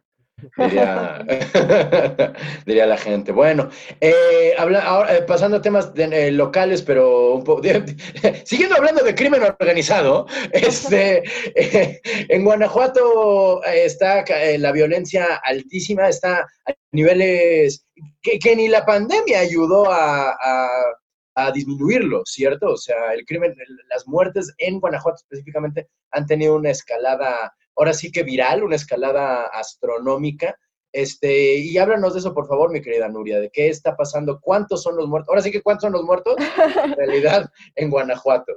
Diría, 2.66 2.86
la 2.86 2.96
gente. 2.96 3.32
Bueno, 3.32 3.68
eh, 4.00 4.54
ahora, 4.58 5.16
eh, 5.16 5.22
pasando 5.22 5.58
a 5.58 5.62
temas 5.62 5.92
eh, 5.96 6.30
locales, 6.30 6.82
pero 6.82 7.34
un 7.34 7.44
poco, 7.44 7.62
siguiendo 8.44 8.76
hablando 8.76 9.02
de 9.02 9.14
crimen 9.14 9.42
organizado, 9.42 10.26
este, 10.52 11.22
en 11.54 12.44
Guanajuato 12.44 13.62
está 13.64 14.24
la 14.58 14.72
violencia 14.72 15.40
altísima, 15.44 16.08
está 16.08 16.40
a 16.40 16.72
niveles 16.92 17.86
que, 18.22 18.56
ni 18.56 18.68
la 18.68 18.84
pandemia 18.84 19.40
ayudó 19.40 19.90
a, 19.90 20.36
a 21.34 21.52
disminuirlo, 21.52 22.22
¿cierto? 22.24 22.72
O 22.72 22.76
sea, 22.76 23.12
el 23.12 23.24
crimen, 23.24 23.54
las 23.88 24.06
muertes 24.06 24.52
en 24.58 24.80
Guanajuato 24.80 25.16
específicamente 25.16 25.88
han 26.12 26.26
tenido 26.26 26.56
una 26.56 26.70
escalada 26.70 27.52
ahora 27.76 27.92
sí 27.92 28.10
que 28.10 28.22
viral, 28.22 28.62
una 28.62 28.76
escalada 28.76 29.46
astronómica. 29.46 30.58
Este, 30.92 31.56
y 31.56 31.76
háblanos 31.78 32.14
de 32.14 32.20
eso, 32.20 32.32
por 32.32 32.46
favor, 32.46 32.70
mi 32.70 32.80
querida 32.80 33.08
Nuria, 33.08 33.40
de 33.40 33.50
qué 33.50 33.68
está 33.68 33.96
pasando, 33.96 34.40
cuántos 34.40 34.82
son 34.82 34.96
los 34.96 35.08
muertos. 35.08 35.28
Ahora 35.28 35.42
sí 35.42 35.50
que 35.50 35.62
cuántos 35.62 35.82
son 35.82 35.92
los 35.92 36.04
muertos 36.04 36.36
en 36.84 36.94
realidad 36.94 37.50
en 37.74 37.90
Guanajuato. 37.90 38.52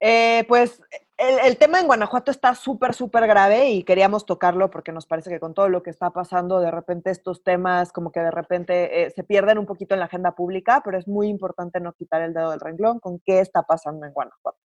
Eh, 0.00 0.44
pues 0.48 0.80
el, 1.20 1.58
tema 1.58 1.78
en 1.78 1.86
Guanajuato 1.86 2.30
está 2.30 2.54
súper, 2.54 2.94
súper 2.94 3.26
grave 3.26 3.68
y 3.68 3.82
queríamos 3.82 4.24
tocarlo 4.24 4.70
porque 4.70 4.92
nos 4.92 5.06
parece 5.06 5.28
que 5.28 5.38
con 5.38 5.52
todo 5.52 5.68
lo 5.68 5.82
que 5.82 5.90
está 5.90 6.10
pasando, 6.10 6.60
de 6.60 6.70
repente 6.70 7.10
estos 7.10 7.44
temas 7.44 7.92
como 7.92 8.10
que 8.10 8.20
de 8.20 8.30
repente 8.30 9.02
eh, 9.02 9.10
se 9.10 9.24
pierden 9.24 9.58
un 9.58 9.66
poquito 9.66 9.94
en 9.94 10.00
la 10.00 10.06
agenda 10.06 10.34
pública, 10.34 10.80
pero 10.82 10.96
es 10.98 11.06
muy 11.06 11.28
importante 11.28 11.80
no 11.80 11.92
quitar 11.92 12.22
el 12.22 12.32
dedo 12.32 12.50
del 12.50 12.60
renglón 12.60 13.00
con 13.00 13.20
qué 13.20 13.40
está 13.40 13.62
pasando 13.62 14.06
en 14.06 14.14
Guanajuato. 14.14 14.59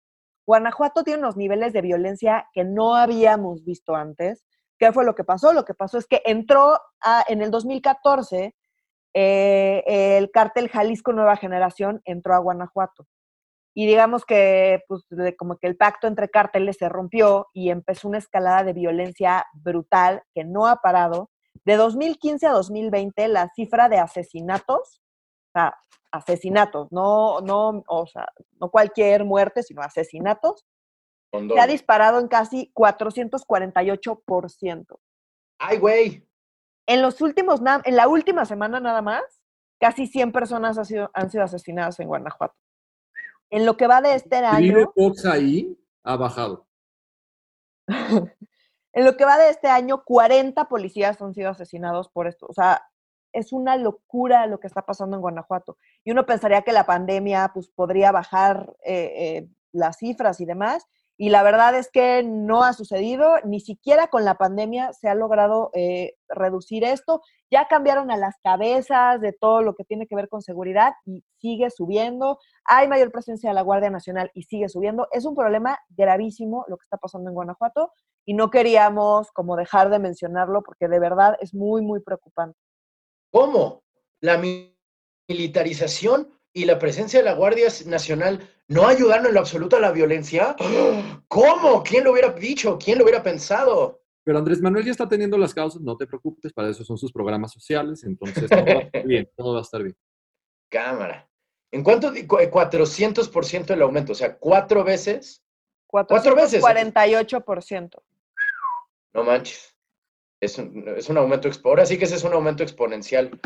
Guanajuato 0.46 1.04
tiene 1.04 1.20
unos 1.20 1.36
niveles 1.36 1.72
de 1.72 1.82
violencia 1.82 2.48
que 2.52 2.64
no 2.64 2.94
habíamos 2.94 3.64
visto 3.64 3.94
antes. 3.94 4.44
¿Qué 4.78 4.92
fue 4.92 5.04
lo 5.04 5.14
que 5.14 5.24
pasó? 5.24 5.52
Lo 5.52 5.64
que 5.64 5.74
pasó 5.74 5.98
es 5.98 6.06
que 6.06 6.22
entró 6.24 6.78
en 7.28 7.42
el 7.42 7.50
2014 7.50 8.54
eh, 9.16 9.84
el 9.86 10.30
cártel 10.32 10.68
Jalisco 10.68 11.12
Nueva 11.12 11.36
Generación 11.36 12.02
entró 12.04 12.34
a 12.34 12.38
Guanajuato. 12.38 13.06
Y 13.72 13.86
digamos 13.86 14.24
que, 14.24 14.82
pues, 14.86 15.04
como 15.36 15.56
que 15.56 15.66
el 15.66 15.76
pacto 15.76 16.06
entre 16.06 16.28
cárteles 16.28 16.76
se 16.78 16.88
rompió 16.88 17.48
y 17.52 17.70
empezó 17.70 18.08
una 18.08 18.18
escalada 18.18 18.62
de 18.62 18.72
violencia 18.72 19.46
brutal 19.52 20.22
que 20.32 20.44
no 20.44 20.66
ha 20.66 20.76
parado. 20.76 21.30
De 21.64 21.76
2015 21.76 22.46
a 22.46 22.52
2020, 22.52 23.28
la 23.28 23.48
cifra 23.54 23.88
de 23.88 23.98
asesinatos, 23.98 25.00
sea, 25.58 25.76
asesinatos, 26.12 26.92
no, 26.92 27.40
no, 27.40 27.82
o 27.88 28.06
sea, 28.06 28.28
no 28.60 28.70
cualquier 28.70 29.24
muerte, 29.24 29.62
sino 29.62 29.82
asesinatos, 29.82 30.64
se 31.32 31.58
ha 31.58 31.66
disparado 31.66 32.20
en 32.20 32.28
casi 32.28 32.70
448%. 32.74 34.86
¡Ay, 35.58 35.78
güey! 35.78 36.28
En 36.86 37.02
los 37.02 37.20
últimos, 37.20 37.60
en 37.84 37.96
la 37.96 38.06
última 38.06 38.44
semana 38.44 38.78
nada 38.78 39.02
más, 39.02 39.24
casi 39.80 40.06
100 40.06 40.30
personas 40.30 40.78
han 40.78 40.84
sido, 40.84 41.10
han 41.12 41.30
sido 41.30 41.42
asesinadas 41.42 41.98
en 41.98 42.06
Guanajuato. 42.06 42.54
En 43.50 43.66
lo 43.66 43.76
que 43.76 43.88
va 43.88 44.00
de 44.00 44.14
este 44.14 44.36
año... 44.36 44.92
Fox 44.94 45.26
ahí 45.26 45.76
ha 46.04 46.16
bajado. 46.16 46.68
en 47.88 49.04
lo 49.04 49.16
que 49.16 49.24
va 49.24 49.38
de 49.38 49.50
este 49.50 49.68
año, 49.68 50.04
40 50.04 50.68
policías 50.68 51.20
han 51.20 51.34
sido 51.34 51.50
asesinados 51.50 52.08
por 52.10 52.28
esto. 52.28 52.46
O 52.48 52.52
sea, 52.52 52.80
es 53.34 53.52
una 53.52 53.76
locura 53.76 54.46
lo 54.46 54.58
que 54.58 54.66
está 54.66 54.82
pasando 54.82 55.16
en 55.16 55.22
Guanajuato. 55.22 55.76
Y 56.04 56.12
uno 56.12 56.24
pensaría 56.24 56.62
que 56.62 56.72
la 56.72 56.86
pandemia 56.86 57.50
pues, 57.52 57.68
podría 57.68 58.12
bajar 58.12 58.74
eh, 58.84 59.12
eh, 59.16 59.48
las 59.72 59.98
cifras 59.98 60.40
y 60.40 60.46
demás. 60.46 60.86
Y 61.16 61.28
la 61.28 61.44
verdad 61.44 61.76
es 61.76 61.90
que 61.92 62.24
no 62.24 62.64
ha 62.64 62.72
sucedido, 62.72 63.36
ni 63.44 63.60
siquiera 63.60 64.08
con 64.08 64.24
la 64.24 64.34
pandemia 64.34 64.92
se 64.94 65.08
ha 65.08 65.14
logrado 65.14 65.70
eh, 65.72 66.14
reducir 66.28 66.82
esto. 66.82 67.22
Ya 67.52 67.68
cambiaron 67.68 68.10
a 68.10 68.16
las 68.16 68.34
cabezas 68.42 69.20
de 69.20 69.32
todo 69.32 69.62
lo 69.62 69.74
que 69.74 69.84
tiene 69.84 70.08
que 70.08 70.16
ver 70.16 70.28
con 70.28 70.42
seguridad 70.42 70.94
y 71.04 71.22
sigue 71.38 71.70
subiendo. 71.70 72.38
Hay 72.64 72.88
mayor 72.88 73.12
presencia 73.12 73.50
de 73.50 73.54
la 73.54 73.62
Guardia 73.62 73.90
Nacional 73.90 74.32
y 74.34 74.42
sigue 74.42 74.68
subiendo. 74.68 75.06
Es 75.12 75.24
un 75.24 75.36
problema 75.36 75.78
gravísimo 75.90 76.64
lo 76.66 76.78
que 76.78 76.84
está 76.84 76.96
pasando 76.96 77.30
en 77.30 77.34
Guanajuato 77.34 77.92
y 78.24 78.34
no 78.34 78.50
queríamos 78.50 79.30
como 79.30 79.54
dejar 79.54 79.90
de 79.90 80.00
mencionarlo 80.00 80.62
porque 80.62 80.88
de 80.88 80.98
verdad 80.98 81.36
es 81.40 81.54
muy, 81.54 81.82
muy 81.82 82.00
preocupante. 82.00 82.58
¿Cómo? 83.34 83.82
La 84.20 84.40
militarización 85.28 86.30
y 86.52 86.66
la 86.66 86.78
presencia 86.78 87.18
de 87.18 87.24
la 87.24 87.34
Guardia 87.34 87.66
Nacional 87.84 88.48
no 88.68 88.86
ayudaron 88.86 89.26
en 89.26 89.34
lo 89.34 89.40
absoluto 89.40 89.74
a 89.76 89.80
la 89.80 89.90
violencia. 89.90 90.54
¿Cómo? 91.26 91.82
¿Quién 91.82 92.04
lo 92.04 92.12
hubiera 92.12 92.30
dicho? 92.30 92.78
¿Quién 92.78 92.98
lo 92.98 93.02
hubiera 93.02 93.24
pensado? 93.24 94.02
Pero 94.22 94.38
Andrés 94.38 94.60
Manuel 94.60 94.84
ya 94.84 94.92
está 94.92 95.08
teniendo 95.08 95.36
las 95.36 95.52
causas, 95.52 95.82
no 95.82 95.96
te 95.96 96.06
preocupes, 96.06 96.52
para 96.52 96.70
eso 96.70 96.84
son 96.84 96.96
sus 96.96 97.10
programas 97.10 97.52
sociales, 97.52 98.04
entonces 98.04 98.48
todo 98.48 98.64
va 98.64 98.72
a 98.72 98.82
estar 98.82 99.04
bien, 99.04 99.28
todo 99.36 99.52
va 99.54 99.58
a 99.58 99.62
estar 99.62 99.82
bien. 99.82 99.96
Cámara. 100.70 101.28
¿En 101.72 101.82
cuánto? 101.82 102.14
400% 102.14 103.70
el 103.70 103.82
aumento, 103.82 104.12
o 104.12 104.14
sea, 104.14 104.38
cuatro 104.38 104.84
veces. 104.84 105.42
Cuatro 105.88 106.36
veces. 106.36 106.62
48%. 106.62 108.00
No 109.12 109.24
manches. 109.24 109.73
Es 110.40 110.58
un, 110.58 110.84
es 110.96 111.08
un 111.08 111.18
aumento, 111.18 111.48
ahora 111.64 111.86
sí 111.86 111.96
que 111.96 112.04
ese 112.04 112.16
es 112.16 112.24
un 112.24 112.32
aumento 112.32 112.62
exponencial. 112.62 113.40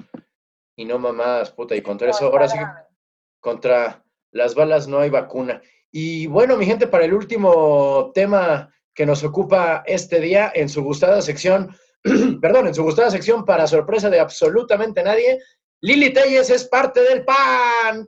Y 0.77 0.85
no 0.85 0.99
mamadas, 0.99 1.51
puta, 1.51 1.75
y 1.75 1.83
contra 1.83 2.11
eso, 2.11 2.27
ahora 2.27 2.49
sí 2.49 2.59
que 2.59 2.65
contra 3.41 4.05
las 4.31 4.55
balas 4.55 4.89
no 4.89 4.99
hay 4.99 5.11
vacuna. 5.11 5.61
Y 5.91 6.27
bueno, 6.27 6.57
mi 6.57 6.67
gente, 6.67 6.87
para 6.87 7.05
el 7.05 7.15
último 7.15 8.11
tema 8.15 8.73
que 8.95 9.07
nos 9.07 9.25
ocupa 9.25 9.83
este 9.87 10.21
día 10.21 10.53
en 10.55 10.69
su 10.69 10.83
gustada 10.83 11.23
sección, 11.23 11.75
perdón, 12.41 12.69
en 12.69 12.75
su 12.75 12.83
gustada 12.83 13.11
sección 13.11 13.45
para 13.45 13.67
sorpresa 13.67 14.11
de 14.11 14.21
absolutamente 14.21 15.03
nadie, 15.03 15.39
Lili 15.81 16.13
Telles 16.13 16.51
es 16.51 16.65
parte 16.65 17.01
del 17.03 17.25
PAN. 17.25 18.07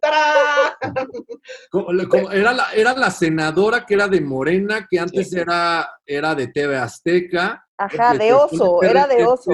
era, 2.33 2.53
la, 2.53 2.73
era 2.75 2.95
la 2.95 3.11
senadora 3.11 3.87
que 3.87 3.95
era 3.95 4.09
de 4.09 4.21
Morena, 4.21 4.89
que 4.91 4.99
antes 4.99 5.33
era, 5.33 5.89
era 6.05 6.35
de 6.35 6.49
TV 6.49 6.77
Azteca. 6.77 7.65
Ajá, 7.81 8.15
de 8.15 8.33
oso, 8.35 8.83
era 8.83 9.07
de 9.07 9.25
oso. 9.25 9.53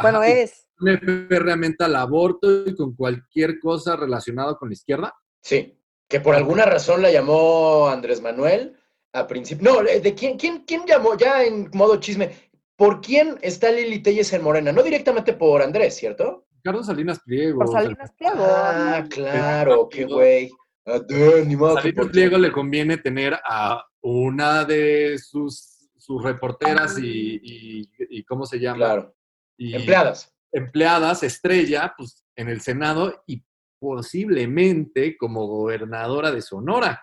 Bueno, 0.00 0.22
es. 0.22 0.66
Férreamente 0.78 1.84
al 1.84 1.96
aborto 1.96 2.66
y 2.66 2.74
con 2.74 2.94
cualquier 2.94 3.58
cosa 3.60 3.94
relacionada 3.94 4.56
con 4.56 4.68
la 4.68 4.74
izquierda. 4.74 5.14
Sí, 5.42 5.78
que 6.08 6.20
por 6.20 6.34
alguna 6.34 6.64
razón 6.64 7.02
la 7.02 7.10
llamó 7.10 7.88
Andrés 7.88 8.22
Manuel 8.22 8.74
a 9.12 9.26
principio. 9.26 9.70
No, 9.70 9.82
¿de 9.82 10.14
quién, 10.14 10.38
quién, 10.38 10.64
quién 10.64 10.86
llamó? 10.86 11.16
Ya 11.16 11.44
en 11.44 11.70
modo 11.74 11.96
chisme. 11.96 12.50
¿Por 12.74 13.00
quién 13.00 13.38
está 13.42 13.70
Lili 13.70 14.02
Telles 14.02 14.32
en 14.32 14.42
Morena? 14.42 14.72
No 14.72 14.82
directamente 14.82 15.32
por 15.32 15.62
Andrés, 15.62 15.94
¿cierto? 15.96 16.46
Carlos 16.62 16.86
Salinas 16.86 17.20
Pliego. 17.20 17.58
Por 17.58 17.72
Salinas 17.72 18.12
Pliego. 18.12 18.46
Ah, 18.46 19.04
claro, 19.08 19.88
qué 19.90 20.04
güey. 20.04 20.50
Salinas 20.84 22.08
Pliego 22.10 22.38
le 22.38 22.52
conviene 22.52 22.96
tener 22.98 23.38
a 23.44 23.82
una 24.02 24.64
de 24.64 25.18
sus, 25.18 25.75
sus 26.06 26.22
reporteras 26.22 26.98
y, 26.98 27.40
y, 27.42 28.22
¿cómo 28.24 28.46
se 28.46 28.60
llama? 28.60 28.76
Claro. 28.76 29.16
empleadas. 29.58 30.32
Empleadas, 30.52 31.24
estrella, 31.24 31.94
pues 31.98 32.24
en 32.36 32.48
el 32.48 32.60
Senado 32.60 33.24
y 33.26 33.44
posiblemente 33.80 35.16
como 35.16 35.48
gobernadora 35.48 36.30
de 36.30 36.42
Sonora. 36.42 37.02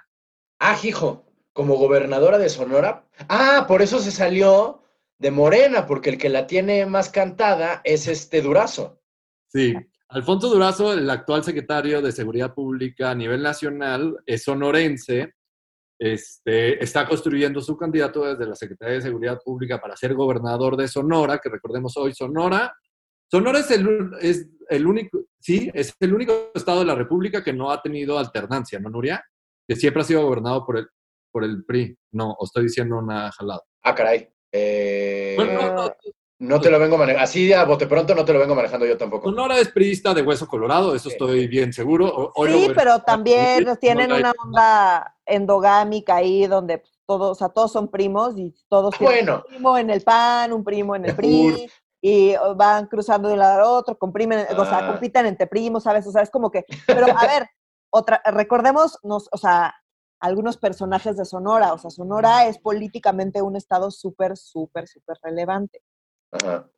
Ah, 0.60 0.78
hijo 0.82 1.26
como 1.52 1.76
gobernadora 1.76 2.38
de 2.38 2.48
Sonora. 2.48 3.06
Ah, 3.28 3.66
por 3.68 3.82
eso 3.82 4.00
se 4.00 4.12
salió 4.12 4.82
de 5.20 5.32
Morena, 5.32 5.86
porque 5.86 6.10
el 6.10 6.18
que 6.18 6.30
la 6.30 6.48
tiene 6.48 6.86
más 6.86 7.10
cantada 7.10 7.82
es 7.84 8.08
este 8.08 8.42
Durazo. 8.42 9.02
Sí, 9.48 9.76
Alfonso 10.08 10.50
Durazo, 10.50 10.94
el 10.94 11.10
actual 11.10 11.44
secretario 11.44 12.02
de 12.02 12.12
Seguridad 12.12 12.54
Pública 12.54 13.12
a 13.12 13.16
nivel 13.16 13.44
nacional, 13.44 14.18
es 14.26 14.44
sonorense, 14.44 15.36
este, 16.04 16.84
está 16.84 17.08
construyendo 17.08 17.62
su 17.62 17.78
candidato 17.78 18.26
desde 18.26 18.46
la 18.46 18.56
Secretaría 18.56 18.96
de 18.96 19.02
Seguridad 19.02 19.40
Pública 19.42 19.80
para 19.80 19.96
ser 19.96 20.14
gobernador 20.14 20.76
de 20.76 20.90
Sonora, 20.90 21.40
que 21.42 21.50
recordemos 21.50 21.96
hoy 21.96 22.14
Sonora. 22.14 22.76
Sonora 23.32 23.60
es 23.60 23.72
el, 23.72 24.12
es 24.20 24.50
el 24.68 24.86
único, 24.86 25.22
sí, 25.40 25.72
es 25.74 25.96
el 26.02 26.14
único 26.14 26.52
estado 26.54 26.80
de 26.80 26.88
la 26.88 26.96
República 26.96 27.42
que 27.42 27.54
no 27.54 27.72
ha 27.72 27.82
tenido 27.82 28.20
alternancia, 28.20 28.82
¿no, 28.82 28.90
Nuria? 28.90 29.24
Que 29.66 29.78
siempre 29.78 30.02
ha 30.02 30.06
sido 30.06 30.24
gobernado 30.24 30.66
por 30.66 30.78
el, 30.78 30.88
por 31.32 31.46
el 31.46 31.64
PRI. 31.64 31.98
No, 32.12 32.36
os 32.38 32.50
estoy 32.50 32.64
diciendo 32.64 32.98
una 32.98 33.32
jalada. 33.32 33.62
Ah, 33.84 33.96
caray. 33.96 34.28
Eh, 34.52 35.38
no, 36.38 36.60
te 36.60 36.70
lo 36.70 36.80
vengo 36.80 36.98
manejando. 36.98 37.24
Así 37.24 37.54
a 37.54 37.64
bote 37.64 37.88
pronto 37.88 38.14
no 38.14 38.26
te 38.26 38.34
lo 38.34 38.40
vengo 38.40 38.56
manejando 38.56 38.86
yo 38.86 38.98
tampoco. 38.98 39.30
Sonora 39.30 39.58
es 39.58 39.70
priista 39.70 40.14
de 40.14 40.22
hueso 40.22 40.48
colorado, 40.48 40.94
eso 40.96 41.08
estoy 41.08 41.48
bien 41.48 41.72
seguro. 41.72 42.34
sí, 42.46 42.72
pero 42.76 43.00
también 43.00 43.66
tienen 43.80 44.12
una 44.12 44.34
onda 44.44 45.13
endogámica 45.26 46.16
ahí 46.16 46.48
donde 46.48 46.84
todos, 47.06 47.32
o 47.32 47.36
sea, 47.36 47.50
todos 47.50 47.72
son 47.72 47.90
primos 47.90 48.38
y 48.38 48.54
todos 48.70 48.98
bueno. 49.00 49.44
un 49.46 49.54
primo 49.54 49.78
en 49.78 49.90
el 49.90 50.02
PAN, 50.02 50.54
un 50.54 50.64
primo 50.64 50.96
en 50.96 51.06
el 51.06 51.16
PRI. 51.16 51.70
y 52.02 52.36
van 52.56 52.88
cruzando 52.88 53.28
de 53.28 53.36
un 53.36 53.40
lado 53.40 53.62
a 53.62 53.80
otro, 53.80 53.98
comprimen, 53.98 54.46
o 54.58 54.66
sea, 54.66 54.80
ah. 54.80 54.88
compiten 54.92 55.26
entre 55.26 55.48
primos, 55.48 55.84
¿sabes? 55.84 56.06
O 56.08 56.12
sea, 56.12 56.22
es 56.22 56.30
como 56.30 56.52
que, 56.52 56.66
pero 56.86 57.06
a 57.06 57.28
ver, 57.28 57.48
otra, 57.90 58.22
recordemos, 58.26 58.98
nos, 59.04 59.30
o 59.32 59.38
sea, 59.38 59.74
algunos 60.24 60.58
personajes 60.58 61.18
de 61.18 61.26
Sonora. 61.26 61.74
O 61.74 61.78
sea, 61.78 61.92
Sonora 61.92 62.48
es 62.48 62.58
políticamente 62.58 63.42
un 63.42 63.58
estado 63.58 63.92
súper, 63.92 64.38
súper, 64.38 64.88
súper 64.88 65.18
relevante. 65.22 65.82
Ajá. 66.32 66.70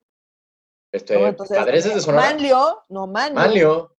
Este, 0.91 1.33
¿Padres 1.33 1.83
de 1.85 2.01
Sonora? 2.01 2.23
Manlio, 2.23 2.83
no, 2.89 3.05
Manlio. 3.05 3.35
Manlio. 3.35 3.97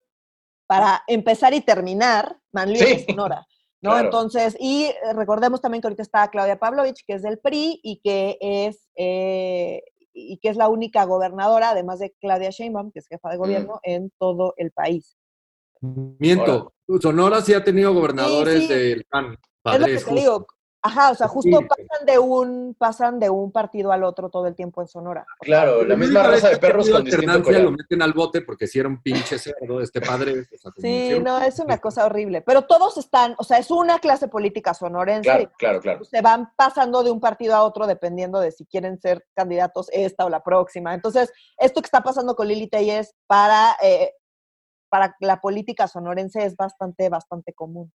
Para 0.67 1.05
empezar 1.07 1.55
y 1.55 1.61
terminar, 1.61 2.41
Manlio 2.53 2.83
es 2.83 3.05
Sonora. 3.07 3.47
¿No? 3.81 3.99
Entonces, 3.99 4.57
y 4.59 4.91
recordemos 5.15 5.61
también 5.61 5.81
que 5.81 5.89
ahorita 5.89 6.03
está 6.03 6.29
Claudia 6.29 6.59
Pavlovich, 6.59 7.05
que 7.07 7.15
es 7.15 7.23
del 7.23 7.39
PRI 7.39 7.81
y 7.83 8.01
que 8.03 8.39
es, 8.41 8.89
eh, 8.97 9.83
y 10.13 10.39
que 10.39 10.49
es 10.49 10.57
la 10.57 10.69
única 10.69 11.05
gobernadora, 11.05 11.71
además 11.71 11.99
de 11.99 12.15
Claudia 12.21 12.51
Sheinbaum, 12.51 12.91
que 12.91 13.01
es 13.01 13.09
jefa 13.09 13.31
de 13.31 13.37
gobierno, 13.37 13.81
en 13.83 14.11
todo 14.19 14.55
el 14.57 14.73
país. 14.73 15.17
Miento. 15.81 16.73
Sonora 17.01 17.41
sí 17.43 17.53
ha 17.53 17.63
tenido 17.63 17.93
gobernadores 17.93 18.69
del 18.69 19.05
PAN. 19.05 19.37
es 19.65 19.81
lo 19.81 19.87
que 19.87 19.99
te 19.99 20.15
digo. 20.15 20.47
Ajá, 20.87 21.11
o 21.11 21.15
sea, 21.17 21.27
justo 21.27 21.59
pasan 21.67 22.07
de 22.07 22.19
un 22.19 22.77
pasan 22.79 23.19
de 23.19 23.29
un 23.29 23.51
partido 23.51 23.91
al 23.91 24.05
otro 24.05 24.31
todo 24.31 24.47
el 24.47 24.55
tiempo 24.55 24.81
en 24.83 24.87
Sonora. 24.87 25.27
Claro, 25.41 25.85
la 25.85 25.97
misma 25.97 26.23
raza 26.23 26.51
de 26.51 26.59
perros 26.59 26.89
con 26.89 27.05
collar. 27.43 27.63
lo 27.63 27.73
meten 27.73 28.03
al 28.03 28.13
bote 28.13 28.43
porque 28.43 28.69
si 28.69 28.79
era 28.79 28.89
un 28.89 29.03
pinche 29.03 29.37
cerdo 29.37 29.81
este 29.81 30.01
padre. 30.01 30.47
sí, 30.79 31.19
no, 31.21 31.39
es 31.41 31.59
una 31.59 31.79
cosa 31.79 32.07
horrible. 32.07 32.41
Pero 32.43 32.63
todos 32.63 32.99
están, 32.99 33.35
o 33.39 33.43
sea, 33.43 33.59
es 33.59 33.69
una 33.73 33.99
clase 33.99 34.29
política 34.29 34.75
sonorense. 34.75 35.29
Claro, 35.29 35.51
claro, 35.59 35.81
claro. 35.81 36.05
Se 36.05 36.21
van 36.23 36.53
pasando 36.57 37.03
de 37.03 37.11
un 37.11 37.19
partido 37.19 37.57
a 37.57 37.65
otro 37.65 37.89
dependiendo 37.89 38.39
de 38.39 38.53
si 38.53 38.65
quieren 38.65 39.01
ser 39.01 39.27
candidatos 39.35 39.89
esta 39.93 40.25
o 40.25 40.31
la 40.31 40.45
próxima. 40.45 40.95
Entonces, 40.95 41.33
esto 41.59 41.81
que 41.81 41.87
está 41.87 42.03
pasando 42.03 42.37
con 42.37 42.47
Lili 42.47 42.69
Telles 42.69 43.13
para 43.27 43.77
eh, 43.83 44.13
para 44.89 45.17
la 45.21 45.41
política 45.41 45.89
sonorense 45.89 46.45
es 46.45 46.57
bastante, 46.57 47.09
bastante 47.09 47.53
común. 47.53 47.93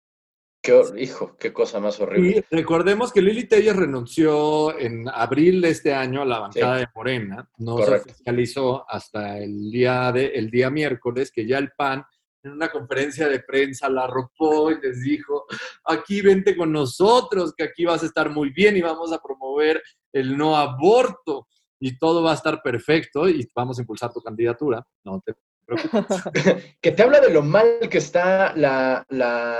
Qué, 0.62 0.80
hijo, 0.97 1.36
qué 1.39 1.51
cosa 1.51 1.80
más 1.80 1.99
horrible. 1.99 2.45
Y 2.49 2.55
recordemos 2.55 3.12
que 3.12 3.22
Lili 3.22 3.45
Telles 3.45 3.76
renunció 3.76 4.78
en 4.78 5.09
abril 5.09 5.59
de 5.59 5.70
este 5.70 5.93
año 5.93 6.22
a 6.22 6.26
la 6.26 6.39
bancada 6.39 6.78
de 6.78 6.88
Morena. 6.93 7.49
No 7.57 7.80
se 7.80 7.95
oficializó 7.95 8.88
hasta 8.88 9.39
el 9.39 9.72
día, 9.72 10.12
de, 10.12 10.28
el 10.28 10.51
día 10.51 10.70
miércoles, 10.70 11.32
que 11.32 11.47
ya 11.47 11.57
el 11.57 11.72
PAN 11.72 12.05
en 12.43 12.51
una 12.51 12.72
conferencia 12.72 13.28
de 13.28 13.39
prensa 13.39 13.89
la 13.89 14.03
arropó 14.03 14.72
y 14.72 14.80
les 14.82 15.01
dijo, 15.01 15.45
aquí 15.86 16.22
vente 16.22 16.55
con 16.55 16.72
nosotros, 16.72 17.53
que 17.55 17.64
aquí 17.64 17.86
vas 17.86 18.03
a 18.03 18.07
estar 18.07 18.30
muy 18.30 18.51
bien 18.51 18.78
y 18.78 18.82
vamos 18.82 19.12
a 19.12 19.22
promover 19.22 19.82
el 20.14 20.38
no 20.38 20.57
aborto 20.57 21.47
y 21.80 21.97
todo 21.97 22.24
va 22.24 22.32
a 22.32 22.36
estar 22.36 22.62
perfecto 22.62 23.28
y 23.28 23.49
vamos 23.55 23.78
a 23.78 23.82
impulsar 23.82 24.14
tu 24.14 24.22
candidatura. 24.22 24.86
No 25.03 25.20
te 25.26 25.34
que 26.82 26.91
te 26.91 27.03
habla 27.03 27.19
de 27.19 27.30
lo 27.30 27.41
mal 27.41 27.80
que 27.89 27.97
está 27.97 28.53
la, 28.55 29.05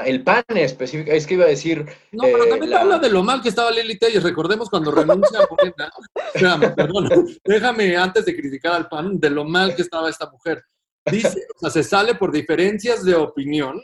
el 0.06 0.24
PAN 0.24 0.44
específico. 0.56 1.12
Es 1.12 1.28
que 1.28 1.36
iba 1.36 1.46
a 1.46 1.50
decir. 1.50 1.86
No, 2.12 2.24
pero 2.24 2.46
también 2.48 2.70
te 2.70 2.76
eh, 2.76 2.80
habla 2.80 3.00
de 3.00 3.10
lo 3.10 3.24
mal 3.24 3.42
que 3.42 3.50
estaba 3.50 3.72
Lili 3.72 3.98
Telles. 3.98 4.24
Recordemos 4.24 4.70
cuando 4.70 4.92
renuncia 4.92 5.40
a 5.40 5.48
Morena. 5.50 5.92
perdón, 6.76 7.10
déjame 7.44 7.96
antes 7.98 8.26
de 8.26 8.36
criticar 8.36 8.74
al 8.74 8.88
PAN, 8.88 9.20
de 9.20 9.30
lo 9.30 9.46
mal 9.46 9.76
que 9.76 9.82
estaba 9.82 10.10
esta 10.10 10.30
mujer. 10.30 10.64
Dice, 11.10 11.48
o 11.56 11.60
sea, 11.60 11.70
se 11.70 11.84
sale 11.84 12.16
por 12.16 12.32
diferencias 12.32 13.04
de 13.04 13.16
opinión 13.16 13.82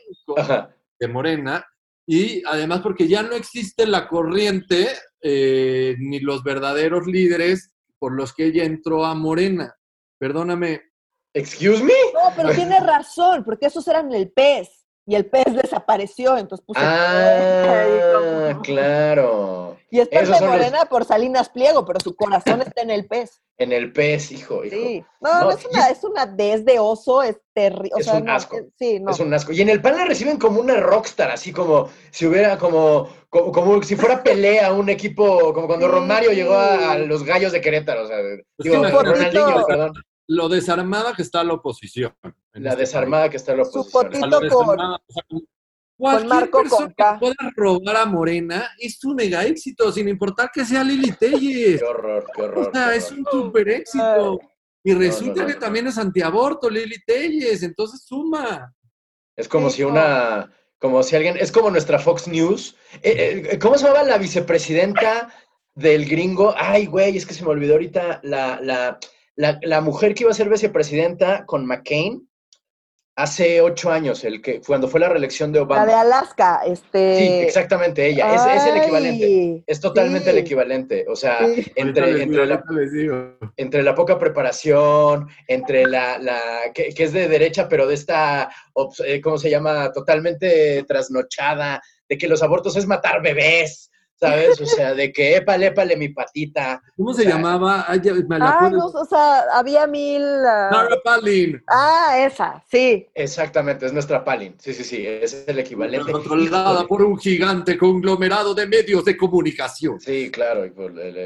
de 1.00 1.08
Morena 1.08 1.66
y 2.06 2.44
además 2.46 2.82
porque 2.82 3.08
ya 3.08 3.24
no 3.24 3.34
existe 3.34 3.86
la 3.86 4.08
corriente 4.08 4.88
eh, 5.22 5.96
ni 6.00 6.20
los 6.20 6.44
verdaderos 6.44 7.08
líderes 7.08 7.72
por 8.00 8.14
los 8.14 8.34
que 8.34 8.46
ella 8.46 8.64
entró 8.64 9.06
a 9.06 9.16
Morena. 9.16 9.76
Perdóname, 10.20 10.82
¿Excuse 11.38 11.84
me? 11.84 11.94
No, 12.14 12.34
pero 12.36 12.50
tiene 12.52 12.80
razón, 12.80 13.44
porque 13.44 13.68
esos 13.68 13.88
eran 13.88 14.12
el 14.14 14.32
pez 14.32 14.86
y 15.06 15.16
el 15.16 15.26
pez 15.26 15.46
desapareció, 15.54 16.38
entonces 16.38 16.66
puse... 16.66 16.82
Ah, 16.84 18.60
claro. 18.64 19.78
Y 19.90 20.02
es 20.02 20.10
de 20.10 20.46
Morena 20.46 20.84
por 20.90 21.06
Salinas 21.06 21.48
Pliego, 21.48 21.86
pero 21.86 22.02
su 22.02 22.14
corazón 22.14 22.62
está 22.62 22.82
en 22.82 22.90
el 22.90 23.08
pez. 23.08 23.42
En 23.58 23.72
el 23.72 23.94
pez, 23.94 24.34
hijo, 24.34 24.66
hijo. 24.66 24.76
Sí. 24.76 25.06
No, 25.22 25.46
no, 25.46 25.52
es, 25.52 25.66
una, 25.66 25.88
es 25.88 26.04
una 26.04 26.26
des 26.26 26.66
de 26.66 26.78
oso, 26.78 27.24
es 27.24 27.38
terrible. 27.54 27.92
Es 27.98 28.08
un 28.08 28.30
asco. 28.30 28.58
sí, 28.78 29.00
no. 29.00 29.12
Es 29.12 29.20
un 29.22 29.34
asco. 29.34 29.54
Y 29.54 29.62
en 29.62 29.70
el 29.70 29.82
pan 29.82 29.96
la 29.96 30.04
reciben 30.04 30.38
como 30.38 30.60
una 30.60 30.76
rockstar, 30.76 31.32
así 31.32 31.54
como 31.54 31.90
si 32.12 32.26
hubiera 32.26 32.58
como, 32.58 33.08
como, 33.30 33.82
si 33.82 33.96
fuera 33.96 34.22
pelea 34.22 34.74
un 34.74 34.90
equipo, 34.90 35.54
como 35.54 35.68
cuando 35.68 35.88
Romario 35.88 36.34
llegó 36.34 36.56
a, 36.56 36.98
los 36.98 37.24
gallos 37.24 37.54
de 37.54 37.62
Querétaro, 37.62 38.04
o 38.04 38.08
sea, 38.08 38.18
digo, 38.58 38.84
Ronaldinho, 38.84 39.66
perdón. 39.66 39.94
Lo 40.28 40.50
desarmada 40.50 41.14
que 41.14 41.22
está 41.22 41.44
la 41.44 41.54
oposición. 41.54 42.14
La 42.54 42.72
este 42.72 42.82
desarmada 42.82 43.30
que 43.30 43.38
está 43.38 43.56
la 43.56 43.64
oposición. 43.64 43.84
Su 43.84 43.90
fotito 43.90 44.50
con, 44.50 44.78
Cualquier 45.98 46.30
Marco 46.30 46.62
persona 46.62 46.94
que 46.96 47.20
pueda 47.20 47.36
robar 47.56 47.98
a 47.98 48.06
Morena 48.06 48.70
es 48.78 49.04
un 49.04 49.16
mega 49.16 49.44
éxito, 49.46 49.92
sin 49.92 50.08
importar 50.08 50.52
que 50.54 50.64
sea 50.64 50.84
Lili 50.84 51.12
Telles. 51.14 51.80
Qué 51.80 51.86
horror, 51.86 52.26
qué 52.36 52.42
horror. 52.44 52.68
O 52.68 52.72
sea, 52.72 52.94
es 52.94 53.12
un 53.12 53.26
super 53.32 53.68
éxito. 53.68 54.40
Y 54.84 54.94
resulta 54.94 55.46
que 55.46 55.56
también 55.56 55.88
es 55.88 55.98
antiaborto 55.98 56.70
Lili 56.70 56.98
Telles, 57.04 57.64
entonces 57.64 58.04
suma. 58.06 58.74
Es 59.36 59.48
como 59.48 59.72
si 59.72 59.84
una, 59.84 60.52
como 60.78 61.02
si 61.02 61.16
alguien, 61.16 61.36
es 61.38 61.52
como 61.52 61.72
nuestra 61.72 61.98
Fox 61.98 62.28
News. 62.28 62.76
Eh, 63.02 63.48
eh, 63.52 63.60
¿Cómo 63.60 63.78
se 63.78 63.88
llamaba 63.88 64.04
la 64.04 64.20
vicepresidenta 64.20 65.34
del 65.74 66.08
gringo? 66.08 66.54
Ay, 66.56 66.86
güey, 66.86 67.18
es 67.18 67.26
que 67.26 67.34
se 67.34 67.44
me 67.44 67.50
olvidó 67.50 67.74
ahorita 67.74 68.20
la, 68.24 68.60
la, 68.62 69.00
la, 69.38 69.60
la 69.62 69.82
mujer 69.82 70.14
que 70.14 70.24
iba 70.24 70.32
a 70.32 70.36
ser 70.36 70.50
vicepresidenta 70.50 71.46
con 71.46 71.66
McCain 71.66 72.28
hace 73.18 73.62
ocho 73.62 73.92
años, 73.92 74.24
el 74.24 74.44
que 74.44 74.62
cuando 74.62 74.88
fue 74.88 75.00
la 75.00 75.10
reelección 75.10 75.52
de 75.52 75.60
Obama. 75.60 75.86
La 75.86 75.92
de 75.92 76.00
Alaska, 76.00 76.62
este. 76.66 77.18
Sí, 77.18 77.28
exactamente, 77.46 78.06
ella. 78.06 78.36
Es, 78.56 78.64
el 78.66 78.78
equivalente. 78.78 79.64
Es 79.66 79.82
totalmente 79.82 80.30
el 80.30 80.38
equivalente. 80.38 81.04
O 81.10 81.16
sea, 81.16 81.40
entre, 81.76 82.22
entre, 82.22 82.46
la, 82.46 82.64
entre, 83.58 83.84
la, 83.84 83.96
poca 83.96 84.20
preparación, 84.20 85.28
entre 85.48 85.88
la, 85.88 86.20
la 86.20 86.40
que, 86.74 86.94
es 86.96 87.12
de 87.12 87.28
derecha, 87.28 87.68
pero 87.68 87.88
de 87.88 87.96
esta, 87.96 88.50
eh, 89.04 89.20
¿cómo 89.20 89.40
se 89.40 89.50
llama? 89.50 89.92
Totalmente 89.92 90.84
trasnochada, 90.84 91.82
de 92.08 92.18
que 92.20 92.28
los 92.28 92.44
abortos 92.44 92.78
es 92.78 92.86
matar 92.86 93.24
bebés. 93.24 93.87
¿Sabes? 94.20 94.60
O 94.60 94.66
sea, 94.66 94.94
de 94.94 95.12
que 95.12 95.36
épale, 95.36 95.68
épale 95.68 95.96
mi 95.96 96.10
patita. 96.10 96.82
¿Cómo 96.96 97.14
se 97.14 97.26
llamaba? 97.26 97.86
ah, 97.88 98.70
no, 98.72 98.86
o 98.88 99.06
sea, 99.06 99.44
había 99.54 99.88
mil... 99.88 100.22
Uh... 100.22 100.98
Palin. 101.04 101.64
Ah, 101.68 102.18
esa, 102.20 102.64
sí. 102.70 103.08
Exactamente, 103.14 103.86
es 103.86 103.94
nuestra 103.94 104.24
Palin. 104.24 104.56
Sí, 104.60 104.74
sí, 104.74 104.84
sí, 104.84 105.06
es 105.06 105.46
el 105.48 105.60
equivalente. 105.60 106.12
Controlada 106.12 106.86
por 106.88 107.02
un 107.04 107.18
gigante 107.18 107.78
conglomerado 107.78 108.54
de 108.54 108.68
medios 108.68 109.06
de 109.06 109.16
comunicación. 109.16 110.00
Sí, 110.00 110.32
claro. 110.32 110.66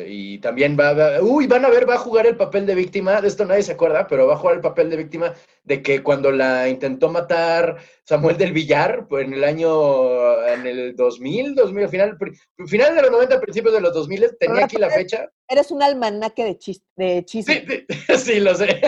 Y, 0.08 0.40
también 0.40 0.78
va, 0.80 1.22
uy, 1.22 1.48
van 1.48 1.66
a 1.66 1.70
ver, 1.70 1.90
va 1.90 1.96
a 1.96 2.00
jugar 2.00 2.28
el 2.28 2.36
papel 2.36 2.66
de 2.66 2.76
víctima, 2.76 3.22
de 3.22 3.28
esto 3.28 3.46
nadie 3.46 3.64
se 3.64 3.74
acuerda, 3.74 4.08
pero 4.08 4.28
va 4.28 4.34
a 4.34 4.38
jugar 4.38 4.56
el 4.56 4.62
papel 4.62 4.90
de 4.90 4.98
víctima 4.98 5.34
de 5.64 5.84
que 5.84 6.02
cuando 6.02 6.32
la 6.32 6.68
intentó 6.70 7.10
matar 7.10 7.78
Samuel 8.04 8.38
del 8.38 8.52
Villar, 8.52 9.08
pues 9.08 9.26
en 9.26 9.34
el 9.34 9.44
año, 9.44 10.44
en 10.48 10.66
el 10.66 10.96
2000, 10.96 11.54
2000, 11.54 11.84
al 11.84 11.90
final, 11.90 12.18
final 12.68 12.96
de 12.96 13.02
los 13.02 13.12
90, 13.12 13.40
principios 13.40 13.74
de 13.74 13.82
los 13.82 13.94
2000, 13.94 14.38
tenía 14.40 14.66
aquí 14.66 14.78
la 14.78 14.90
fecha. 14.90 15.30
Eres 15.48 15.70
un 15.70 15.84
almanaque 15.84 16.46
de, 16.46 16.58
chis, 16.58 16.82
de 16.96 17.24
chisme. 17.26 17.86
Sí, 17.88 18.18
sí, 18.18 18.40
lo 18.40 18.56
sé. 18.56 18.82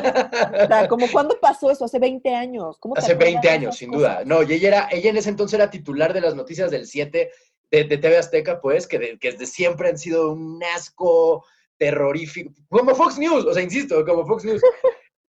O 0.63 0.67
sea, 0.67 0.87
como 0.87 1.09
cuándo 1.11 1.39
pasó 1.39 1.69
eso, 1.69 1.85
hace 1.85 1.99
20 1.99 2.33
años. 2.33 2.77
¿Cómo 2.79 2.95
hace 2.97 3.13
20 3.13 3.49
años, 3.49 3.77
sin 3.77 3.91
duda. 3.91 4.23
No, 4.25 4.41
y 4.41 4.53
ella, 4.53 4.67
era, 4.67 4.89
ella 4.91 5.11
en 5.11 5.17
ese 5.17 5.29
entonces 5.29 5.59
era 5.59 5.69
titular 5.69 6.13
de 6.13 6.21
las 6.21 6.35
noticias 6.35 6.71
del 6.71 6.87
7 6.87 7.31
de, 7.69 7.83
de 7.83 7.97
TV 7.97 8.17
Azteca, 8.17 8.59
pues, 8.61 8.87
que, 8.87 9.19
que 9.19 9.31
desde 9.31 9.45
siempre 9.45 9.89
han 9.89 9.97
sido 9.97 10.31
un 10.31 10.63
asco 10.75 11.45
terrorífico, 11.77 12.51
como 12.69 12.95
Fox 12.95 13.17
News, 13.17 13.45
o 13.45 13.53
sea, 13.53 13.63
insisto, 13.63 14.05
como 14.05 14.25
Fox 14.25 14.45
News. 14.45 14.61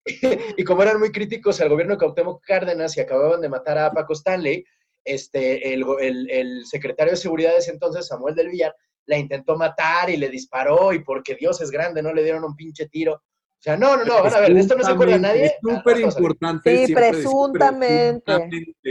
y 0.57 0.63
como 0.63 0.83
eran 0.83 0.99
muy 0.99 1.11
críticos 1.11 1.61
al 1.61 1.69
gobierno 1.69 1.93
de 1.93 1.99
Cuauhtémoc 1.99 2.43
Cárdenas 2.43 2.97
y 2.97 3.01
acababan 3.01 3.41
de 3.41 3.49
matar 3.49 3.77
a 3.77 3.91
Paco 3.91 4.13
Stanley, 4.13 4.63
este, 5.03 5.73
el, 5.73 5.83
el, 6.29 6.65
secretario 6.65 7.11
de 7.11 7.17
seguridad 7.17 7.51
de 7.51 7.57
ese 7.57 7.71
entonces, 7.71 8.07
Samuel 8.07 8.35
del 8.35 8.49
Villar, 8.49 8.75
la 9.05 9.17
intentó 9.17 9.55
matar 9.55 10.09
y 10.09 10.17
le 10.17 10.29
disparó 10.29 10.93
y 10.93 11.03
porque 11.03 11.35
Dios 11.35 11.59
es 11.61 11.71
grande 11.71 12.03
no 12.03 12.13
le 12.13 12.23
dieron 12.23 12.43
un 12.43 12.55
pinche 12.55 12.87
tiro. 12.87 13.13
O 13.13 13.63
sea, 13.63 13.77
no, 13.77 13.95
no, 13.95 14.03
no, 14.05 14.23
van 14.23 14.33
a 14.33 14.39
ver, 14.39 14.55
de 14.55 14.59
esto 14.59 14.75
no 14.75 14.83
se 14.83 14.91
acuerda 14.91 15.19
nadie. 15.19 15.45
Es 15.45 15.53
súper 15.61 15.99
importante. 15.99 16.87
Sí, 16.87 16.95
presuntamente. 16.95 18.33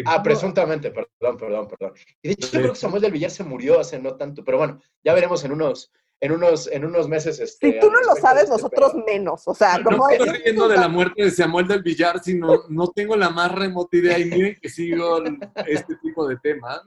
Ah, 0.06 0.22
presuntamente, 0.22 0.92
perdón, 0.92 1.36
perdón, 1.36 1.66
perdón. 1.66 1.92
Y 2.22 2.28
de 2.28 2.34
hecho, 2.34 2.52
yo 2.52 2.60
creo 2.60 2.72
que 2.74 2.78
Samuel 2.78 3.02
del 3.02 3.10
Villar 3.10 3.32
se 3.32 3.42
murió 3.42 3.80
hace 3.80 3.98
no 3.98 4.16
tanto, 4.16 4.44
pero 4.44 4.58
bueno, 4.58 4.80
ya 5.02 5.12
veremos 5.12 5.44
en 5.44 5.52
unos, 5.52 5.90
en 6.20 6.32
unos, 6.32 6.66
en 6.66 6.84
unos 6.84 7.08
meses. 7.08 7.40
Este, 7.40 7.72
si 7.72 7.80
tú 7.80 7.90
no 7.90 8.00
lo 8.00 8.14
sabes, 8.16 8.44
este 8.44 8.54
nosotros 8.54 8.94
menos. 9.06 9.46
O 9.46 9.54
sea, 9.54 9.80
como. 9.82 10.06
No 10.06 10.10
estoy 10.10 10.28
riendo 10.28 10.68
de 10.68 10.76
la 10.76 10.88
muerte 10.88 11.24
de 11.24 11.30
Samuel 11.30 11.66
del 11.66 11.82
Villar, 11.82 12.22
sino 12.22 12.64
no 12.68 12.88
tengo 12.88 13.16
la 13.16 13.30
más 13.30 13.52
remota 13.52 13.96
idea 13.96 14.18
y 14.18 14.26
miren 14.26 14.56
que 14.60 14.68
sigo 14.68 15.22
este 15.66 15.96
tipo 15.96 16.28
de 16.28 16.36
temas. 16.36 16.82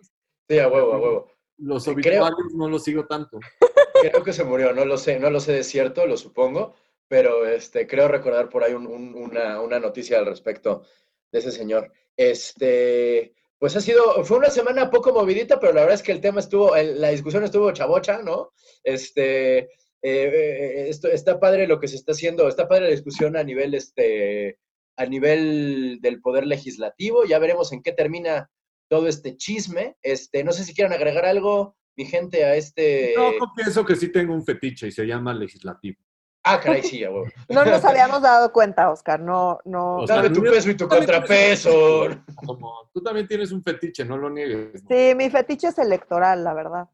Sí, 0.47 0.59
a 0.59 0.67
huevo, 0.67 0.93
a 0.93 0.99
huevo. 0.99 1.31
Los 1.57 1.88
obituarios 1.88 2.53
no 2.53 2.69
los 2.69 2.84
sigo 2.84 3.05
tanto. 3.05 3.39
Creo 4.01 4.23
que 4.23 4.34
se 4.34 4.43
murió, 4.43 4.73
no 4.73 4.86
lo 4.86 4.97
sé, 4.97 5.19
no 5.19 5.29
lo 5.29 5.39
sé 5.39 5.53
de 5.53 5.63
cierto, 5.63 6.05
lo 6.05 6.17
supongo, 6.17 6.75
pero 7.07 7.45
este, 7.45 7.88
creo 7.88 8.07
recordar 8.07 8.49
por 8.49 8.63
ahí 8.63 8.73
una, 8.73 9.61
una 9.61 9.79
noticia 9.79 10.19
al 10.19 10.25
respecto 10.25 10.84
de 11.31 11.39
ese 11.39 11.51
señor. 11.51 11.91
Este, 12.17 13.34
pues 13.64 13.78
ha 13.78 13.80
sido, 13.80 14.26
fue 14.26 14.39
una 14.39 14.49
semana 14.49 14.91
poco 14.91 15.14
movidita, 15.14 15.57
pero 15.57 15.72
la 15.72 15.80
verdad 15.80 15.95
es 15.95 16.03
que 16.03 16.11
el 16.11 16.20
tema 16.20 16.41
estuvo, 16.41 16.76
la 16.76 17.11
discusión 17.11 17.45
estuvo 17.45 17.72
chabocha, 17.72 18.22
¿no? 18.22 18.51
Este, 18.84 19.59
eh, 19.59 19.68
eh, 20.01 20.89
esto, 20.89 21.07
está 21.07 21.39
padre 21.39 21.66
lo 21.66 21.80
que 21.80 21.88
se 21.88 21.95
está 21.95 22.11
haciendo, 22.11 22.49
está 22.49 22.68
padre 22.68 22.88
la 22.88 22.91
discusión 22.91 23.38
a 23.38 23.43
nivel, 23.45 23.74
este, 23.74 24.59
a 24.97 25.05
nivel 25.05 25.99
del 26.01 26.20
poder 26.20 26.45
legislativo, 26.45 27.24
ya 27.24 27.39
veremos 27.39 27.72
en 27.72 27.82
qué 27.82 27.93
termina 27.93 28.51
todo 28.89 29.07
este 29.07 29.38
chisme. 29.38 29.95
Este, 30.01 30.43
no 30.43 30.51
sé 30.51 30.66
si 30.66 30.76
quieren 30.76 30.91
agregar 30.91 31.24
algo, 31.24 31.78
mi 31.95 32.03
gente, 32.03 32.43
a 32.43 32.57
este. 32.57 33.14
No, 33.16 33.32
pienso 33.55 33.86
que 33.86 33.95
sí 33.95 34.11
tengo 34.11 34.34
un 34.34 34.43
fetiche 34.43 34.88
y 34.88 34.91
se 34.91 35.05
llama 35.05 35.34
legislativo. 35.34 36.01
Ah, 36.46 36.60
caray, 36.60 36.84
sí, 36.84 37.04
No 37.50 37.66
nos 37.66 37.86
habíamos 37.86 38.22
dado 38.22 38.52
cuenta, 38.52 38.89
Oscar. 38.91 39.20
No, 39.20 39.60
no. 39.66 40.06
Dame 40.06 40.30
tu 40.30 40.41
peso 40.41 40.70
y 40.70 40.76
tu 40.76 40.88
contrapeso. 40.88 42.10
Como, 42.36 42.89
tú 42.94 43.02
también 43.02 43.28
tienes 43.28 43.52
un 43.52 43.64
fetiche, 43.64 44.04
no 44.04 44.18
lo 44.18 44.30
niegues. 44.30 44.84
Sí, 44.88 45.16
mi 45.16 45.30
fetiche 45.30 45.68
es 45.68 45.78
electoral, 45.78 46.44
la 46.44 46.54
verdad. 46.54 46.89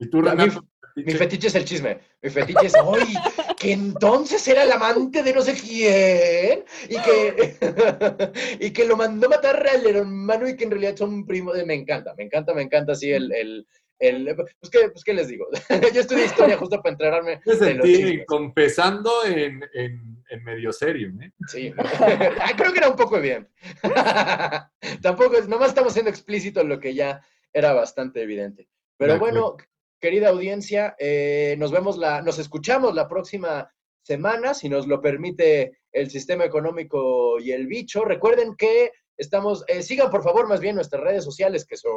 ¿Y 0.00 0.08
tú, 0.08 0.22
Renato? 0.22 0.64
Mi, 0.96 1.12
fetiche 1.12 1.48
es 1.48 1.54
el 1.54 1.64
chisme. 1.64 2.00
Mi 2.22 2.30
fetiche 2.30 2.66
es, 2.66 2.74
¡ay! 2.74 3.14
Que 3.56 3.72
entonces 3.72 4.46
era 4.48 4.64
el 4.64 4.72
amante 4.72 5.22
de 5.22 5.32
no 5.32 5.42
sé 5.42 5.54
quién. 5.54 6.64
Y 6.88 6.96
que, 7.00 7.56
y 8.60 8.70
que 8.72 8.84
lo 8.86 8.96
mandó 8.96 9.28
matar 9.28 9.64
al 9.66 9.86
hermano 9.86 10.48
y 10.48 10.56
que 10.56 10.64
en 10.64 10.70
realidad 10.70 10.96
son 10.96 11.26
primos. 11.26 11.54
Me 11.66 11.74
encanta, 11.74 12.14
me 12.16 12.24
encanta, 12.24 12.54
me 12.54 12.62
encanta 12.62 12.92
así 12.92 13.12
el, 13.12 13.30
el 13.32 13.66
el, 14.00 14.34
pues, 14.34 14.70
¿qué, 14.72 14.88
pues, 14.90 15.04
¿qué 15.04 15.12
les 15.12 15.28
digo? 15.28 15.46
Yo 15.94 16.00
estudié 16.00 16.24
historia 16.24 16.56
justo 16.56 16.80
para 16.82 16.92
enterarme. 16.92 17.40
Me 17.44 17.54
sentí 17.54 18.24
confesando 18.24 19.10
en, 19.26 19.62
en, 19.74 20.24
en, 20.30 20.44
medio 20.44 20.72
serio, 20.72 21.12
¿eh? 21.20 21.30
Sí, 21.46 21.72
ah, 21.78 22.52
creo 22.56 22.72
que 22.72 22.78
era 22.78 22.88
un 22.88 22.96
poco 22.96 23.18
evidente. 23.18 23.50
Tampoco, 25.02 25.38
nomás 25.42 25.68
estamos 25.68 25.92
siendo 25.92 26.10
explícitos 26.10 26.64
lo 26.64 26.80
que 26.80 26.94
ya 26.94 27.22
era 27.52 27.74
bastante 27.74 28.22
evidente. 28.22 28.68
Pero 28.96 29.18
bueno, 29.18 29.56
querida 30.00 30.30
audiencia, 30.30 30.94
eh, 30.98 31.56
nos 31.58 31.70
vemos 31.70 31.98
la, 31.98 32.22
nos 32.22 32.38
escuchamos 32.38 32.94
la 32.94 33.06
próxima 33.06 33.70
semana, 34.02 34.54
si 34.54 34.68
nos 34.68 34.86
lo 34.86 35.00
permite 35.00 35.78
el 35.92 36.10
sistema 36.10 36.44
económico 36.44 37.38
y 37.38 37.52
el 37.52 37.66
bicho. 37.66 38.04
Recuerden 38.04 38.56
que 38.56 38.92
estamos, 39.18 39.64
eh, 39.68 39.82
sigan 39.82 40.10
por 40.10 40.22
favor 40.22 40.48
más 40.48 40.60
bien 40.60 40.74
nuestras 40.74 41.02
redes 41.02 41.24
sociales 41.24 41.66
que 41.66 41.76
son... 41.76 41.92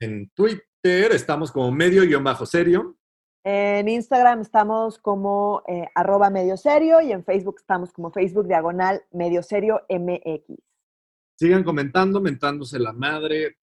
En 0.00 0.30
Twitter 0.30 0.67
estamos 0.82 1.52
como 1.52 1.70
medio-serio. 1.72 2.96
En 3.44 3.88
Instagram 3.88 4.40
estamos 4.40 4.98
como 4.98 5.62
eh, 5.66 5.86
arroba 5.94 6.28
medio 6.28 6.56
serio 6.56 7.00
y 7.00 7.12
en 7.12 7.24
Facebook 7.24 7.56
estamos 7.58 7.92
como 7.92 8.10
Facebook 8.10 8.46
diagonal 8.46 9.02
medio 9.12 9.42
serio 9.42 9.82
MX. 9.88 10.58
Sigan 11.36 11.64
comentando, 11.64 12.20
mentándose 12.20 12.78
la 12.78 12.92
madre. 12.92 13.58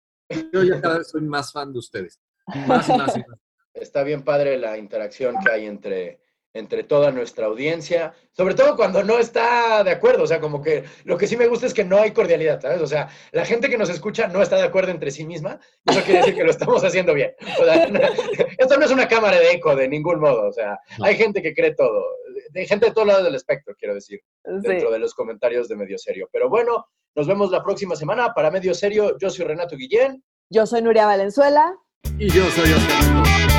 Yo 0.53 0.63
ya 0.63 0.79
cada 0.79 0.99
vez 0.99 1.09
soy 1.09 1.21
más 1.21 1.51
fan 1.51 1.73
de 1.73 1.79
ustedes. 1.79 2.19
Más 2.67 2.87
y 2.87 2.91
más 2.93 3.17
y 3.17 3.19
más. 3.27 3.39
Está 3.73 4.03
bien 4.03 4.23
padre 4.23 4.57
la 4.57 4.77
interacción 4.77 5.35
que 5.43 5.51
hay 5.51 5.65
entre, 5.65 6.21
entre 6.53 6.83
toda 6.83 7.11
nuestra 7.11 7.47
audiencia, 7.47 8.13
sobre 8.31 8.53
todo 8.53 8.75
cuando 8.75 9.03
no 9.03 9.17
está 9.17 9.83
de 9.83 9.91
acuerdo, 9.91 10.23
o 10.23 10.27
sea, 10.27 10.39
como 10.39 10.61
que 10.61 10.83
lo 11.03 11.17
que 11.17 11.27
sí 11.27 11.35
me 11.35 11.47
gusta 11.47 11.65
es 11.65 11.73
que 11.73 11.83
no 11.83 11.97
hay 11.97 12.11
cordialidad, 12.11 12.61
¿sabes? 12.61 12.81
O 12.81 12.87
sea, 12.87 13.09
la 13.31 13.45
gente 13.45 13.69
que 13.69 13.77
nos 13.77 13.89
escucha 13.89 14.27
no 14.27 14.41
está 14.41 14.57
de 14.57 14.63
acuerdo 14.63 14.91
entre 14.91 15.11
sí 15.11 15.25
misma, 15.25 15.59
eso 15.85 16.01
quiere 16.03 16.19
decir 16.19 16.35
que 16.35 16.43
lo 16.43 16.51
estamos 16.51 16.83
haciendo 16.83 17.13
bien. 17.13 17.33
esto 18.57 18.77
no 18.77 18.85
es 18.85 18.91
una 18.91 19.07
cámara 19.07 19.37
de 19.39 19.51
eco 19.51 19.75
de 19.75 19.87
ningún 19.87 20.19
modo, 20.19 20.47
o 20.47 20.53
sea, 20.53 20.77
hay 21.01 21.15
gente 21.15 21.41
que 21.41 21.53
cree 21.53 21.73
todo, 21.73 22.05
de 22.51 22.65
gente 22.65 22.87
de 22.87 22.91
todos 22.93 23.07
lados 23.07 23.23
del 23.23 23.35
espectro, 23.35 23.75
quiero 23.77 23.95
decir, 23.95 24.21
dentro 24.43 24.91
de 24.91 24.99
los 24.99 25.13
comentarios 25.13 25.67
de 25.67 25.75
Medio 25.75 25.97
Serio. 25.97 26.29
Pero 26.31 26.49
bueno, 26.49 26.85
nos 27.15 27.27
vemos 27.27 27.51
la 27.51 27.63
próxima 27.63 27.95
semana 27.95 28.33
para 28.33 28.51
Medio 28.51 28.73
Serio. 28.73 29.17
Yo 29.19 29.29
soy 29.29 29.45
Renato 29.45 29.75
Guillén. 29.75 30.23
Yo 30.49 30.65
soy 30.65 30.81
Nuria 30.81 31.05
Valenzuela. 31.05 31.75
Y 32.17 32.29
yo 32.29 32.43
soy 32.51 32.71
Oscar 32.73 33.52